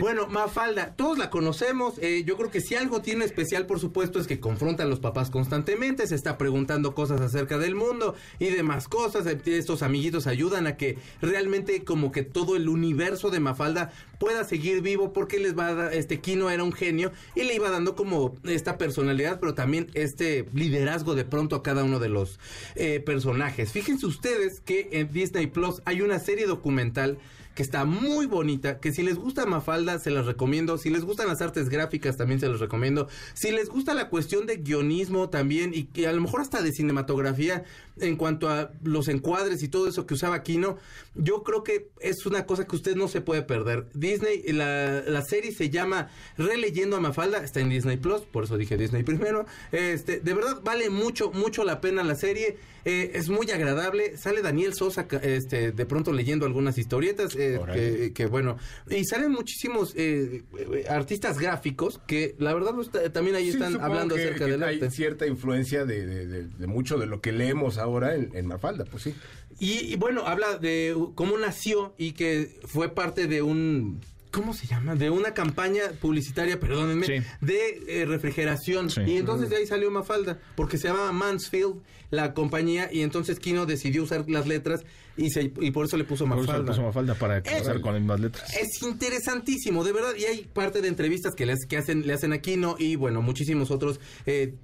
Bueno, 0.00 0.26
Mafalda, 0.26 0.94
todos 0.96 1.18
la 1.18 1.30
conocemos. 1.30 1.94
eh, 2.00 2.24
yo 2.24 2.36
creo 2.36 2.50
que 2.50 2.60
si 2.60 2.74
algo 2.74 3.00
tiene 3.02 3.24
especial, 3.24 3.66
por 3.66 3.80
supuesto, 3.80 4.18
es 4.18 4.26
que 4.26 4.40
confronta 4.40 4.82
a 4.82 4.86
los 4.86 5.00
papás 5.00 5.30
constantemente, 5.30 6.06
se 6.06 6.14
está 6.14 6.38
preguntando 6.38 6.94
cosas 6.94 7.20
acerca 7.20 7.58
del 7.58 7.74
mundo 7.74 8.14
y 8.38 8.46
demás 8.50 8.88
cosas. 8.88 9.26
Eh, 9.26 9.38
Estos 9.46 9.82
amiguitos 9.82 10.26
ayudan 10.26 10.66
a 10.66 10.76
que 10.76 10.98
realmente 11.20 11.84
como 11.84 12.10
que 12.12 12.22
todo 12.22 12.56
el 12.56 12.68
universo 12.68 13.30
de 13.30 13.40
Mafalda 13.40 13.92
pueda 14.18 14.44
seguir 14.44 14.80
vivo 14.80 15.12
porque 15.12 15.38
les 15.38 15.56
va 15.56 15.68
a 15.68 15.74
dar, 15.74 15.94
este 15.94 16.20
Kino 16.20 16.50
era 16.50 16.64
un 16.64 16.72
genio 16.72 17.12
y 17.34 17.42
le 17.44 17.54
iba 17.54 17.70
dando 17.70 17.94
como 17.94 18.34
esta 18.44 18.78
personalidad, 18.78 19.38
pero 19.40 19.54
también 19.54 19.90
este 19.94 20.46
liderazgo 20.52 21.14
de 21.14 21.24
pronto 21.24 21.56
a 21.56 21.62
cada 21.62 21.84
uno 21.84 21.93
de 21.98 22.08
los 22.08 22.38
eh, 22.74 23.00
personajes. 23.00 23.72
Fíjense 23.72 24.06
ustedes 24.06 24.60
que 24.60 24.88
en 24.92 25.12
Disney 25.12 25.46
Plus 25.46 25.82
hay 25.84 26.00
una 26.00 26.18
serie 26.18 26.46
documental 26.46 27.18
que 27.54 27.62
está 27.62 27.84
muy 27.84 28.26
bonita, 28.26 28.80
que 28.80 28.92
si 28.92 29.02
les 29.02 29.16
gusta 29.16 29.46
Mafalda 29.46 29.98
se 29.98 30.10
las 30.10 30.26
recomiendo, 30.26 30.76
si 30.78 30.90
les 30.90 31.04
gustan 31.04 31.28
las 31.28 31.40
artes 31.40 31.68
gráficas 31.68 32.16
también 32.16 32.40
se 32.40 32.48
los 32.48 32.60
recomiendo, 32.60 33.08
si 33.34 33.50
les 33.52 33.68
gusta 33.68 33.94
la 33.94 34.08
cuestión 34.08 34.46
de 34.46 34.56
guionismo 34.56 35.30
también 35.30 35.72
y 35.74 35.84
que 35.84 36.06
a 36.06 36.12
lo 36.12 36.20
mejor 36.20 36.40
hasta 36.40 36.62
de 36.62 36.72
cinematografía 36.72 37.64
en 38.00 38.16
cuanto 38.16 38.48
a 38.48 38.72
los 38.82 39.08
encuadres 39.08 39.62
y 39.62 39.68
todo 39.68 39.86
eso 39.88 40.04
que 40.06 40.14
usaba 40.14 40.42
Kino, 40.42 40.78
yo 41.14 41.44
creo 41.44 41.62
que 41.62 41.88
es 42.00 42.26
una 42.26 42.44
cosa 42.44 42.66
que 42.66 42.74
usted 42.74 42.96
no 42.96 43.06
se 43.06 43.20
puede 43.20 43.42
perder. 43.42 43.86
Disney, 43.94 44.42
la, 44.52 45.02
la 45.02 45.22
serie 45.22 45.52
se 45.52 45.70
llama 45.70 46.10
Releyendo 46.36 46.96
a 46.96 47.00
Mafalda, 47.00 47.44
está 47.44 47.60
en 47.60 47.70
Disney 47.70 47.96
Plus, 47.96 48.22
por 48.22 48.44
eso 48.44 48.56
dije 48.56 48.76
Disney 48.76 49.04
primero. 49.04 49.46
Este, 49.70 50.18
de 50.18 50.34
verdad 50.34 50.60
vale 50.64 50.90
mucho, 50.90 51.30
mucho 51.30 51.62
la 51.64 51.80
pena 51.80 52.02
la 52.02 52.16
serie. 52.16 52.56
eh, 52.84 53.12
es 53.14 53.28
muy 53.28 53.50
agradable. 53.50 54.16
Sale 54.16 54.42
Daniel 54.42 54.74
Sosa, 54.74 55.06
este, 55.22 55.72
de 55.72 55.86
pronto 55.86 56.12
leyendo 56.12 56.46
algunas 56.46 56.78
historietas, 56.78 57.34
que, 57.72 58.12
que 58.14 58.26
bueno. 58.26 58.56
Y 58.90 59.04
salen 59.04 59.32
muchísimos 59.32 59.94
eh, 59.96 60.42
eh, 60.58 60.84
artistas 60.88 61.38
gráficos 61.38 62.00
que 62.06 62.34
la 62.38 62.54
verdad 62.54 62.72
pues, 62.74 62.90
ta- 62.90 63.12
también 63.12 63.36
ahí 63.36 63.46
Sí, 63.46 63.50
están 63.52 63.80
hablando 63.80 64.14
que- 64.14 64.22
acerca 64.22 64.44
que 64.46 64.50
del 64.52 64.62
hay 64.62 64.74
arte. 64.76 64.90
cierta 64.90 65.26
influencia 65.26 65.84
de, 65.84 66.06
de- 66.06 66.26
de- 66.26 66.46
de 66.48 66.66
mucho 66.66 66.98
de 66.98 67.06
lo 67.06 67.20
que 67.20 67.32
leemos 67.32 67.78
ahora 67.78 68.14
en, 68.14 68.30
en 68.34 68.46
Mafalda, 68.46 68.84
pues 68.84 69.02
sí. 69.04 69.14
Y, 69.58 69.92
y 69.92 69.96
bueno, 69.96 70.26
habla 70.26 70.58
de 70.58 70.96
cómo 71.14 71.38
nació 71.38 71.94
y 71.98 72.12
que 72.12 72.58
fue 72.66 72.88
parte 72.94 73.26
de 73.26 73.42
un... 73.42 74.00
¿Cómo 74.32 74.52
se 74.52 74.66
llama? 74.66 74.96
De 74.96 75.10
una 75.10 75.32
campaña 75.32 75.82
publicitaria, 76.00 76.58
perdónenme, 76.58 77.06
Sí. 77.06 77.12
de 77.40 77.84
eh, 77.86 78.04
refrigeración. 78.04 78.90
Sí. 78.90 79.02
Y 79.06 79.16
entonces 79.18 79.48
de 79.48 79.54
ahí 79.58 79.66
salió 79.68 79.92
Mafalda, 79.92 80.40
porque 80.56 80.76
se 80.76 80.88
llamaba 80.88 81.12
Mansfield 81.12 81.76
la 82.10 82.34
compañía, 82.34 82.90
y 82.92 83.02
entonces 83.02 83.38
Kino 83.38 83.64
decidió 83.64 84.02
usar 84.02 84.24
las 84.28 84.48
letras 84.48 84.84
y, 85.16 85.30
se, 85.30 85.52
y 85.60 85.70
por 85.70 85.86
eso 85.86 85.96
le 85.96 86.04
puso 86.04 86.24
Por 86.26 86.38
eso 86.38 86.46
Mafalda. 86.46 86.62
le 86.62 86.68
puso 86.68 86.82
Mafalda 86.82 87.14
para 87.14 87.42
casar 87.42 87.80
con 87.80 87.92
las 87.92 88.02
mismas 88.02 88.20
letras. 88.20 88.56
Es 88.56 88.82
interesantísimo, 88.82 89.84
de 89.84 89.92
verdad. 89.92 90.12
Y 90.18 90.24
hay 90.24 90.44
parte 90.52 90.80
de 90.82 90.88
entrevistas 90.88 91.34
que, 91.34 91.46
le 91.46 91.54
que 91.68 91.76
hacen, 91.76 92.06
le 92.06 92.12
hacen 92.12 92.32
a 92.32 92.38
Kino 92.38 92.76
y, 92.78 92.96
bueno, 92.96 93.22
muchísimos 93.22 93.70
otros 93.70 94.00
eh, 94.26 94.54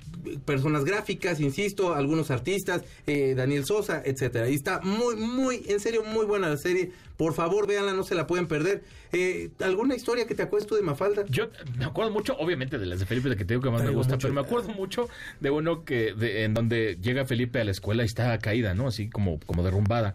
personas 0.45 0.85
gráficas, 0.85 1.41
insisto, 1.41 1.95
algunos 1.95 2.31
artistas, 2.31 2.83
eh, 3.07 3.35
Daniel 3.37 3.65
Sosa, 3.65 4.03
etcétera. 4.05 4.49
Y 4.49 4.55
está 4.55 4.81
muy, 4.81 5.17
muy, 5.17 5.63
en 5.69 5.81
serio, 5.81 6.03
muy 6.05 6.27
buena 6.27 6.49
la 6.49 6.57
serie. 6.57 6.91
Por 7.17 7.35
favor, 7.35 7.67
véanla, 7.67 7.93
no 7.93 8.03
se 8.03 8.15
la 8.15 8.27
pueden 8.27 8.47
perder. 8.49 8.83
Eh, 9.13 9.51
¿Alguna 9.61 9.95
historia 9.95 10.27
que 10.27 10.35
te 10.35 10.43
acuerdes 10.43 10.67
tú 10.67 10.75
de 10.75 10.83
Mafalda? 10.83 11.25
Yo 11.29 11.49
me 11.79 11.85
acuerdo 11.85 12.11
mucho, 12.13 12.35
obviamente, 12.39 12.79
de 12.79 12.87
las 12.87 12.99
de 13.01 13.07
Felipe, 13.07 13.29
de 13.29 13.37
que 13.37 13.45
te 13.45 13.55
digo 13.55 13.63
que 13.63 13.71
más 13.71 13.83
me 13.83 13.91
gusta, 13.91 14.15
mucho. 14.15 14.29
pero 14.29 14.35
me 14.35 14.41
acuerdo 14.41 14.69
mucho 14.71 15.09
de 15.41 15.51
uno 15.51 15.85
que 15.85 16.15
de- 16.15 16.45
en 16.45 16.55
donde 16.55 16.97
llega 17.03 17.27
Felipe 17.27 17.61
a 17.61 17.65
la 17.65 17.73
escuela 17.73 18.05
y 18.05 18.07
está 18.07 18.39
caída, 18.39 18.73
¿no? 18.75 18.87
Así 18.89 19.11
como, 19.11 19.39
como 19.41 19.63
derrumbada. 19.63 20.15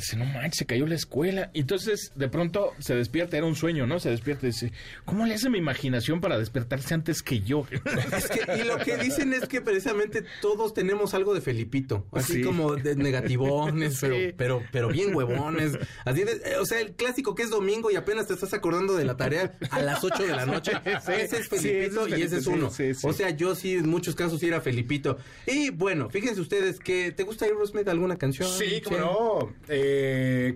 Dice, 0.00 0.16
no 0.16 0.24
manches, 0.24 0.58
se 0.58 0.66
cayó 0.66 0.86
la 0.86 0.94
escuela. 0.94 1.50
Y 1.52 1.60
entonces, 1.60 2.12
de 2.14 2.28
pronto, 2.28 2.72
se 2.78 2.94
despierta, 2.94 3.36
era 3.36 3.46
un 3.46 3.54
sueño, 3.56 3.86
¿no? 3.86 4.00
Se 4.00 4.10
despierta 4.10 4.46
y 4.46 4.50
dice, 4.50 4.72
¿cómo 5.04 5.26
le 5.26 5.34
hace 5.34 5.50
mi 5.50 5.58
imaginación 5.58 6.20
para 6.20 6.38
despertarse 6.38 6.94
antes 6.94 7.22
que 7.22 7.40
yo? 7.40 7.66
Es 8.16 8.28
que, 8.28 8.40
y 8.60 8.64
lo 8.64 8.78
que 8.78 8.96
dicen 8.96 9.32
es 9.32 9.46
que 9.48 9.60
precisamente 9.60 10.24
todos 10.42 10.74
tenemos 10.74 11.14
algo 11.14 11.34
de 11.34 11.40
Felipito, 11.40 12.06
así 12.12 12.34
Sí. 12.34 12.42
como 12.42 12.74
de 12.76 12.96
negativones, 12.96 13.94
Sí. 14.00 14.06
pero, 14.06 14.36
pero, 14.36 14.62
pero 14.72 14.88
bien 14.88 15.14
huevones. 15.14 15.78
Así 16.04 16.24
de- 16.24 16.32
eh, 16.44 16.56
o 16.60 16.64
sea, 16.66 16.80
el 16.80 16.92
clásico 16.92 17.34
que 17.34 17.42
es 17.42 17.50
domingo 17.50 17.90
y 17.90 17.96
apenas 17.96 18.26
te 18.26 18.34
estás 18.34 18.52
acordando 18.54 18.96
de 18.96 19.04
la 19.04 19.16
tarea 19.16 19.56
a 19.70 19.80
las 19.80 20.02
8 20.02 20.22
de 20.24 20.34
la 20.36 20.46
noche. 20.46 20.72
Sí. 21.04 21.12
ese 21.12 21.38
es 21.38 21.48
Sí, 21.50 21.56
Felipito 21.56 22.06
ese 22.06 22.14
es 22.14 22.20
y 22.20 22.22
ese 22.22 22.36
es 22.38 22.46
uno. 22.46 22.70
sí, 22.70 22.94
sí, 22.94 23.00
sí. 23.00 23.06
O 23.06 23.12
sea, 23.12 23.30
yo 23.30 23.54
sí, 23.54 23.74
en 23.74 23.88
muchos 23.88 24.14
casos 24.14 24.40
sí 24.40 24.46
era 24.46 24.60
Felipito. 24.60 25.18
Y 25.46 25.70
bueno, 25.70 26.08
fíjense 26.10 26.40
ustedes 26.40 26.78
que 26.78 27.12
te 27.12 27.22
gusta 27.22 27.44
Aerosmith 27.46 27.88
alguna 27.88 28.16
canción. 28.16 28.48
Sí, 28.58 28.80
como 28.82 28.98
no. 28.98 29.54
Eh, 29.68 29.89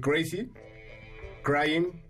Crazy, 0.02 0.50
Crying. 1.42 2.02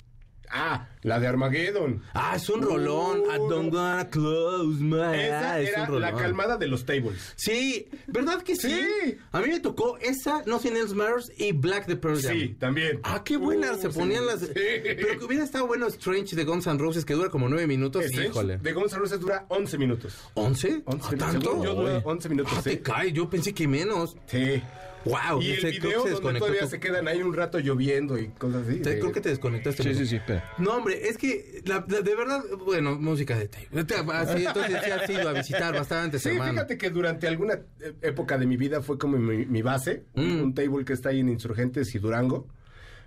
Ah, 0.56 0.88
la 1.02 1.18
de 1.18 1.26
Armageddon. 1.26 2.00
Ah, 2.12 2.34
es 2.36 2.48
un 2.48 2.62
rolón. 2.62 3.22
I 3.22 3.38
don't 3.48 3.74
wanna 3.74 4.08
close 4.08 4.78
my 4.80 4.98
Esa 5.12 5.58
eyes. 5.58 5.68
Es 5.70 5.76
era 5.76 5.90
un 5.90 6.00
la 6.00 6.12
calmada 6.14 6.56
de 6.56 6.68
los 6.68 6.84
tables. 6.86 7.32
Sí, 7.34 7.88
¿verdad 8.06 8.40
que 8.42 8.54
sí? 8.54 8.70
Sí. 8.70 9.16
A 9.32 9.40
mí 9.40 9.48
me 9.48 9.58
tocó 9.58 9.98
esa, 9.98 10.44
Nothing 10.46 10.76
Else 10.76 10.94
Matters 10.94 11.32
y 11.38 11.50
Black 11.50 11.86
the 11.86 11.96
Pearl 11.96 12.20
Jam. 12.22 12.34
Sí, 12.34 12.48
también. 12.60 13.00
Ah, 13.02 13.22
qué 13.24 13.36
buena, 13.36 13.72
Uh, 13.72 13.80
se 13.80 13.90
sí. 13.90 13.98
ponían 13.98 14.26
las... 14.26 14.40
Sí. 14.42 14.52
Pero 14.54 15.18
que 15.18 15.24
hubiera 15.24 15.42
estado 15.42 15.66
bueno 15.66 15.88
Strange 15.88 16.36
de 16.36 16.44
Guns 16.44 16.66
N' 16.68 16.78
Roses, 16.78 17.04
que 17.04 17.14
dura 17.14 17.30
como 17.30 17.48
nueve 17.48 17.66
minutos. 17.66 18.04
Strange 18.04 18.28
Híjole. 18.30 18.58
De 18.58 18.72
Guns 18.72 18.92
N' 18.92 18.98
Roses 19.00 19.18
dura 19.18 19.46
11 19.48 19.76
minutos. 19.78 20.14
¿11? 20.34 20.82
11 20.84 20.84
¿Ah, 20.86 21.10
minutos. 21.10 21.18
¿Tanto? 21.18 21.64
Yo, 21.64 21.74
dura 21.74 22.00
11 22.04 22.28
minutos, 22.28 22.52
Ah, 22.56 22.62
te 22.62 22.80
cae, 22.80 23.10
yo 23.12 23.28
pensé 23.28 23.52
que 23.52 23.66
menos. 23.66 24.16
Sí. 24.26 24.62
Wow, 25.04 25.42
Y 25.42 25.50
el 25.52 25.70
video 25.72 26.04
donde 26.20 26.38
todavía 26.40 26.66
se 26.66 26.80
quedan 26.80 27.06
ahí 27.08 27.20
un 27.22 27.34
rato 27.34 27.58
lloviendo 27.58 28.18
y 28.18 28.28
cosas 28.28 28.66
así. 28.66 28.80
Te- 28.80 28.90
de- 28.94 28.98
creo 29.00 29.12
que 29.12 29.20
te 29.20 29.28
desconectaste. 29.28 29.82
Sí, 29.82 29.94
sí, 29.94 30.06
sí, 30.06 30.18
pero... 30.26 30.40
No, 30.58 30.72
hombre, 30.76 31.08
es 31.08 31.18
que 31.18 31.62
la- 31.66 31.84
la- 31.88 32.00
de 32.00 32.14
verdad, 32.14 32.42
bueno, 32.64 32.98
música 32.98 33.36
de 33.38 33.48
tape. 33.48 33.68
Así, 34.12 34.44
entonces 34.46 34.80
sí 34.84 34.90
has 34.90 35.10
ido 35.10 35.28
a 35.28 35.32
visitar 35.32 35.74
bastantes, 35.74 36.22
Sí, 36.22 36.30
hermano. 36.30 36.52
fíjate 36.52 36.78
que 36.78 36.90
durante 36.90 37.26
alguna 37.28 37.54
eh, 37.80 37.92
época 38.02 38.38
de 38.38 38.46
mi 38.46 38.56
vida 38.56 38.80
fue 38.82 38.96
como 38.98 39.18
mi, 39.18 39.44
mi 39.46 39.62
base, 39.62 40.04
un- 40.14 40.38
Mm. 40.38 40.42
un 40.42 40.54
table 40.54 40.84
que 40.84 40.92
está 40.94 41.10
ahí 41.10 41.20
en 41.20 41.28
Insurgentes 41.28 41.94
y 41.94 41.98
Durango, 41.98 42.46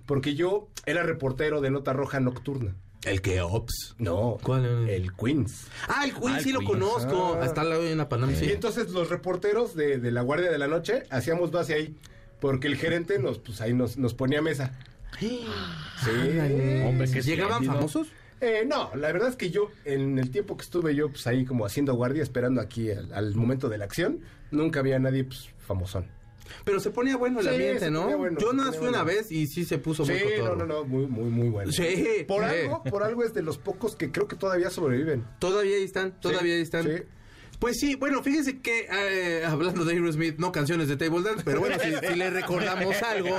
porque 0.05 0.35
yo 0.35 0.69
era 0.85 1.03
reportero 1.03 1.61
de 1.61 1.69
Nota 1.71 1.93
Roja 1.93 2.19
Nocturna. 2.19 2.75
¿El 3.03 3.21
que 3.21 3.41
Ops? 3.41 3.95
No. 3.99 4.37
¿Cuál? 4.43 4.89
El 4.89 5.13
Queens. 5.13 5.67
Ah, 5.87 6.03
el 6.03 6.13
Queen 6.13 6.33
Ah, 6.33 6.37
el 6.37 6.43
sí 6.43 6.51
lo 6.51 6.63
conozco. 6.63 7.37
Ah. 7.41 7.45
Está 7.45 7.61
al 7.61 7.69
lado 7.69 7.83
de 7.83 7.93
una 7.93 8.09
Panam, 8.09 8.31
Y 8.31 8.49
entonces 8.51 8.89
los 8.89 9.09
reporteros 9.09 9.75
de, 9.75 9.99
de 9.99 10.11
la 10.11 10.21
Guardia 10.21 10.51
de 10.51 10.57
la 10.57 10.67
Noche 10.67 11.03
hacíamos 11.09 11.51
base 11.51 11.73
ahí. 11.73 11.95
Porque 12.39 12.67
el 12.67 12.75
gerente 12.75 13.17
nos, 13.19 13.39
pues 13.39 13.61
ahí 13.61 13.73
nos, 13.73 13.97
nos 13.97 14.13
ponía 14.13 14.41
mesa. 14.41 14.77
Sí. 15.19 15.41
Hombre, 16.85 17.09
qué 17.11 17.21
¿Llegaban 17.21 17.63
famosos? 17.63 18.07
Eh, 18.39 18.65
no, 18.67 18.91
la 18.95 19.11
verdad 19.11 19.29
es 19.29 19.35
que 19.35 19.49
yo, 19.49 19.71
en 19.83 20.19
el 20.19 20.29
tiempo 20.29 20.57
que 20.57 20.63
estuve 20.63 20.93
yo, 20.93 21.09
pues 21.09 21.25
ahí 21.25 21.43
como 21.43 21.65
haciendo 21.65 21.95
guardia, 21.95 22.21
esperando 22.21 22.61
aquí 22.61 22.91
al, 22.91 23.11
al 23.13 23.33
momento 23.33 23.67
de 23.67 23.79
la 23.79 23.85
acción, 23.85 24.19
nunca 24.51 24.79
había 24.79 24.99
nadie, 24.99 25.23
pues, 25.23 25.49
famosón. 25.57 26.05
Pero 26.63 26.79
se 26.79 26.91
ponía 26.91 27.17
bueno 27.17 27.39
el 27.39 27.45
Sí, 27.45 27.51
ambiente, 27.51 27.89
¿no? 27.91 28.17
bueno, 28.17 28.37
Yo 28.39 28.53
no 28.53 28.63
ponía 28.63 28.79
fui 28.79 28.87
una 28.89 29.03
vez 29.03 29.31
y 29.31 29.47
sí 29.47 29.65
se 29.65 29.77
puso 29.77 30.05
Sí, 30.05 30.11
muy 30.13 30.21
no, 30.21 30.29
cotorro. 30.39 30.55
no, 30.55 30.65
no, 30.65 30.83
muy, 30.85 31.07
muy, 31.07 31.29
muy 31.29 31.49
bueno. 31.49 31.71
Sí, 31.71 32.25
Por 32.27 32.43
sí. 32.43 32.49
algo, 32.61 32.83
por 32.83 33.03
algo 33.03 33.23
es 33.23 33.33
de 33.33 33.41
los 33.41 33.57
pocos 33.57 33.95
que 33.95 34.11
creo 34.11 34.27
que 34.27 34.35
todavía 34.35 34.69
sobreviven. 34.69 35.25
Todavía 35.39 35.75
ahí 35.77 35.83
están, 35.83 36.19
todavía 36.19 36.55
ahí 36.55 36.61
están. 36.61 37.03
Pues 37.59 37.79
sí, 37.79 37.95
bueno, 37.95 38.21
fíjense 38.21 38.59
que 38.59 38.87
eh, 38.91 39.43
hablando 39.45 39.83
de 39.83 39.93
Aerosmith, 39.93 40.37
no 40.37 40.51
canciones 40.51 40.87
de 40.87 40.95
Table 40.95 41.23
Dance, 41.23 41.43
pero 41.43 41.59
bueno, 41.59 41.75
si, 41.81 42.07
si 42.07 42.15
le 42.15 42.29
recordamos 42.29 43.01
algo, 43.01 43.35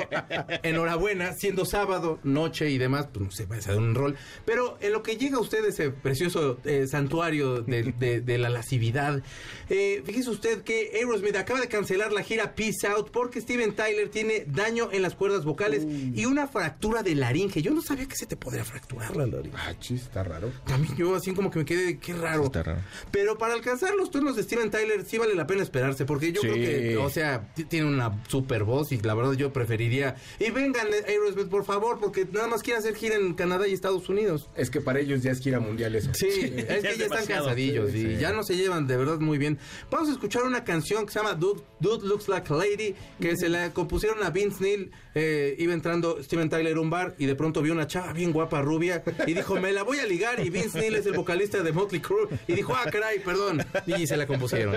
enhorabuena, 0.62 1.32
siendo 1.34 1.64
sábado, 1.64 2.18
noche 2.24 2.70
y 2.70 2.78
demás, 2.78 3.08
pues 3.12 3.24
no 3.24 3.30
sé, 3.30 3.46
va 3.46 3.56
a 3.56 3.60
ser 3.60 3.76
un 3.76 3.94
rol. 3.94 4.16
Pero 4.44 4.76
en 4.80 4.92
lo 4.92 5.02
que 5.02 5.16
llega 5.16 5.36
a 5.36 5.40
usted 5.40 5.64
ese 5.64 5.90
precioso 5.90 6.58
eh, 6.64 6.86
santuario 6.88 7.62
de, 7.62 7.94
de- 7.98 8.20
de 8.20 8.38
la 8.38 8.48
lascividad, 8.50 9.22
eh, 9.68 10.02
fíjese 10.04 10.30
usted 10.30 10.62
que 10.62 10.90
Aerosmith 10.94 11.36
acaba 11.36 11.60
de 11.60 11.68
cancelar 11.68 12.12
la 12.12 12.22
gira 12.22 12.54
Peace 12.54 12.86
Out 12.86 13.10
porque 13.10 13.40
Steven 13.40 13.74
Tyler 13.74 14.08
tiene 14.08 14.44
daño 14.46 14.88
en 14.92 15.02
las 15.02 15.14
cuerdas 15.14 15.44
vocales 15.44 15.84
y 15.86 16.24
una 16.24 16.48
fractura 16.48 17.02
de 17.02 17.14
laringe. 17.14 17.62
Yo 17.62 17.72
no 17.72 17.82
sabía 17.82 18.06
que 18.06 18.16
se 18.16 18.26
te 18.26 18.36
podría 18.36 18.64
fracturar 18.64 19.16
la 19.16 19.26
laringe. 19.26 19.56
Ah, 19.56 19.74
chis, 19.78 20.02
está 20.02 20.22
raro. 20.24 20.50
También 20.66 20.96
yo 20.96 21.14
así 21.14 21.32
como 21.34 21.50
que 21.50 21.60
me 21.60 21.64
quedé, 21.64 21.98
qué 21.98 22.14
raro. 22.14 22.44
Está 22.46 22.62
raro. 22.62 22.80
Pero 23.10 23.38
para 23.38 23.54
alcanzar 23.54 23.94
los 24.08 24.10
tonos 24.10 24.36
de 24.36 24.42
Steven 24.42 24.70
Tyler 24.70 25.04
sí 25.04 25.18
vale 25.18 25.34
la 25.34 25.46
pena 25.46 25.62
esperarse, 25.62 26.04
porque 26.04 26.32
yo 26.32 26.40
Sí. 26.40 26.48
creo 26.48 26.54
que, 26.54 26.96
o 26.96 27.10
sea, 27.10 27.52
tiene 27.68 27.86
una 27.86 28.22
super 28.28 28.64
voz 28.64 28.90
y 28.92 28.98
la 28.98 29.14
verdad 29.14 29.32
yo 29.34 29.52
preferiría. 29.52 30.16
Y 30.38 30.50
vengan, 30.50 30.86
eh, 30.88 31.04
Aerosmith, 31.08 31.48
por 31.48 31.64
favor, 31.64 31.98
porque 32.00 32.26
nada 32.32 32.48
más 32.48 32.62
quieren 32.62 32.80
hacer 32.80 32.94
gira 32.96 33.16
en 33.16 33.34
Canadá 33.34 33.68
y 33.68 33.72
Estados 33.72 34.08
Unidos. 34.08 34.48
Es 34.56 34.70
que 34.70 34.80
para 34.80 35.00
ellos 35.00 35.22
ya 35.22 35.32
es 35.32 35.40
gira 35.40 35.60
mundial 35.60 35.94
eso. 35.94 36.10
Sí, 36.14 36.26
es 36.28 36.66
ya 36.66 36.80
que 36.80 36.88
es 36.90 36.98
ya 36.98 37.04
están 37.04 37.26
cansadillos 37.26 37.90
Sí, 37.92 37.98
y 37.98 38.14
sí. 38.14 38.16
ya 38.20 38.32
no 38.32 38.42
se 38.42 38.56
llevan 38.56 38.86
de 38.86 38.96
verdad 38.96 39.18
muy 39.18 39.38
bien. 39.38 39.58
Vamos 39.90 40.08
a 40.08 40.12
escuchar 40.12 40.44
una 40.44 40.64
canción 40.64 41.04
que 41.06 41.12
se 41.12 41.18
llama 41.18 41.34
Dude, 41.34 41.60
Dude 41.80 42.06
Looks 42.06 42.28
Like 42.28 42.52
a 42.52 42.56
Lady, 42.56 42.94
que 43.20 43.36
se 43.36 43.48
la 43.48 43.72
compusieron 43.72 44.22
a 44.22 44.30
Vince 44.30 44.62
Neil. 44.62 44.90
eh, 45.14 45.56
iba 45.58 45.72
entrando 45.74 46.22
Steven 46.22 46.48
Tyler 46.48 46.76
a 46.76 46.80
un 46.80 46.90
bar 46.90 47.16
y 47.18 47.26
de 47.26 47.34
pronto 47.34 47.60
vio 47.60 47.72
una 47.72 47.88
chava 47.88 48.12
bien 48.12 48.30
guapa, 48.30 48.62
rubia, 48.62 49.02
y 49.26 49.34
dijo, 49.34 49.56
me 49.56 49.72
la 49.72 49.82
voy 49.82 49.98
a 49.98 50.06
ligar. 50.06 50.38
Y 50.46 50.48
Vince 50.50 50.78
Neil 50.78 50.94
es 50.94 51.06
el 51.06 51.14
vocalista 51.14 51.60
de 51.62 51.72
Motley 51.72 52.00
Crue. 52.00 52.28
Y 52.46 52.52
dijo, 52.52 52.72
ah, 52.76 52.88
caray, 52.88 53.18
perdón. 53.18 53.64
Y 53.86 53.97
se 54.06 54.16
la 54.16 54.26
compusieron. 54.26 54.74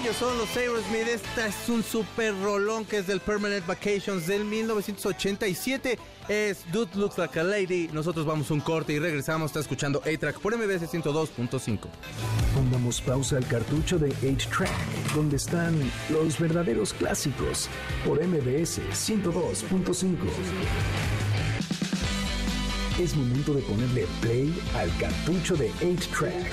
Ellos 0.00 0.16
son 0.18 0.36
los 0.38 0.56
Aerosmith. 0.56 1.08
Esta 1.08 1.46
es 1.48 1.68
un 1.68 1.82
super 1.82 2.34
rolón 2.42 2.84
que 2.84 2.98
es 2.98 3.06
del 3.06 3.20
Permanent 3.20 3.66
Vacations 3.66 4.26
del 4.26 4.44
1987. 4.44 5.98
Es 6.28 6.64
Dude 6.72 6.96
Looks 6.96 7.18
Like 7.18 7.40
a 7.40 7.42
Lady. 7.42 7.88
Nosotros 7.92 8.24
vamos 8.24 8.50
a 8.50 8.54
un 8.54 8.60
corte 8.60 8.92
y 8.92 8.98
regresamos. 8.98 9.50
Está 9.50 9.60
escuchando 9.60 10.00
A-Track 10.00 10.38
por 10.40 10.56
MBS 10.56 10.90
102.5. 10.90 11.78
Pongamos 12.54 13.00
pausa 13.00 13.36
al 13.36 13.46
cartucho 13.46 13.98
de 13.98 14.10
8-Track, 14.10 15.14
donde 15.14 15.36
están 15.36 15.78
los 16.10 16.38
verdaderos 16.38 16.94
clásicos, 16.94 17.68
por 18.04 18.22
MBS 18.24 18.80
102.5. 18.92 20.16
Es 23.00 23.16
momento 23.16 23.54
de 23.54 23.62
ponerle 23.62 24.06
play 24.20 24.54
al 24.76 24.88
cartucho 24.98 25.56
de 25.56 25.72
8-Track, 25.82 26.52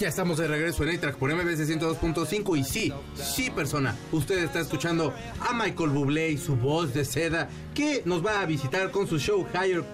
Ya 0.00 0.08
estamos 0.08 0.38
de 0.38 0.48
regreso 0.48 0.82
en 0.82 0.96
A-Track 0.96 1.16
por 1.16 1.32
MBS 1.32 1.60
102.5 1.68 2.58
y 2.58 2.64
sí, 2.64 2.92
sí 3.14 3.50
persona, 3.50 3.96
usted 4.10 4.42
está 4.42 4.58
escuchando 4.60 5.14
a 5.38 5.52
Michael 5.54 5.90
Bublé 5.90 6.30
y 6.30 6.38
su 6.38 6.56
voz 6.56 6.92
de 6.92 7.04
seda 7.04 7.48
que 7.72 8.02
nos 8.04 8.24
va 8.24 8.40
a 8.40 8.46
visitar 8.46 8.90
con 8.90 9.06
su 9.06 9.18
show 9.20 9.46
Higher, 9.54 9.84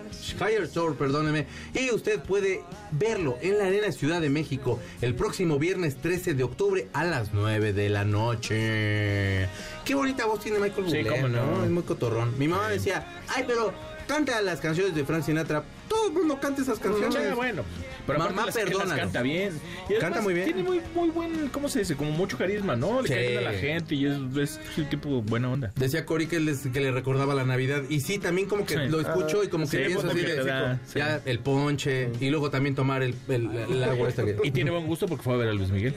Higher 0.41 0.69
Tour, 0.69 0.97
perdóneme, 0.97 1.47
y 1.75 1.91
usted 1.91 2.21
puede 2.21 2.63
verlo 2.93 3.37
en 3.43 3.59
la 3.59 3.67
Arena 3.67 3.93
Ciudad 3.93 4.21
de 4.21 4.31
México 4.31 4.81
el 5.03 5.15
próximo 5.15 5.59
viernes 5.59 5.97
13 5.97 6.33
de 6.33 6.43
octubre 6.45 6.89
a 6.95 7.05
las 7.05 7.35
9 7.35 7.75
de 7.75 7.91
la 7.91 8.05
noche. 8.05 9.49
Qué 9.85 9.95
bonita 9.95 10.25
voz 10.25 10.41
tiene 10.41 10.59
Michael 10.59 10.91
Sí, 10.91 10.97
Bublé, 10.97 11.11
cómo 11.11 11.29
no. 11.29 11.65
Es 11.65 11.71
muy 11.71 11.83
cotorrón. 11.83 12.39
Mi 12.39 12.49
mamá 12.49 12.69
decía, 12.71 13.07
ay, 13.29 13.45
pero 13.47 13.75
canta 14.09 14.41
las 14.43 14.59
canciones 14.61 14.95
de 14.95 15.05
Frank 15.05 15.23
Sinatra. 15.23 15.63
Todo 15.89 16.09
el 16.09 16.13
mundo 16.15 16.39
canta 16.41 16.63
esas 16.63 16.79
canciones. 16.81 17.15
Sí, 17.15 17.35
bueno, 17.37 17.63
pero 18.07 18.19
Mamá, 18.19 18.47
las, 18.47 18.57
que 18.57 18.63
las 18.65 18.71
perdónalo. 18.73 19.01
canta 19.01 19.23
bien. 19.23 19.53
Y 19.89 19.93
además 19.95 20.01
Canta 20.01 20.21
muy 20.23 20.35
bien. 20.35 20.47
Tiene 20.47 20.63
muy, 20.65 20.81
muy 20.95 21.09
buen, 21.11 21.49
¿cómo 21.51 21.69
se 21.69 21.79
dice? 21.81 21.95
Como 21.97 22.11
mucho 22.11 22.37
carisma, 22.37 22.75
¿no? 22.75 23.01
Le 23.03 23.09
Sí. 23.09 23.15
cae 23.15 23.39
a 23.39 23.41
la 23.43 23.53
gente 23.53 23.95
y 23.95 24.07
es, 24.07 24.17
es 24.41 24.59
el 24.79 24.89
tipo 24.89 25.23
buena 25.23 25.51
onda. 25.51 25.71
Decía 25.77 26.05
Cory 26.05 26.27
que, 26.27 26.41
les- 26.41 26.67
que 26.67 26.81
le 26.81 26.91
recordaba 26.91 27.35
la 27.35 27.45
Navidad. 27.45 27.83
Y 27.89 28.01
sí, 28.01 28.19
también 28.19 28.49
como 28.49 28.67
que 28.67 28.75
Sí. 28.75 28.89
lo 28.89 29.01
escucho 29.01 29.45
y 29.45 29.49
como 29.49 29.69
que 29.69 29.79
pienso 29.79 29.99
como 30.01 30.11
así 30.13 30.21
que 30.21 30.27
de, 30.33 30.37
te 30.37 30.45
da, 30.45 30.81
ya 30.95 31.21
el 31.25 31.39
ponche 31.39 32.11
y 32.21 32.31
luego 32.31 32.51
también 32.51 32.75
tomar 32.75 33.03
el, 33.03 33.15
el- 33.29 33.51
el 33.71 33.85
agua 33.85 34.09
esta. 34.09 34.25
Y 34.43 34.51
tiene 34.51 34.71
buen 34.71 34.87
gusto 34.87 35.07
porque 35.07 35.23
fue 35.23 35.35
a 35.35 35.37
ver 35.37 35.49
a 35.49 35.53
Luis 35.53 35.71
Miguel. 35.71 35.95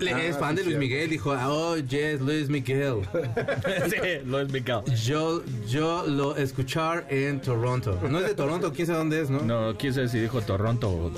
Le- 0.00 0.12
Ah, 0.12 0.24
es 0.24 0.36
fan 0.36 0.54
de 0.56 0.64
Luis. 0.64 0.76
Miguel, 0.78 1.10
dijo, 1.10 1.30
oh, 1.30 1.76
yes, 1.76 2.20
Luis 2.20 2.48
Miguel. 2.48 2.96
sí, 3.90 3.96
Luis 4.24 4.50
Miguel. 4.52 4.82
Yo, 5.04 5.42
yo 5.68 6.04
lo 6.06 6.36
escuchar 6.36 7.06
en 7.08 7.40
Toronto. 7.40 7.98
No 8.10 8.18
es 8.18 8.26
de 8.26 8.34
Toronto, 8.34 8.72
quién 8.72 8.86
sabe 8.86 8.98
dónde 8.98 9.20
es, 9.22 9.30
¿no? 9.30 9.40
No, 9.40 9.76
quién 9.78 9.94
sabe 9.94 10.08
si 10.08 10.18
dijo 10.18 10.40
Toronto 10.42 10.88
o 10.90 11.12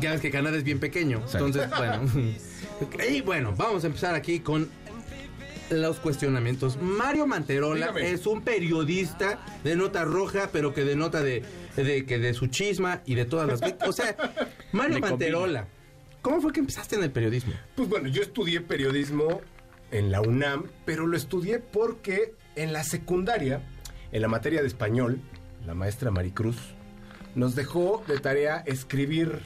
Ya 0.00 0.12
ves 0.12 0.20
que 0.20 0.30
Canadá 0.30 0.56
es 0.56 0.64
bien 0.64 0.78
pequeño. 0.80 1.22
Sí. 1.26 1.38
Entonces, 1.38 1.68
bueno. 1.76 2.02
y 3.10 3.20
bueno, 3.22 3.54
vamos 3.56 3.84
a 3.84 3.86
empezar 3.86 4.14
aquí 4.14 4.40
con 4.40 4.68
los 5.70 5.98
cuestionamientos. 5.98 6.76
Mario 6.80 7.26
Manterola 7.26 7.88
Dígame. 7.88 8.10
es 8.12 8.26
un 8.26 8.42
periodista 8.42 9.38
de 9.64 9.74
nota 9.76 10.04
roja, 10.04 10.50
pero 10.52 10.72
que 10.74 10.84
de 10.84 10.94
nota 10.94 11.22
de, 11.22 11.42
de 11.76 12.04
que 12.06 12.18
de 12.18 12.34
su 12.34 12.46
chisma 12.48 13.00
y 13.04 13.14
de 13.16 13.24
todas 13.24 13.48
las 13.48 13.60
O 13.88 13.92
sea, 13.92 14.14
Mario. 14.72 15.00
Manterola, 15.00 15.66
¿cómo 16.26 16.40
fue 16.40 16.52
que 16.52 16.58
empezaste 16.58 16.96
en 16.96 17.04
el 17.04 17.12
periodismo? 17.12 17.52
Pues 17.76 17.88
bueno, 17.88 18.08
yo 18.08 18.20
estudié 18.20 18.60
periodismo 18.60 19.42
en 19.92 20.10
la 20.10 20.20
UNAM, 20.20 20.64
pero 20.84 21.06
lo 21.06 21.16
estudié 21.16 21.60
porque 21.60 22.34
en 22.56 22.72
la 22.72 22.82
secundaria, 22.82 23.62
en 24.10 24.22
la 24.22 24.26
materia 24.26 24.60
de 24.60 24.66
español, 24.66 25.20
la 25.64 25.74
maestra 25.74 26.10
Maricruz 26.10 26.56
nos 27.36 27.54
dejó 27.54 28.02
de 28.08 28.18
tarea 28.18 28.64
escribir 28.66 29.38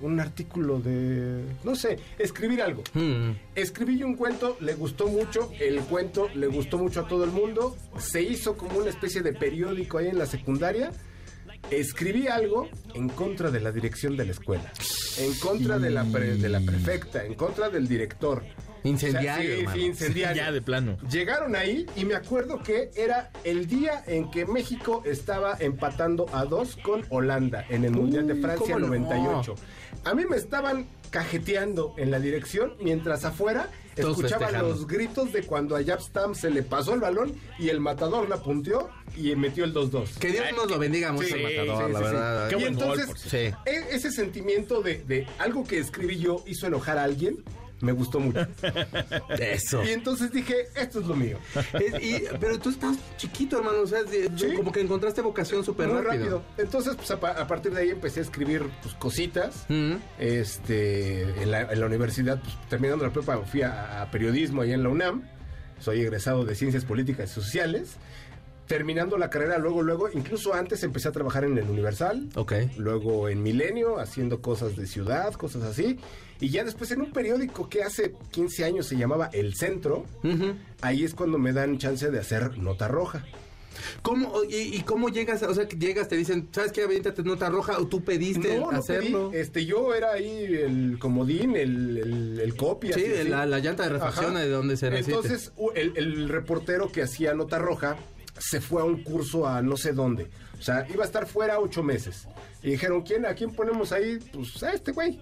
un 0.00 0.18
artículo 0.18 0.80
de, 0.80 1.44
no 1.62 1.76
sé, 1.76 2.00
escribir 2.18 2.60
algo. 2.60 2.82
Hmm. 2.92 3.36
Escribí 3.54 3.96
yo 3.96 4.06
un 4.08 4.16
cuento, 4.16 4.56
le 4.58 4.74
gustó 4.74 5.06
mucho, 5.06 5.52
el 5.60 5.78
cuento 5.82 6.28
le 6.34 6.48
gustó 6.48 6.76
mucho 6.76 7.02
a 7.02 7.06
todo 7.06 7.22
el 7.22 7.30
mundo, 7.30 7.76
se 7.98 8.20
hizo 8.20 8.56
como 8.56 8.80
una 8.80 8.90
especie 8.90 9.22
de 9.22 9.32
periódico 9.32 9.98
ahí 9.98 10.08
en 10.08 10.18
la 10.18 10.26
secundaria. 10.26 10.90
Escribí 11.70 12.26
algo 12.28 12.68
en 12.94 13.08
contra 13.08 13.50
de 13.50 13.60
la 13.60 13.70
dirección 13.72 14.16
de 14.16 14.24
la 14.24 14.32
escuela, 14.32 14.72
en 15.18 15.34
contra 15.34 15.78
de, 15.78 15.90
la 15.90 16.04
pre- 16.04 16.36
de 16.36 16.48
la 16.48 16.60
prefecta, 16.60 17.24
en 17.24 17.34
contra 17.34 17.68
del 17.70 17.86
director. 17.86 18.42
Incendiario, 18.82 19.56
O 19.56 19.60
sea, 19.60 19.72
sí, 19.74 19.78
sí, 19.80 19.86
incendiario. 19.86 20.42
Ya 20.42 20.52
de 20.52 20.62
plano. 20.62 20.96
Llegaron 21.10 21.54
ahí 21.54 21.84
y 21.96 22.06
me 22.06 22.14
acuerdo 22.14 22.62
que 22.62 22.90
era 22.96 23.30
el 23.44 23.66
día 23.66 24.02
en 24.06 24.30
que 24.30 24.46
México 24.46 25.02
estaba 25.04 25.56
empatando 25.60 26.26
a 26.32 26.46
dos 26.46 26.76
con 26.76 27.04
Holanda 27.10 27.64
en 27.68 27.84
el 27.84 27.90
Mundial 27.92 28.26
de 28.26 28.36
Francia 28.36 28.74
¿cómo 28.74 28.78
no? 28.78 28.86
98. 28.86 29.54
A 30.04 30.14
mí 30.14 30.22
me 30.28 30.36
estaban 30.36 30.86
cajeteando 31.10 31.94
en 31.98 32.10
la 32.10 32.18
dirección 32.20 32.72
mientras 32.80 33.24
afuera 33.26 33.68
Festejando. 34.02 34.68
los 34.68 34.86
gritos 34.86 35.32
de 35.32 35.42
cuando 35.44 35.76
a 35.76 35.84
Jab 35.84 36.00
Stam 36.00 36.34
se 36.34 36.50
le 36.50 36.62
pasó 36.62 36.94
el 36.94 37.00
balón 37.00 37.32
y 37.58 37.68
el 37.68 37.80
matador 37.80 38.28
la 38.28 38.36
punteó 38.38 38.90
y 39.16 39.34
metió 39.36 39.64
el 39.64 39.72
2-2. 39.74 40.18
Que 40.18 40.28
Dios 40.30 40.44
nos 40.56 40.70
lo 40.70 40.78
bendiga 40.78 41.12
mucho, 41.12 41.28
Sí, 41.28 41.34
el 41.34 41.42
matador, 41.42 41.86
sí, 41.86 41.92
la 41.92 41.98
sí, 41.98 42.04
sí. 42.04 42.10
verdad. 42.12 42.48
Qué 42.48 42.54
y 42.56 42.60
buen 42.60 42.74
gol, 42.74 42.82
entonces, 42.82 43.06
por 43.06 43.18
cierto. 43.18 43.58
Sí. 43.64 43.70
e- 43.70 43.94
ese 43.96 44.10
sentimiento 44.12 44.82
de, 44.82 45.02
de 45.04 45.26
algo 45.38 45.64
que 45.64 45.78
escribí 45.78 46.18
yo 46.18 46.42
hizo 46.46 46.66
enojar 46.66 46.98
a 46.98 47.04
alguien, 47.04 47.42
me 47.80 47.92
gustó 47.92 48.20
mucho. 48.20 48.46
Eso. 49.38 49.82
y 49.84 49.90
entonces 49.90 50.30
dije, 50.32 50.68
esto 50.74 51.00
es 51.00 51.06
lo 51.06 51.14
mío. 51.16 51.38
Es- 51.74 52.02
y- 52.02 52.22
pero 52.38 52.58
tú 52.58 52.70
estás 52.70 52.96
chiquito, 53.16 53.58
hermano. 53.58 53.80
O 53.82 53.86
sea, 53.86 54.00
Sí. 54.36 54.54
como 54.56 54.70
que 54.72 54.80
encontraste 54.80 55.20
vocación 55.22 55.64
súper 55.64 55.88
Muy 55.88 56.02
rápido. 56.02 56.24
rápido. 56.24 56.42
Entonces, 56.58 56.94
pues, 56.96 57.10
a, 57.10 57.18
pa- 57.20 57.30
a 57.32 57.46
partir 57.46 57.72
de 57.72 57.80
ahí 57.82 57.90
empecé 57.90 58.20
a 58.20 58.22
escribir 58.22 58.64
pues, 58.82 58.94
cositas. 58.94 59.64
Mm. 59.68 59.94
Este, 60.18 61.22
en 61.42 61.50
la, 61.50 61.62
en 61.62 61.80
la 61.80 61.86
universidad, 61.86 62.40
pues, 62.40 62.54
terminando 62.68 63.04
la 63.04 63.12
prepa, 63.12 63.38
fui 63.38 63.62
a, 63.62 64.02
a 64.02 64.10
periodismo 64.10 64.62
allá 64.62 64.74
en 64.74 64.82
la 64.82 64.88
UNAM. 64.88 65.22
Soy 65.80 66.00
egresado 66.00 66.44
de 66.44 66.54
Ciencias 66.54 66.84
Políticas 66.84 67.30
y 67.30 67.34
Sociales. 67.34 67.96
terminando 68.66 69.18
la 69.18 69.30
carrera, 69.30 69.58
luego, 69.58 69.82
luego, 69.82 70.08
incluso 70.12 70.54
antes 70.54 70.84
empecé 70.84 71.08
a 71.08 71.12
trabajar 71.12 71.42
en 71.44 71.58
el 71.58 71.64
Universal. 71.68 72.28
Ok. 72.36 72.52
Luego 72.76 73.28
en 73.28 73.42
Milenio, 73.42 73.98
haciendo 73.98 74.40
cosas 74.40 74.76
de 74.76 74.86
ciudad, 74.86 75.32
cosas 75.32 75.64
así. 75.64 75.98
Y 76.40 76.48
ya 76.48 76.64
después 76.64 76.90
en 76.90 77.02
un 77.02 77.12
periódico 77.12 77.68
que 77.68 77.82
hace 77.82 78.14
15 78.30 78.64
años 78.64 78.86
se 78.86 78.96
llamaba 78.96 79.28
El 79.32 79.54
Centro, 79.54 80.06
ahí 80.80 81.04
es 81.04 81.14
cuando 81.14 81.38
me 81.38 81.52
dan 81.52 81.78
chance 81.78 82.10
de 82.10 82.18
hacer 82.18 82.56
nota 82.58 82.88
roja. 82.88 83.24
¿Cómo, 84.02 84.42
y, 84.44 84.56
y 84.76 84.80
cómo 84.82 85.08
llegas? 85.08 85.42
O 85.42 85.54
sea, 85.54 85.66
que 85.66 85.76
llegas, 85.76 86.08
te 86.08 86.16
dicen, 86.16 86.48
¿sabes 86.52 86.70
qué? 86.72 86.82
Aviéntate 86.82 87.22
nota 87.22 87.48
roja 87.48 87.78
o 87.78 87.86
tú 87.86 88.02
pediste 88.04 88.58
No, 88.58 88.70
no 88.72 88.78
hacerlo. 88.78 89.30
pedí. 89.30 89.40
Este, 89.40 89.64
yo 89.64 89.94
era 89.94 90.12
ahí 90.12 90.44
el 90.54 90.98
comodín, 90.98 91.56
el, 91.56 91.96
el, 91.98 92.40
el 92.40 92.56
copia. 92.56 92.94
Sí, 92.94 93.04
así, 93.06 93.28
la, 93.28 93.46
la 93.46 93.58
llanta 93.58 93.84
de 93.84 93.90
refacción 93.90 94.34
de 94.34 94.48
donde 94.48 94.76
se 94.76 94.90
necesite. 94.90 95.14
Entonces, 95.16 95.52
el, 95.74 95.92
el 95.96 96.28
reportero 96.28 96.90
que 96.92 97.02
hacía 97.02 97.32
nota 97.34 97.58
roja 97.58 97.96
se 98.38 98.60
fue 98.60 98.82
a 98.82 98.84
un 98.84 99.02
curso 99.02 99.46
a 99.46 99.62
no 99.62 99.76
sé 99.76 99.92
dónde. 99.92 100.26
O 100.58 100.62
sea, 100.62 100.86
iba 100.92 101.02
a 101.02 101.06
estar 101.06 101.26
fuera 101.26 101.58
ocho 101.58 101.82
meses. 101.82 102.26
Y 102.62 102.72
dijeron, 102.72 103.02
¿quién, 103.02 103.24
¿a 103.24 103.34
quién 103.34 103.50
ponemos 103.54 103.92
ahí? 103.92 104.18
Pues 104.32 104.62
a 104.62 104.72
este 104.72 104.92
güey. 104.92 105.20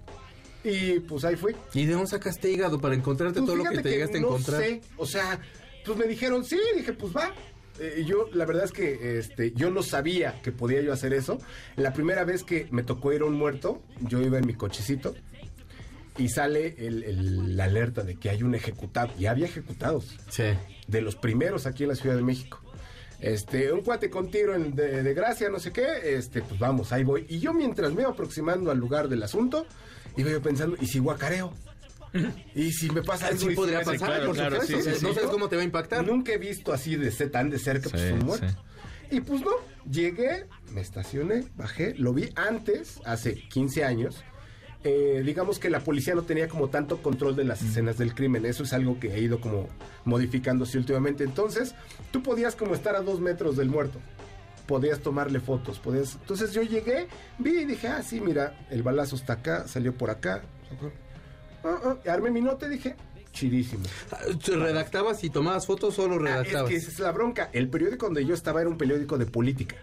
Y 0.64 1.00
pues 1.00 1.24
ahí 1.24 1.36
fui. 1.36 1.54
¿Y 1.74 1.86
de 1.86 1.92
dónde 1.92 2.08
sacaste 2.08 2.50
hígado 2.50 2.80
para 2.80 2.94
encontrarte 2.94 3.40
Pues, 3.40 3.46
todo 3.46 3.56
lo 3.56 3.70
que 3.70 3.78
te 3.82 3.90
llegaste 3.90 4.16
a 4.18 4.20
encontrar? 4.20 4.60
sé, 4.62 4.80
o 4.96 5.06
sea, 5.06 5.40
pues 5.84 5.96
me 5.96 6.06
dijeron, 6.06 6.44
sí, 6.44 6.58
dije, 6.76 6.92
pues 6.92 7.14
va. 7.16 7.32
Eh, 7.80 8.04
yo, 8.04 8.26
la 8.32 8.44
verdad 8.44 8.64
es 8.64 8.72
que 8.72 9.18
este, 9.20 9.52
yo 9.52 9.70
no 9.70 9.84
sabía 9.84 10.40
que 10.42 10.50
podía 10.50 10.80
yo 10.80 10.92
hacer 10.92 11.14
eso. 11.14 11.38
La 11.76 11.92
primera 11.92 12.24
vez 12.24 12.42
que 12.42 12.66
me 12.72 12.82
tocó 12.82 13.12
ir 13.12 13.22
a 13.22 13.24
un 13.26 13.34
muerto, 13.34 13.80
yo 14.00 14.20
iba 14.20 14.36
en 14.38 14.46
mi 14.46 14.54
cochecito 14.54 15.14
y 16.18 16.28
sale 16.28 16.74
el, 16.78 17.04
el- 17.04 17.56
la 17.56 17.64
alerta 17.64 18.02
de 18.02 18.16
que 18.16 18.30
hay 18.30 18.42
un 18.42 18.56
ejecutado. 18.56 19.12
Y 19.16 19.26
había 19.26 19.46
ejecutados, 19.46 20.18
Sí. 20.28 20.42
de 20.88 21.00
los 21.02 21.14
primeros 21.14 21.66
aquí 21.66 21.84
en 21.84 21.90
la 21.90 21.94
Ciudad 21.94 22.16
de 22.16 22.22
México. 22.22 22.60
Este, 23.20 23.72
un 23.72 23.82
cuate 23.82 24.10
con 24.10 24.28
tiro 24.30 24.56
en- 24.56 24.74
de, 24.74 25.04
de 25.04 25.14
gracia, 25.14 25.48
no 25.48 25.60
sé 25.60 25.72
qué, 25.72 25.86
este, 26.16 26.42
pues 26.42 26.58
vamos, 26.58 26.92
ahí 26.92 27.04
voy. 27.04 27.26
Y 27.28 27.38
yo 27.38 27.52
mientras 27.54 27.92
me 27.92 28.02
iba 28.02 28.10
aproximando 28.10 28.72
al 28.72 28.78
lugar 28.78 29.08
del 29.08 29.22
asunto, 29.22 29.66
iba 30.20 30.30
yo 30.30 30.42
pensando, 30.42 30.76
¿y 30.80 30.86
si 30.86 30.98
guacareo? 30.98 31.52
¿Y 32.54 32.72
si 32.72 32.90
me 32.90 33.02
pasa 33.02 33.28
algo? 33.28 33.40
Sí 33.40 33.46
¿Y 33.46 33.50
si 33.50 33.54
podría 33.56 33.80
pasar, 33.82 33.96
claro, 33.98 34.26
por 34.26 34.34
claro, 34.36 34.60
supuesto. 34.60 34.90
sí, 34.90 34.98
sí. 34.98 35.06
No 35.06 35.14
sabes 35.14 35.30
cómo 35.30 35.48
te 35.48 35.56
va 35.56 35.62
a 35.62 35.64
impactar. 35.64 36.06
Nunca 36.06 36.32
he 36.32 36.38
visto 36.38 36.72
así 36.72 36.96
de 36.96 37.10
tan 37.28 37.50
de 37.50 37.58
cerca 37.58 37.90
pues, 37.90 38.24
muerto. 38.24 38.48
sí. 38.48 38.54
Y 39.10 39.20
pues 39.20 39.40
no, 39.40 39.52
llegué, 39.90 40.46
me 40.72 40.82
estacioné, 40.82 41.44
bajé, 41.56 41.94
lo 41.96 42.12
vi 42.12 42.28
antes, 42.36 43.00
hace 43.04 43.34
15 43.48 43.84
años. 43.84 44.22
Eh, 44.84 45.22
digamos 45.24 45.58
que 45.58 45.70
la 45.70 45.80
policía 45.80 46.14
no 46.14 46.22
tenía 46.22 46.46
como 46.46 46.68
tanto 46.68 47.02
control 47.02 47.34
de 47.34 47.44
las 47.44 47.62
escenas 47.62 47.98
del 47.98 48.14
crimen. 48.14 48.44
Eso 48.44 48.64
es 48.64 48.72
algo 48.72 49.00
que 49.00 49.12
ha 49.12 49.18
ido 49.18 49.40
como 49.40 49.68
modificándose 50.04 50.78
últimamente. 50.78 51.24
Entonces, 51.24 51.74
tú 52.10 52.22
podías 52.22 52.54
como 52.54 52.74
estar 52.74 52.94
a 52.96 53.00
dos 53.00 53.20
metros 53.20 53.56
del 53.56 53.70
muerto. 53.70 53.98
Podías 54.68 55.00
tomarle 55.00 55.40
fotos, 55.40 55.80
podías... 55.80 56.14
Entonces 56.20 56.52
yo 56.52 56.62
llegué, 56.62 57.08
vi 57.38 57.62
y 57.62 57.64
dije, 57.64 57.88
ah, 57.88 58.02
sí, 58.02 58.20
mira, 58.20 58.66
el 58.70 58.82
balazo 58.84 59.16
está 59.16 59.32
acá, 59.32 59.66
salió 59.66 59.96
por 59.96 60.10
acá. 60.10 60.42
Ah, 61.64 61.80
ah, 61.84 61.96
armé 62.12 62.30
mi 62.30 62.40
nota 62.42 62.66
y 62.66 62.70
dije, 62.70 62.94
chidísimo. 63.32 63.84
¿Te 64.44 64.54
¿Redactabas 64.56 65.24
y 65.24 65.30
tomabas 65.30 65.66
fotos 65.66 65.98
o 65.98 66.02
solo 66.02 66.14
Ah, 66.16 66.18
es 66.18 66.22
redactabas? 66.22 66.68
que 66.70 66.76
esa 66.76 66.90
es 66.90 66.98
la 67.00 67.12
bronca. 67.12 67.50
El 67.52 67.68
periódico 67.70 68.06
donde 68.06 68.24
yo 68.26 68.34
estaba 68.34 68.60
era 68.60 68.68
un 68.70 68.76
periódico 68.78 69.16
de 69.18 69.26
política. 69.26 69.76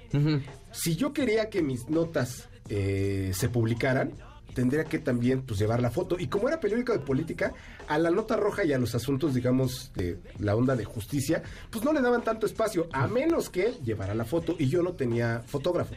Si 0.71 0.95
yo 0.95 1.11
quería 1.13 1.49
que 1.49 1.61
mis 1.63 1.89
notas 1.89 2.47
eh, 2.69 3.31
se 3.33 3.49
publicaran, 3.49 4.13
tendría 4.55 4.85
que 4.85 4.97
también 4.97 5.43
pues, 5.43 5.59
llevar 5.59 5.81
la 5.81 5.91
foto. 5.91 6.15
Y 6.17 6.27
como 6.27 6.47
era 6.47 6.59
periódico 6.59 6.93
de 6.93 6.99
política, 6.99 7.53
a 7.87 7.99
la 7.99 8.09
nota 8.09 8.35
roja 8.37 8.63
y 8.63 8.73
a 8.73 8.79
los 8.79 8.95
asuntos, 8.95 9.35
digamos, 9.35 9.91
de 9.93 10.17
la 10.39 10.55
onda 10.55 10.75
de 10.75 10.85
justicia, 10.85 11.43
pues 11.69 11.85
no 11.85 11.93
le 11.93 12.01
daban 12.01 12.23
tanto 12.23 12.47
espacio, 12.47 12.87
a 12.91 13.05
menos 13.07 13.49
que 13.51 13.73
llevara 13.83 14.15
la 14.15 14.25
foto. 14.25 14.55
Y 14.57 14.67
yo 14.69 14.81
no 14.81 14.93
tenía 14.93 15.43
fotógrafo. 15.45 15.93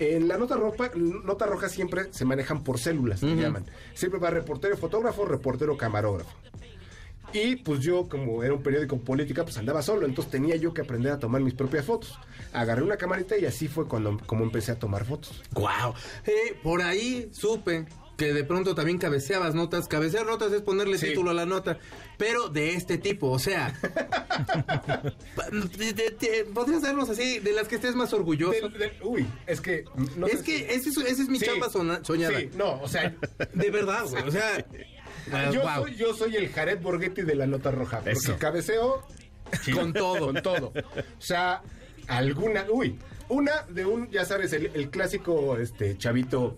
En 0.00 0.26
la 0.26 0.36
nota 0.36 0.56
roja, 0.56 0.90
nota 0.96 1.46
roja 1.46 1.68
siempre 1.68 2.08
se 2.12 2.24
manejan 2.24 2.64
por 2.64 2.80
células, 2.80 3.22
Ujú. 3.22 3.36
llaman. 3.36 3.64
Siempre 3.94 4.18
va 4.18 4.28
reportero 4.28 4.76
fotógrafo, 4.76 5.24
reportero 5.24 5.76
camarógrafo. 5.76 6.36
Y 7.32 7.56
pues 7.56 7.80
yo, 7.80 8.08
como 8.08 8.42
era 8.44 8.54
un 8.54 8.62
periódico 8.62 8.96
política, 8.98 9.42
pues 9.44 9.56
andaba 9.58 9.82
solo, 9.82 10.06
entonces 10.06 10.30
tenía 10.30 10.54
yo 10.56 10.72
que 10.72 10.82
aprender 10.82 11.12
a 11.12 11.18
tomar 11.18 11.40
mis 11.42 11.54
propias 11.54 11.84
fotos. 11.84 12.16
Agarré 12.52 12.82
una 12.82 12.96
camarita 12.96 13.36
y 13.36 13.44
así 13.46 13.66
fue 13.66 13.88
cuando 13.88 14.18
como 14.26 14.44
empecé 14.44 14.70
a 14.72 14.78
tomar 14.78 15.04
fotos. 15.04 15.42
Guau. 15.52 15.94
Eh, 16.26 16.56
por 16.62 16.82
ahí 16.82 17.28
supe 17.32 17.86
que 18.16 18.32
de 18.32 18.44
pronto 18.44 18.76
también 18.76 18.98
cabeceabas 18.98 19.56
notas. 19.56 19.88
Cabecear 19.88 20.24
notas 20.26 20.52
es 20.52 20.62
ponerle 20.62 20.98
Sí. 20.98 21.06
título 21.08 21.30
a 21.30 21.34
la 21.34 21.46
nota, 21.46 21.78
pero 22.16 22.48
de 22.48 22.74
este 22.74 22.96
tipo, 22.98 23.28
o 23.28 23.40
sea. 23.40 23.76
de- 25.76 25.92
de- 25.92 26.10
de- 26.10 26.44
¿Podrías 26.52 26.82
darnos 26.82 27.10
así 27.10 27.40
de 27.40 27.52
las 27.52 27.66
que 27.66 27.74
estés 27.76 27.96
más 27.96 28.12
orgulloso? 28.12 28.68
Uy, 29.02 29.26
es 29.48 29.60
que... 29.60 29.84
no 30.16 30.26
es 30.28 30.42
que 30.42 30.72
ese 30.74 30.90
es, 30.90 30.96
ese 30.98 31.22
es 31.22 31.28
mi 31.28 31.38
Sí. 31.40 31.46
chamba 31.46 31.68
soñada. 32.04 32.38
Sí, 32.38 32.50
no, 32.56 32.80
o 32.80 32.88
sea, 32.88 33.12
De 33.52 33.70
verdad, 33.70 34.04
güey. 34.08 34.22
O 34.22 34.30
sea. 34.30 34.64
yo, 35.52 35.62
soy, 35.74 35.94
yo 35.96 36.14
soy 36.14 36.36
el 36.36 36.48
Jared 36.50 36.80
Borghetti 36.80 37.22
de 37.22 37.34
la 37.34 37.46
nota 37.46 37.70
roja. 37.70 37.98
Porque 37.98 38.12
Eso. 38.12 38.36
cabeceo 38.38 39.06
Con 39.74 39.92
todo. 39.92 40.26
con 40.26 40.42
todo. 40.42 40.72
O 40.76 41.20
sea, 41.22 41.62
alguna, 42.08 42.64
uy, 42.70 42.98
una 43.28 43.62
de 43.68 43.84
un, 43.84 44.10
ya 44.10 44.24
sabes, 44.24 44.52
el, 44.52 44.70
el 44.74 44.90
clásico 44.90 45.56
este 45.58 45.96
chavito, 45.98 46.56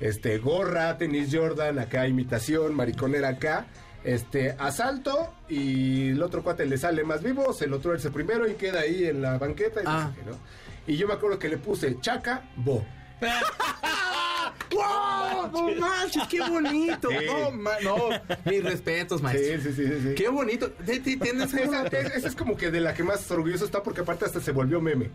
este, 0.00 0.38
gorra, 0.38 0.96
tenis 0.98 1.28
Jordan, 1.32 1.78
acá 1.78 2.06
imitación, 2.08 2.74
mariconera 2.74 3.28
acá. 3.28 3.66
Este, 4.04 4.52
asalto 4.58 5.34
y 5.48 6.10
el 6.10 6.22
otro 6.22 6.42
cuate 6.44 6.64
le 6.64 6.78
sale 6.78 7.02
más 7.04 7.22
vivo, 7.22 7.52
se 7.52 7.66
lo 7.66 7.80
tuerce 7.80 8.10
primero 8.10 8.48
y 8.48 8.54
queda 8.54 8.80
ahí 8.80 9.04
en 9.04 9.20
la 9.20 9.36
banqueta 9.38 9.80
y, 9.82 9.84
no 9.84 9.90
Ah. 9.90 10.12
sé 10.14 10.20
qué, 10.20 10.30
¿no? 10.30 10.38
Y 10.86 10.96
yo 10.96 11.06
me 11.08 11.14
acuerdo 11.14 11.38
que 11.38 11.48
le 11.48 11.58
puse 11.58 11.98
chaca, 12.00 12.48
bo. 12.56 12.84
¡Wow! 14.72 15.50
¡No 15.52 15.74
manches! 15.80 16.22
¡Qué 16.28 16.40
bonito! 16.40 17.08
Sí. 17.10 17.16
No, 17.26 17.50
ma- 17.52 17.78
no, 17.82 17.96
mis 18.44 18.62
respetos, 18.62 19.22
maestro. 19.22 19.60
sí, 19.62 19.72
sí, 19.74 19.86
sí. 19.88 19.92
sí. 20.08 20.14
¡Qué 20.14 20.28
bonito! 20.28 20.70
Ti- 20.70 21.00
ti- 21.00 21.16
Tienes 21.16 21.52
Esa, 21.54 21.86
es- 21.86 22.14
esa 22.16 22.28
es 22.28 22.34
como 22.34 22.56
que 22.56 22.70
de 22.70 22.80
la 22.80 22.94
que 22.94 23.02
más 23.02 23.30
orgulloso 23.30 23.64
está 23.64 23.82
porque 23.82 24.02
aparte 24.02 24.24
hasta 24.24 24.40
se 24.40 24.52
volvió 24.52 24.80
meme. 24.80 25.10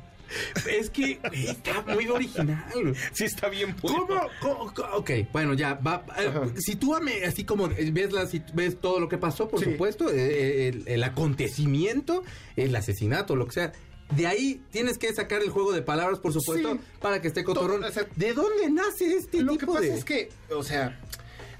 Es 0.69 0.89
que 0.89 1.19
está 1.34 1.81
muy 1.93 2.07
original. 2.07 2.63
Sí, 3.11 3.25
está 3.25 3.49
bien 3.49 3.75
bueno. 3.81 4.07
¿Cómo? 4.07 4.21
¿Cómo? 4.41 4.73
¿Cómo? 4.73 4.88
Ok, 4.95 5.11
bueno, 5.31 5.53
ya, 5.53 5.75
va. 5.75 6.03
eh, 6.17 7.25
así 7.27 7.43
como 7.45 7.69
ves, 7.69 8.11
la, 8.11 8.25
si- 8.27 8.41
ves 8.53 8.79
todo 8.79 8.99
lo 8.99 9.07
que 9.09 9.17
pasó, 9.17 9.47
por 9.47 9.59
Sí. 9.59 9.65
supuesto, 9.71 10.09
eh, 10.09 10.69
el, 10.69 10.84
el 10.88 11.03
acontecimiento, 11.03 12.23
el 12.55 12.75
asesinato, 12.75 13.36
lo 13.36 13.45
que 13.45 13.53
sea. 13.53 13.71
De 14.16 14.28
ahí 14.28 14.61
tienes 14.72 14.97
que 14.97 15.14
sacar 15.14 15.41
el 15.41 15.49
juego 15.49 15.72
de 15.72 15.82
palabras, 15.82 16.20
por 16.20 16.34
supuesto, 16.34 16.74
Sí. 16.74 16.80
para 17.01 17.22
que 17.22 17.28
esté 17.30 17.43
cotorrón. 17.43 17.84
O 17.84 17.91
sea, 17.91 18.05
¿De 18.16 18.34
dónde 18.34 18.70
nace 18.70 19.16
este 19.16 19.41
Lo 19.41 19.57
que 19.57 19.66
pasa 19.66 19.80
de...? 19.82 19.93
es 19.95 20.03
que, 20.05 20.30
o 20.51 20.64
sea, 20.64 20.99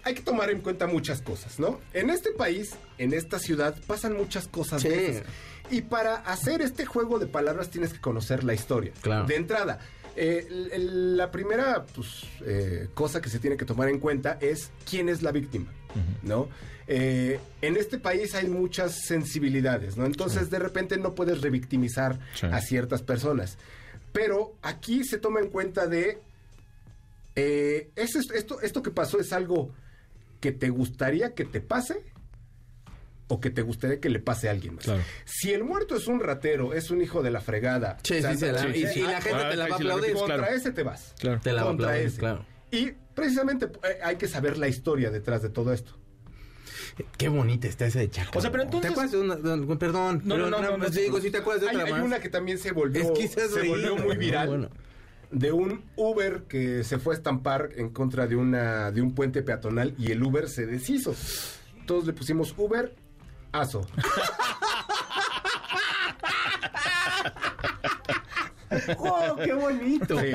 hay 0.04 0.14
que 0.16 0.22
tomar 0.22 0.49
en 0.49 0.62
cuenta 0.62 0.86
muchas 0.88 1.22
cosas, 1.22 1.60
¿no? 1.60 1.80
En 1.93 2.10
este 2.10 2.32
país, 2.32 2.72
en 2.97 3.14
esta 3.14 3.39
ciudad, 3.39 3.76
pasan 3.88 4.16
muchas 4.18 4.47
cosas 4.47 4.82
Sí. 4.82 4.89
de 4.89 5.10
esas. 5.12 5.24
Y 5.72 5.82
para 5.82 6.16
hacer 6.18 6.62
este 6.62 6.86
juego 6.86 7.20
de 7.20 7.28
palabras 7.28 7.70
tienes 7.70 7.93
que 7.93 8.01
conocer 8.01 8.43
la 8.43 8.54
historia. 8.54 8.91
Claro. 9.01 9.26
De 9.26 9.36
entrada, 9.36 9.80
eh, 10.16 10.47
el- 10.72 11.18
la 11.18 11.32
primera 11.32 11.86
pues, 11.95 12.24
eh, 12.45 12.88
cosa 12.93 13.22
que 13.22 13.30
se 13.30 13.39
tiene 13.39 13.57
que 13.57 13.66
tomar 13.66 13.89
en 13.89 13.99
cuenta 13.99 14.38
es 14.41 14.70
quién 14.89 15.09
es 15.09 15.22
la 15.22 15.32
víctima, 15.32 15.72
¿no? 16.22 16.47
Eh, 16.88 17.39
en 17.61 17.78
este 17.78 17.97
país 17.97 18.36
hay 18.36 18.47
muchas 18.47 19.05
sensibilidades, 19.05 19.95
¿no? 19.97 20.05
Entonces, 20.05 20.49
de 20.49 20.59
repente 20.59 20.97
no 20.97 21.16
puedes 21.16 21.41
revictimizar 21.41 22.20
Sí. 22.36 22.45
a 22.47 22.59
ciertas 22.61 23.01
personas. 23.01 23.57
Pero 24.11 24.53
aquí 24.61 25.03
se 25.03 25.18
toma 25.18 25.39
en 25.39 25.49
cuenta 25.49 25.88
de 25.88 26.20
¿es 27.36 28.16
esto, 28.16 28.34
esto, 28.34 28.61
esto 28.61 28.84
que 28.84 28.91
pasó 28.91 29.20
es 29.20 29.34
algo 29.34 29.72
que 30.39 30.51
te 30.51 30.70
gustaría 30.70 31.34
que 31.34 31.45
te 31.45 31.61
pase 31.61 32.03
o 33.34 33.39
que 33.39 33.49
te 33.49 33.61
gustaría 33.61 33.99
que 33.99 34.09
le 34.09 34.19
pase 34.19 34.47
a 34.47 34.51
alguien 34.51 34.75
más. 34.75 34.86
Claro. 34.86 35.01
Si 35.25 35.51
el 35.51 35.63
muerto 35.63 35.95
es 35.95 36.07
un 36.07 36.19
ratero, 36.19 36.73
es 36.73 36.91
un 36.91 37.01
hijo 37.01 37.21
de 37.23 37.31
la 37.31 37.41
fregada. 37.41 37.97
O 38.01 38.05
sea, 38.05 38.36
sí, 38.36 38.45
la- 38.45 38.69
y 38.69 38.81
sí, 38.81 38.88
si 38.93 39.01
la 39.01 39.17
ah, 39.17 39.21
gente 39.21 39.39
te 39.49 39.55
la 39.55 39.67
va 39.67 39.73
a 39.73 39.77
aplaudir, 39.77 40.13
contra 40.13 40.38
claro. 40.38 40.53
ese 40.53 40.71
te 40.71 40.84
vas. 40.84 41.13
Claro. 41.19 41.39
Te 41.43 41.51
la 41.53 41.63
va 41.63 41.69
a 41.69 41.71
Contra 41.71 41.88
aplaudir, 41.88 42.07
ese. 42.07 42.19
claro. 42.19 42.45
Y 42.71 42.91
precisamente 43.15 43.65
eh, 43.65 43.99
hay 44.03 44.15
que 44.17 44.27
saber 44.27 44.57
la 44.57 44.67
historia 44.67 45.09
detrás 45.11 45.41
de 45.41 45.49
todo 45.49 45.73
esto. 45.73 45.93
Qué 47.17 47.27
bonita 47.27 47.67
está 47.67 47.88
esa 47.88 47.99
de 47.99 48.09
Chaca. 48.09 48.38
O 48.38 48.41
sea, 48.41 48.51
pero 48.51 48.63
entonces- 48.63 48.89
¿Te 48.89 48.93
acuerdas 48.93 49.11
de 49.11 49.19
una, 49.19 49.36
de 49.36 49.53
una- 49.65 49.79
perdón, 49.79 50.21
No, 50.23 50.36
pero 50.36 50.49
no, 50.49 50.61
no, 50.61 50.71
no, 50.71 50.77
no, 50.77 50.89
digo, 50.89 51.19
si 51.19 51.31
te 51.31 51.38
acuerdas 51.39 51.61
de 51.63 51.69
Hay, 51.69 51.75
otra 51.75 51.88
hay 51.88 51.93
más? 51.93 52.03
una 52.03 52.19
que 52.19 52.29
también 52.29 52.57
se 52.59 52.71
volvió, 52.71 53.01
Es 53.01 53.11
que 53.19 53.27
se 53.27 53.41
has 53.41 53.49
se 53.51 53.59
reído. 53.61 53.73
volvió 53.95 53.97
muy 53.97 54.15
viral. 54.17 54.47
Bueno. 54.47 54.69
De 55.31 55.51
un 55.51 55.84
Uber 55.95 56.43
que 56.47 56.84
se 56.84 56.99
fue 56.99 57.15
a 57.15 57.17
estampar 57.17 57.69
en 57.75 57.89
contra 57.89 58.27
de 58.27 58.36
una 58.36 58.91
de 58.91 59.01
un 59.01 59.15
puente 59.15 59.41
peatonal 59.41 59.95
y 59.97 60.11
el 60.11 60.21
Uber 60.21 60.47
se 60.47 60.67
deshizo. 60.67 61.15
Todos 61.88 62.05
le 62.05 62.13
pusimos 62.13 62.53
Uber 62.55 62.93
Aso. 63.54 63.82
¡Oh, 68.97 69.36
qué 69.43 69.54
bonito! 69.54 70.20
Sí. 70.20 70.32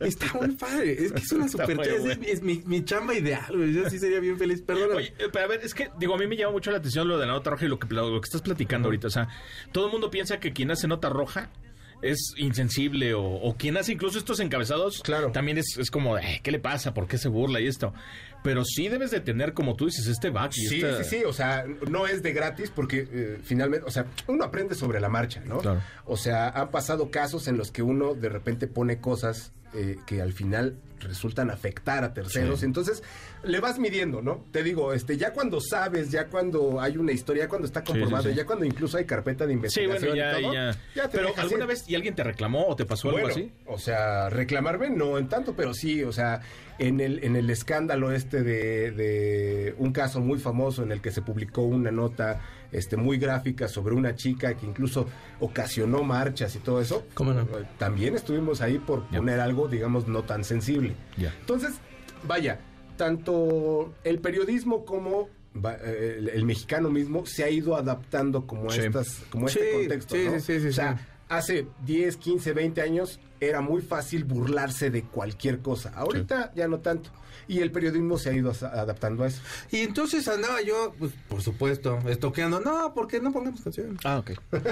Está 0.00 0.32
muy 0.34 0.52
padre. 0.52 0.92
Es 1.04 1.12
que 1.12 1.18
es 1.20 1.32
una 1.32 1.44
Está 1.46 1.66
super... 1.66 1.86
Es, 1.86 2.00
bueno. 2.00 2.22
es 2.26 2.42
mi, 2.42 2.62
mi 2.64 2.82
chamba 2.84 3.14
ideal, 3.14 3.54
güey. 3.54 3.74
Yo 3.74 3.88
sí 3.90 3.98
sería 3.98 4.20
bien 4.20 4.38
feliz. 4.38 4.62
Perdóname. 4.62 4.94
Oye, 4.96 5.14
eh, 5.18 5.28
pero 5.30 5.44
a 5.44 5.48
ver, 5.48 5.60
es 5.62 5.74
que, 5.74 5.90
digo, 5.98 6.14
a 6.14 6.18
mí 6.18 6.26
me 6.26 6.36
llama 6.36 6.52
mucho 6.52 6.70
la 6.70 6.78
atención 6.78 7.06
lo 7.06 7.18
de 7.18 7.26
la 7.26 7.32
nota 7.32 7.50
roja 7.50 7.66
y 7.66 7.68
lo 7.68 7.78
que, 7.78 7.86
lo 7.94 8.20
que 8.20 8.24
estás 8.26 8.40
platicando 8.40 8.88
ahorita. 8.88 9.08
O 9.08 9.10
sea, 9.10 9.28
todo 9.72 9.86
el 9.86 9.92
mundo 9.92 10.10
piensa 10.10 10.40
que 10.40 10.52
quien 10.54 10.70
hace 10.70 10.88
nota 10.88 11.10
roja 11.10 11.50
es 12.00 12.32
insensible 12.38 13.12
o, 13.14 13.22
o 13.22 13.56
quien 13.56 13.76
hace 13.76 13.92
incluso 13.92 14.18
estos 14.18 14.40
encabezados 14.40 15.00
Claro. 15.02 15.30
también 15.32 15.58
es, 15.58 15.76
es 15.78 15.90
como, 15.90 16.18
"Eh, 16.18 16.40
¿qué 16.42 16.50
le 16.52 16.58
pasa? 16.60 16.92
¿Por 16.94 17.06
qué 17.06 17.18
se 17.18 17.28
burla 17.28 17.60
y 17.60 17.66
esto? 17.66 17.92
Pero 18.44 18.62
sí 18.62 18.88
debes 18.88 19.10
de 19.10 19.20
tener, 19.20 19.54
como 19.54 19.74
tú 19.74 19.86
dices, 19.86 20.06
este 20.06 20.28
back 20.28 20.52
y 20.58 20.66
Sí, 20.66 20.76
esta- 20.82 21.02
sí, 21.02 21.16
sí, 21.18 21.24
o 21.24 21.32
sea, 21.32 21.64
no 21.90 22.06
es 22.06 22.22
de 22.22 22.34
gratis 22.34 22.70
porque 22.70 23.08
eh, 23.10 23.38
finalmente, 23.42 23.86
o 23.86 23.90
sea, 23.90 24.04
uno 24.28 24.44
aprende 24.44 24.74
sobre 24.74 25.00
la 25.00 25.08
marcha, 25.08 25.40
¿no? 25.46 25.58
Claro. 25.60 25.80
O 26.04 26.18
sea, 26.18 26.50
han 26.50 26.70
pasado 26.70 27.10
casos 27.10 27.48
en 27.48 27.56
los 27.56 27.70
que 27.72 27.82
uno 27.82 28.14
de 28.14 28.28
repente 28.28 28.66
pone 28.66 29.00
cosas 29.00 29.52
eh, 29.74 29.98
que 30.06 30.20
al 30.22 30.32
final 30.32 30.76
resultan 31.00 31.50
afectar 31.50 32.02
a 32.02 32.14
terceros, 32.14 32.60
Sí. 32.60 32.64
entonces 32.66 33.02
le 33.42 33.60
vas 33.60 33.78
midiendo, 33.78 34.22
¿no? 34.22 34.46
Te 34.52 34.62
digo, 34.62 34.94
este, 34.94 35.18
ya 35.18 35.34
cuando 35.34 35.60
sabes, 35.60 36.10
ya 36.10 36.28
cuando 36.28 36.80
hay 36.80 36.96
una 36.96 37.12
historia, 37.12 37.42
ya 37.44 37.48
cuando 37.50 37.66
está 37.66 37.84
comprobado, 37.84 38.30
sí. 38.30 38.34
ya 38.34 38.46
cuando 38.46 38.64
incluso 38.64 38.96
hay 38.96 39.04
carpeta 39.04 39.44
de 39.46 39.50
Sí, 39.52 39.54
investigación 39.56 40.12
bueno, 40.12 40.14
ya, 40.16 40.38
y 40.38 40.42
todo, 40.42 40.54
ya. 40.54 40.76
ya 40.94 41.08
te 41.10 41.18
Pero 41.18 41.34
alguna 41.36 41.64
ir. 41.64 41.68
vez 41.68 41.84
y 41.88 41.94
alguien 41.94 42.14
te 42.14 42.22
reclamó 42.24 42.66
o 42.68 42.74
te 42.76 42.86
pasó 42.86 43.10
algo 43.10 43.26
así? 43.28 43.52
O 43.66 43.78
sea, 43.78 44.30
reclamarme 44.30 44.88
no 44.88 45.18
en 45.18 45.28
tanto, 45.28 45.54
pero 45.54 45.74
sí, 45.74 46.02
o 46.04 46.12
sea, 46.12 46.40
en 46.78 47.00
el, 47.00 47.22
en 47.22 47.36
el 47.36 47.50
escándalo 47.50 48.10
este 48.12 48.42
de, 48.42 48.90
de 48.92 49.74
un 49.76 49.92
caso 49.92 50.20
muy 50.20 50.38
famoso 50.38 50.82
en 50.84 50.90
el 50.92 51.02
que 51.02 51.10
se 51.10 51.20
publicó 51.20 51.62
una 51.62 51.90
nota 51.90 52.40
este, 52.74 52.96
muy 52.96 53.18
gráfica 53.18 53.68
sobre 53.68 53.94
una 53.94 54.14
chica 54.14 54.54
que 54.54 54.66
incluso 54.66 55.06
ocasionó 55.40 56.02
marchas 56.02 56.54
y 56.56 56.58
todo 56.58 56.80
eso. 56.80 57.04
¿Cómo 57.14 57.32
no? 57.32 57.42
eh, 57.42 57.64
También 57.78 58.14
estuvimos 58.14 58.60
ahí 58.60 58.78
por 58.78 59.04
poner 59.04 59.40
algo, 59.40 59.68
digamos, 59.68 60.08
no 60.08 60.24
tan 60.24 60.44
sensible. 60.44 60.94
Entonces, 61.16 61.74
vaya, 62.26 62.60
tanto 62.96 63.94
el 64.04 64.18
periodismo 64.18 64.84
como 64.84 65.28
eh, 65.64 66.16
el, 66.18 66.28
el 66.28 66.44
mexicano 66.44 66.90
mismo 66.90 67.26
se 67.26 67.44
ha 67.44 67.50
ido 67.50 67.76
adaptando 67.76 68.46
como 68.46 68.70
a 68.70 68.76
estas, 68.76 69.22
como 69.30 69.46
a 69.46 69.48
este 69.48 69.72
contexto. 69.72 70.14
sí, 70.16 70.24
¿no? 70.26 70.40
sí, 70.40 70.60
sí, 70.60 70.66
o 70.68 70.72
sea, 70.72 70.98
hace 71.28 71.66
10, 71.84 72.16
15, 72.16 72.52
20 72.52 72.80
años 72.82 73.20
era 73.40 73.60
muy 73.60 73.82
fácil 73.82 74.24
burlarse 74.24 74.90
de 74.90 75.02
cualquier 75.02 75.60
cosa. 75.60 75.92
Ahorita 75.94 76.52
ya 76.54 76.66
no 76.68 76.78
tanto. 76.80 77.10
Y 77.48 77.60
el 77.60 77.70
periodismo 77.70 78.18
se 78.18 78.30
ha 78.30 78.32
ido 78.32 78.50
adaptando 78.50 79.24
a 79.24 79.28
eso. 79.28 79.40
Y 79.70 79.78
entonces 79.80 80.26
andaba 80.28 80.62
yo, 80.62 80.94
pues, 80.98 81.12
por 81.28 81.42
supuesto, 81.42 81.98
estoqueando. 82.08 82.60
No, 82.60 82.94
¿por 82.94 83.08
qué 83.08 83.20
no 83.20 83.32
pongamos 83.32 83.60
canción? 83.60 83.98
Ah, 84.04 84.18
ok. 84.18 84.32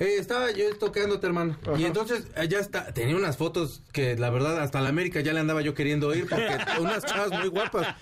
Eh, 0.00 0.14
estaba 0.16 0.52
yo 0.52 0.68
estoqueándote, 0.68 1.26
hermano. 1.26 1.56
Y 1.76 1.84
entonces 1.84 2.22
ya 2.48 2.60
está, 2.60 2.94
tenía 2.94 3.16
unas 3.16 3.36
fotos 3.36 3.82
que 3.90 4.14
la 4.16 4.30
verdad 4.30 4.60
hasta 4.62 4.80
la 4.80 4.90
América 4.90 5.20
ya 5.22 5.32
le 5.32 5.40
andaba 5.40 5.60
yo 5.60 5.74
queriendo 5.74 6.14
ir 6.14 6.28
porque 6.28 6.56
unas 6.80 7.04
chavas 7.04 7.32
muy 7.40 7.48
guapas. 7.48 7.96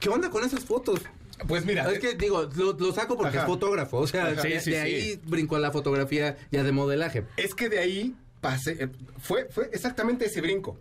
¿Qué 0.00 0.08
onda 0.08 0.30
con 0.30 0.42
esas 0.42 0.64
fotos? 0.64 1.00
Pues 1.46 1.66
mira, 1.66 1.84
Es 1.92 1.98
que 1.98 2.14
digo, 2.14 2.48
lo, 2.56 2.72
lo 2.72 2.92
saco 2.94 3.18
porque 3.18 3.36
Ajá. 3.36 3.40
es 3.42 3.46
fotógrafo. 3.46 3.98
O 3.98 4.06
sea, 4.06 4.32
de, 4.32 4.40
Sí, 4.40 4.48
sí, 4.64 4.70
de 4.70 4.76
sí. 4.76 4.82
ahí 4.82 5.20
brinco 5.26 5.54
a 5.56 5.58
la 5.58 5.70
fotografía 5.70 6.38
ya 6.50 6.62
de 6.64 6.72
modelaje. 6.72 7.24
Es 7.36 7.54
que 7.54 7.68
de 7.68 7.78
ahí 7.78 8.14
pasé, 8.40 8.84
eh, 8.84 8.88
fue, 9.18 9.48
fue 9.50 9.68
exactamente 9.74 10.24
ese 10.24 10.40
brinco. 10.40 10.80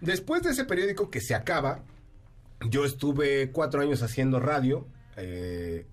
Después 0.00 0.42
de 0.42 0.50
ese 0.50 0.64
periódico 0.64 1.10
que 1.10 1.20
se 1.20 1.34
acaba, 1.34 1.82
yo 2.70 2.84
estuve 2.84 3.50
cuatro 3.52 3.80
años 3.80 4.02
haciendo 4.02 4.40
radio 4.40 4.86
eh, 5.16 5.86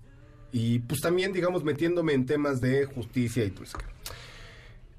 y 0.52 0.78
pues 0.80 1.00
también, 1.00 1.32
digamos, 1.32 1.64
metiéndome 1.64 2.12
en 2.12 2.26
temas 2.26 2.60
de 2.60 2.84
justicia 2.86 3.44
y 3.44 3.52
eso. 3.62 3.78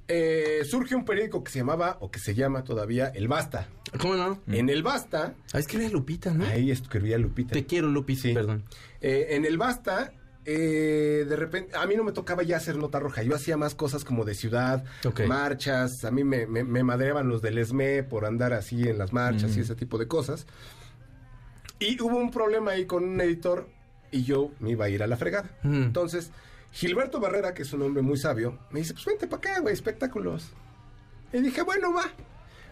Eh, 0.10 0.62
surge 0.64 0.96
un 0.96 1.04
periódico 1.04 1.44
que 1.44 1.52
se 1.52 1.60
llamaba, 1.60 1.98
o 2.00 2.10
que 2.10 2.20
se 2.20 2.34
llama 2.34 2.64
todavía, 2.64 3.08
El 3.08 3.28
Basta. 3.28 3.68
¿Cómo 4.00 4.16
no? 4.16 4.40
En 4.48 4.70
El 4.70 4.82
Basta, 4.82 5.34
Ah, 5.54 5.60
escribe 5.60 5.90
Lupita, 5.90 6.34
¿no? 6.34 6.46
ahí 6.46 6.72
escribía 6.72 7.18
Lupita. 7.18 7.52
Te 7.52 7.66
quiero, 7.66 7.90
Lupita, 7.90 8.22
Sí. 8.22 8.34
perdón. 8.34 8.64
Eh, 9.02 9.28
en 9.32 9.46
el 9.46 9.58
Basta, 9.58 10.14
eh, 10.50 11.26
de 11.28 11.36
repente, 11.36 11.76
a 11.76 11.86
mí 11.86 11.98
no 11.98 12.06
me 12.06 12.14
tocaba 12.14 12.42
ya 12.42 12.56
hacer 12.56 12.78
nota 12.78 13.02
roja, 13.02 13.22
yo 13.22 13.36
hacía 13.36 13.58
más 13.58 13.76
cosas 13.76 14.06
como 14.06 14.24
de 14.24 14.34
ciudad, 14.34 14.86
marchas, 15.28 16.06
a 16.06 16.12
mí 16.12 16.24
me, 16.24 16.48
me, 16.48 16.64
me 16.64 16.84
madreaban 16.84 17.28
los 17.28 17.42
del 17.42 17.58
ESME 17.58 18.04
por 18.04 18.26
andar 18.26 18.54
así 18.54 18.88
en 18.88 18.98
las 18.98 19.12
marchas 19.12 19.58
y 19.58 19.60
ese 19.60 19.76
tipo 19.76 19.98
de 19.98 20.08
cosas. 20.08 20.48
Y 21.80 22.02
hubo 22.02 22.16
un 22.18 22.32
problema 22.32 22.72
ahí 22.72 22.86
con 22.86 23.04
un 23.04 23.20
editor 23.20 23.68
y 24.10 24.24
yo 24.24 24.52
me 24.60 24.72
iba 24.72 24.86
a 24.86 24.90
ir 24.90 25.04
a 25.04 25.08
la 25.08 25.18
fregada. 25.18 25.50
Entonces, 25.64 26.32
Gilberto 26.72 27.20
Barrera, 27.20 27.54
que 27.54 27.64
es 27.64 27.74
un 27.74 27.82
hombre 27.82 28.02
muy 28.02 28.18
sabio, 28.18 28.58
me 28.72 28.80
dice, 28.80 28.94
pues 28.94 29.06
vente 29.06 29.28
para 29.28 29.52
acá, 29.52 29.60
güey, 29.60 29.74
espectáculos. 29.74 30.52
Y 31.34 31.42
dije, 31.42 31.62
bueno, 31.62 31.94
va. 31.94 32.06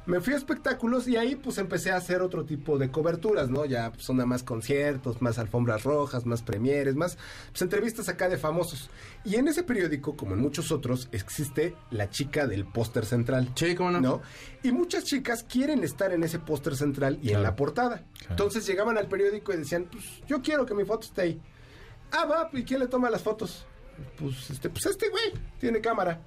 Me 0.06 0.22
fui 0.22 0.34
a 0.34 0.38
espectáculos 0.38 1.08
y 1.08 1.18
ahí 1.18 1.36
pues 1.36 1.58
empecé 1.58 1.92
a 1.92 1.96
hacer 1.96 2.22
otro 2.22 2.46
tipo 2.46 2.78
de 2.78 2.92
coberturas, 2.92 3.50
¿no? 3.50 3.66
Ya 3.66 3.92
pues 3.92 4.06
son 4.06 4.18
más 4.28 4.44
conciertos, 4.44 5.20
más 5.22 5.40
alfombras 5.40 5.84
rojas, 5.84 6.28
más 6.28 6.44
premieres, 6.44 6.96
más 6.96 7.18
pues, 7.50 7.64
entrevistas 7.64 8.08
acá 8.08 8.30
de 8.30 8.38
famosos. 8.38 8.92
Y 9.24 9.36
en 9.36 9.48
ese 9.48 9.64
periódico, 9.64 10.16
como 10.16 10.36
en 10.36 10.42
muchos 10.42 10.72
otros, 10.72 11.10
existe 11.12 11.76
la 11.90 12.10
chica 12.12 12.46
del 12.46 12.66
póster 12.66 13.06
central. 13.06 13.52
Sí, 13.56 13.74
¿cómo 13.74 13.92
no? 13.92 14.02
¿no? 14.02 14.22
Y 14.62 14.72
muchas 14.72 15.06
chicas 15.06 15.44
quieren 15.44 15.84
estar 15.84 16.14
en 16.14 16.24
ese 16.24 16.38
póster 16.38 16.76
central 16.76 17.18
y 17.24 17.32
en 17.32 17.42
la 17.42 17.56
portada. 17.56 18.04
Entonces 18.30 18.66
llegaban 18.68 18.98
al 19.00 19.08
periódico 19.08 19.54
y 19.54 19.58
decían, 19.58 19.88
pues 19.92 20.22
yo 20.28 20.42
quiero 20.42 20.66
que 20.66 20.76
mi 20.76 20.86
foto 20.86 21.08
esté 21.08 21.22
ahí. 21.22 21.42
Ah, 22.12 22.26
va, 22.26 22.50
¿y 22.54 22.64
quién 22.64 22.80
le 22.80 22.88
toma 22.88 23.10
las 23.10 23.24
fotos? 23.24 23.66
Pues 24.18 24.52
este, 24.52 24.70
pues 24.70 24.86
este 24.86 25.10
güey, 25.10 25.34
tiene 25.60 25.82
cámara. 25.82 26.22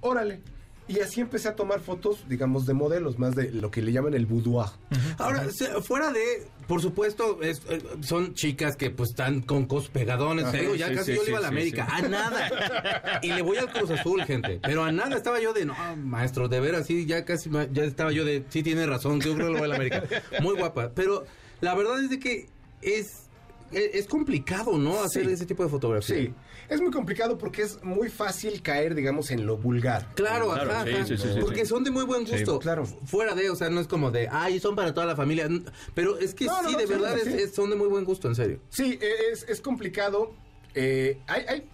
Órale. 0.00 0.40
Y 0.86 1.00
así 1.00 1.22
empecé 1.22 1.48
a 1.48 1.56
tomar 1.56 1.80
fotos, 1.80 2.28
digamos, 2.28 2.66
de 2.66 2.74
modelos, 2.74 3.18
más 3.18 3.34
de 3.34 3.50
lo 3.50 3.70
que 3.70 3.80
le 3.80 3.90
llaman 3.90 4.12
el 4.12 4.26
boudoir. 4.26 4.68
Ahora, 5.16 5.46
fuera 5.82 6.12
de, 6.12 6.46
por 6.68 6.82
supuesto, 6.82 7.40
es- 7.42 7.62
eh, 7.70 7.82
son 8.02 8.34
chicas 8.34 8.76
que 8.76 8.90
pues 8.90 9.10
están 9.10 9.40
con 9.40 9.64
cos 9.64 9.88
pegadones. 9.88 10.52
Digo, 10.52 10.74
ya 10.74 10.88
sí, 10.88 10.94
casi 10.96 11.12
sí, 11.12 11.16
yo 11.16 11.22
le 11.22 11.24
sí, 11.24 11.30
iba 11.30 11.38
a 11.38 11.42
la 11.42 11.48
América. 11.48 11.88
A 11.90 12.02
nada. 12.02 13.20
Y 13.22 13.28
le 13.32 13.40
voy 13.40 13.56
al 13.56 13.72
Cruz 13.72 13.90
Azul, 13.92 14.22
gente. 14.24 14.60
Pero 14.62 14.84
a 14.84 14.92
nada 14.92 15.16
estaba 15.16 15.40
yo 15.40 15.54
de, 15.54 15.64
no, 15.64 15.74
maestro, 15.96 16.48
de 16.48 16.60
veras, 16.60 16.86
sí, 16.86 17.06
ya 17.06 17.24
casi, 17.24 17.48
ya 17.72 17.84
estaba 17.84 18.12
yo 18.12 18.26
de, 18.26 18.44
sí 18.50 18.62
tiene 18.62 18.84
razón, 18.86 19.20
yo 19.22 19.34
creo 19.34 19.46
que 19.46 19.52
le 19.54 19.58
voy 19.60 19.64
a 19.64 19.68
la 19.68 19.76
América. 19.76 20.02
Muy 20.42 20.54
guapa. 20.56 20.90
Pero 20.94 21.24
la 21.62 21.74
verdad 21.74 22.04
es 22.04 22.10
de 22.10 22.18
que 22.18 22.48
es, 22.82 23.23
es, 23.72 23.94
es 23.94 24.06
complicado, 24.06 24.76
¿no? 24.78 25.00
Hacer 25.02 25.26
Sí. 25.26 25.32
ese 25.32 25.46
tipo 25.46 25.62
de 25.64 25.68
fotografía. 25.68 26.16
Sí, 26.16 26.32
es 26.68 26.80
muy 26.80 26.90
complicado 26.90 27.36
porque 27.38 27.62
es 27.62 27.82
muy 27.82 28.08
fácil 28.08 28.62
caer, 28.62 28.94
digamos, 28.94 29.30
en 29.30 29.46
lo 29.46 29.56
vulgar. 29.56 30.14
Claro, 30.14 30.50
Claro, 30.52 30.70
ajá, 30.70 30.84
sí, 30.84 30.92
ajá. 30.94 31.06
sí, 31.06 31.16
porque 31.40 31.60
sí. 31.60 31.66
son 31.66 31.84
de 31.84 31.90
muy 31.90 32.04
buen 32.04 32.24
gusto. 32.24 32.58
claro. 32.58 32.84
Fuera 32.86 33.34
de, 33.34 33.50
o 33.50 33.56
sea, 33.56 33.70
no 33.70 33.80
es 33.80 33.86
como 33.86 34.10
de, 34.10 34.28
ay, 34.30 34.60
son 34.60 34.76
para 34.76 34.94
toda 34.94 35.06
la 35.06 35.16
familia. 35.16 35.48
Pero 35.94 36.18
es 36.18 36.34
que 36.34 36.46
No, 36.46 36.58
sí, 36.64 36.72
no, 36.72 36.78
de 36.78 36.86
sí, 36.86 36.92
verdad, 36.92 37.14
sí. 37.22 37.28
es- 37.30 37.34
es- 37.42 37.54
son 37.54 37.70
de 37.70 37.76
muy 37.76 37.88
buen 37.88 38.04
gusto, 38.04 38.28
en 38.28 38.34
serio. 38.34 38.60
Sí, 38.70 38.98
e- 39.00 39.32
es, 39.32 39.44
es 39.48 39.60
complicado. 39.60 40.32
Eh, 40.74 41.18
hay, 41.26 41.44
hay- 41.48 41.68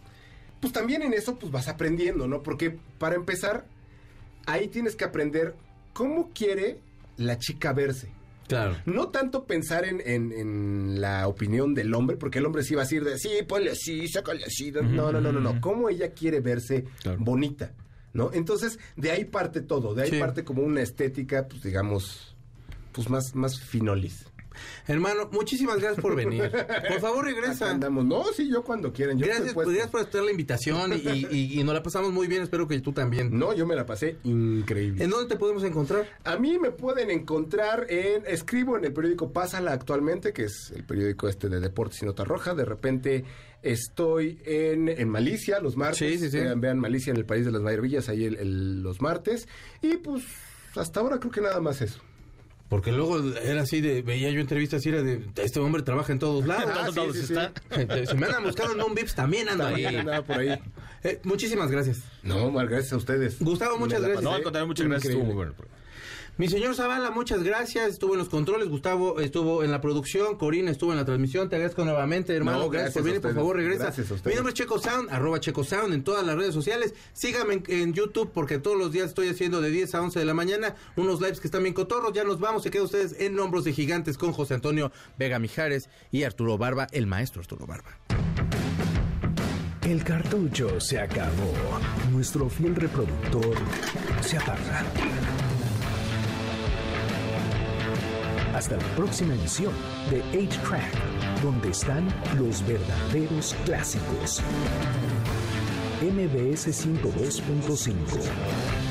pues 0.60 0.72
también 0.72 1.02
en 1.02 1.12
eso 1.14 1.38
pues 1.38 1.50
vas 1.50 1.68
aprendiendo, 1.68 2.26
¿no? 2.28 2.42
Porque 2.42 2.76
para 2.98 3.14
empezar, 3.16 3.66
ahí 4.46 4.68
tienes 4.68 4.94
que 4.96 5.04
aprender 5.04 5.54
cómo 5.92 6.30
quiere 6.34 6.80
la 7.16 7.38
chica 7.38 7.72
verse. 7.72 8.10
Claro. 8.50 8.76
No 8.86 9.08
tanto 9.08 9.46
pensar 9.46 9.84
en, 9.84 10.00
en- 10.04 10.32
en 10.32 11.00
la 11.00 11.26
opinión 11.28 11.74
del 11.74 11.94
hombre, 11.94 12.16
porque 12.16 12.38
el 12.40 12.46
hombre 12.46 12.62
sí 12.62 12.74
va 12.74 12.82
a 12.82 12.84
decir 12.84 13.02
de, 13.04 13.18
sí, 13.18 13.30
ponle 13.48 13.70
así, 13.70 14.06
sácale 14.08 14.44
así. 14.44 14.70
No, 14.72 15.10
no, 15.12 15.20
no, 15.20 15.32
no, 15.32 15.40
no. 15.40 15.60
Cómo 15.60 15.88
ella 15.88 16.10
quiere 16.12 16.40
verse 16.40 16.84
Claro. 17.02 17.18
bonita, 17.20 17.72
¿no? 18.12 18.30
Entonces, 18.32 18.78
de 18.96 19.10
ahí 19.12 19.24
parte 19.24 19.60
todo. 19.62 19.94
De 19.94 20.02
ahí 20.02 20.10
Sí. 20.10 20.18
parte 20.20 20.44
como 20.44 20.62
una 20.62 20.82
estética, 20.82 21.46
pues 21.48 21.62
digamos, 21.62 22.36
pues 22.92 23.08
más, 23.08 23.34
más 23.34 23.60
finolis. 23.60 24.26
Hermano, 24.86 25.28
muchísimas 25.32 25.78
gracias 25.78 26.00
por 26.00 26.14
venir. 26.16 26.50
Por 26.50 27.00
favor, 27.00 27.24
regresa. 27.24 27.70
andamos. 27.70 28.04
No, 28.04 28.24
sí, 28.34 28.48
yo 28.50 28.62
cuando 28.64 28.92
quieran. 28.92 29.18
Yo 29.18 29.26
Gracias, 29.26 29.54
podrías 29.54 29.88
por 29.88 30.00
aceptar 30.00 30.22
la 30.24 30.30
invitación 30.30 30.92
y, 30.94 31.26
y- 31.30 31.60
y 31.60 31.64
nos 31.64 31.74
la 31.74 31.82
pasamos 31.82 32.12
muy 32.12 32.26
bien. 32.26 32.42
Espero 32.42 32.66
que 32.68 32.80
tú 32.80 32.92
también. 32.92 33.38
No, 33.38 33.52
yo 33.54 33.66
me 33.66 33.76
la 33.76 33.86
pasé 33.86 34.16
increíble. 34.24 35.04
¿En 35.04 35.10
dónde 35.10 35.28
te 35.32 35.38
podemos 35.38 35.62
encontrar? 35.64 36.06
A 36.24 36.36
mí 36.36 36.58
me 36.58 36.70
pueden 36.70 37.10
encontrar 37.10 37.86
en, 37.88 38.24
escribo 38.26 38.76
en 38.76 38.84
el 38.84 38.92
periódico 38.92 39.32
Pásala 39.32 39.72
actualmente, 39.72 40.32
que 40.32 40.44
es 40.44 40.72
el 40.74 40.84
periódico 40.84 41.28
este 41.28 41.48
de 41.48 41.60
deportes 41.60 42.02
y 42.02 42.06
nota 42.06 42.24
roja. 42.24 42.54
De 42.54 42.64
repente 42.64 43.24
estoy 43.62 44.40
en, 44.44 44.88
en 44.88 45.08
Malicia 45.08 45.60
los 45.60 45.76
martes. 45.76 45.98
Sí, 45.98 46.18
sí, 46.18 46.30
sí. 46.30 46.38
Vean, 46.38 46.60
vean 46.60 46.78
Malicia 46.78 47.10
en 47.10 47.16
el 47.18 47.26
País 47.26 47.44
de 47.44 47.52
las 47.52 47.62
Maravillas 47.62 48.08
ahí 48.08 48.24
el- 48.24 48.36
el- 48.36 48.82
los 48.82 49.00
martes. 49.00 49.46
Y 49.82 49.96
pues 49.98 50.22
hasta 50.74 51.00
ahora 51.00 51.18
creo 51.18 51.30
que 51.32 51.40
nada 51.40 51.60
más 51.60 51.80
eso. 51.82 52.00
Porque 52.70 52.92
luego 52.92 53.18
era 53.42 53.62
así 53.62 53.80
de, 53.80 54.00
veía 54.00 54.30
yo 54.30 54.40
entrevistas 54.40 54.86
y 54.86 54.90
era 54.90 55.02
de, 55.02 55.26
este 55.42 55.58
hombre 55.58 55.82
trabaja 55.82 56.12
en 56.12 56.20
todos 56.20 56.46
lados. 56.46 56.70
Ah, 56.80 56.88
Todos, 56.94 57.16
sí, 57.16 57.22
sí, 57.22 57.26
sí. 57.34 57.34
están. 57.34 58.06
Si 58.06 58.16
me 58.16 58.26
andan 58.26 58.44
buscando 58.44 58.74
en 58.74 58.82
un 58.82 58.94
Vips, 58.94 59.14
también 59.14 59.48
ando 59.48 59.66
ahí. 59.66 59.84
Andaba 59.84 60.22
por 60.22 60.38
ahí. 60.38 60.56
Eh, 61.02 61.20
muchísimas 61.24 61.68
gracias. 61.70 62.02
No, 62.22 62.50
mal, 62.52 62.68
gracias 62.68 62.92
a 62.92 62.96
ustedes. 62.96 63.40
Gustavo, 63.40 63.76
muchas 63.76 64.00
gracias. 64.00 64.22
No, 64.22 64.34
al 64.34 64.42
contrario, 64.44 64.68
muchas 64.68 64.86
gracias. 64.86 65.12
Estuvo 65.12 65.24
increíble. 65.24 65.52
muy 65.52 65.54
bueno. 65.56 65.79
Mi 66.40 66.48
señor 66.48 66.74
Zavala, 66.74 67.10
muchas 67.10 67.42
gracias. 67.42 67.90
Estuvo 67.90 68.14
en 68.14 68.18
los 68.18 68.30
controles. 68.30 68.70
Gustavo 68.70 69.20
estuvo 69.20 69.62
en 69.62 69.70
la 69.70 69.82
producción. 69.82 70.38
Corina 70.38 70.70
estuvo 70.70 70.90
en 70.90 70.96
la 70.96 71.04
transmisión. 71.04 71.50
Te 71.50 71.56
agradezco 71.56 71.84
nuevamente, 71.84 72.34
hermano. 72.34 72.60
No, 72.60 72.70
gracias, 72.70 72.94
gracias 72.94 73.02
por 73.02 73.02
a 73.02 73.04
venir. 73.04 73.20
Por 73.20 73.34
favor, 73.34 73.56
regresa. 73.56 73.82
Gracias 73.82 74.10
a 74.10 74.26
Mi 74.26 74.34
nombre 74.36 74.52
es 74.52 74.54
Checo 74.54 74.78
Sound, 74.78 75.10
arroba 75.10 75.38
Checo 75.38 75.64
Sound 75.64 75.92
en 75.92 76.02
todas 76.02 76.24
las 76.24 76.36
redes 76.36 76.54
sociales. 76.54 76.94
Síganme 77.12 77.52
en, 77.52 77.64
en 77.68 77.92
YouTube 77.92 78.30
porque 78.32 78.58
todos 78.58 78.78
los 78.78 78.90
días 78.90 79.08
estoy 79.08 79.28
haciendo 79.28 79.60
de 79.60 79.68
10 79.68 79.94
a 79.94 80.00
11 80.00 80.18
de 80.18 80.24
la 80.24 80.32
mañana 80.32 80.76
unos 80.96 81.20
lives 81.20 81.40
que 81.40 81.46
están 81.46 81.62
bien 81.62 81.74
cotorros. 81.74 82.14
Ya 82.14 82.24
nos 82.24 82.40
vamos. 82.40 82.62
Se 82.62 82.70
quedan 82.70 82.86
ustedes 82.86 83.16
en 83.20 83.38
Hombros 83.38 83.64
de 83.64 83.74
Gigantes 83.74 84.16
con 84.16 84.32
José 84.32 84.54
Antonio 84.54 84.92
Vega 85.18 85.38
Mijares 85.38 85.90
y 86.10 86.22
Arturo 86.22 86.56
Barba, 86.56 86.86
el 86.92 87.06
maestro 87.06 87.42
Arturo 87.42 87.66
Barba. 87.66 87.98
El 89.82 90.02
cartucho 90.04 90.80
se 90.80 91.00
acabó. 91.00 91.52
Nuestro 92.10 92.48
fiel 92.48 92.76
reproductor 92.76 93.56
se 94.22 94.38
apaga. 94.38 94.86
Hasta 98.54 98.76
la 98.76 98.84
próxima 98.96 99.34
emisión 99.34 99.72
de 100.10 100.22
8-Track, 100.32 101.42
donde 101.42 101.70
están 101.70 102.06
los 102.36 102.66
verdaderos 102.66 103.54
clásicos. 103.64 104.42
MBS 106.02 106.68
102.5 106.68 108.89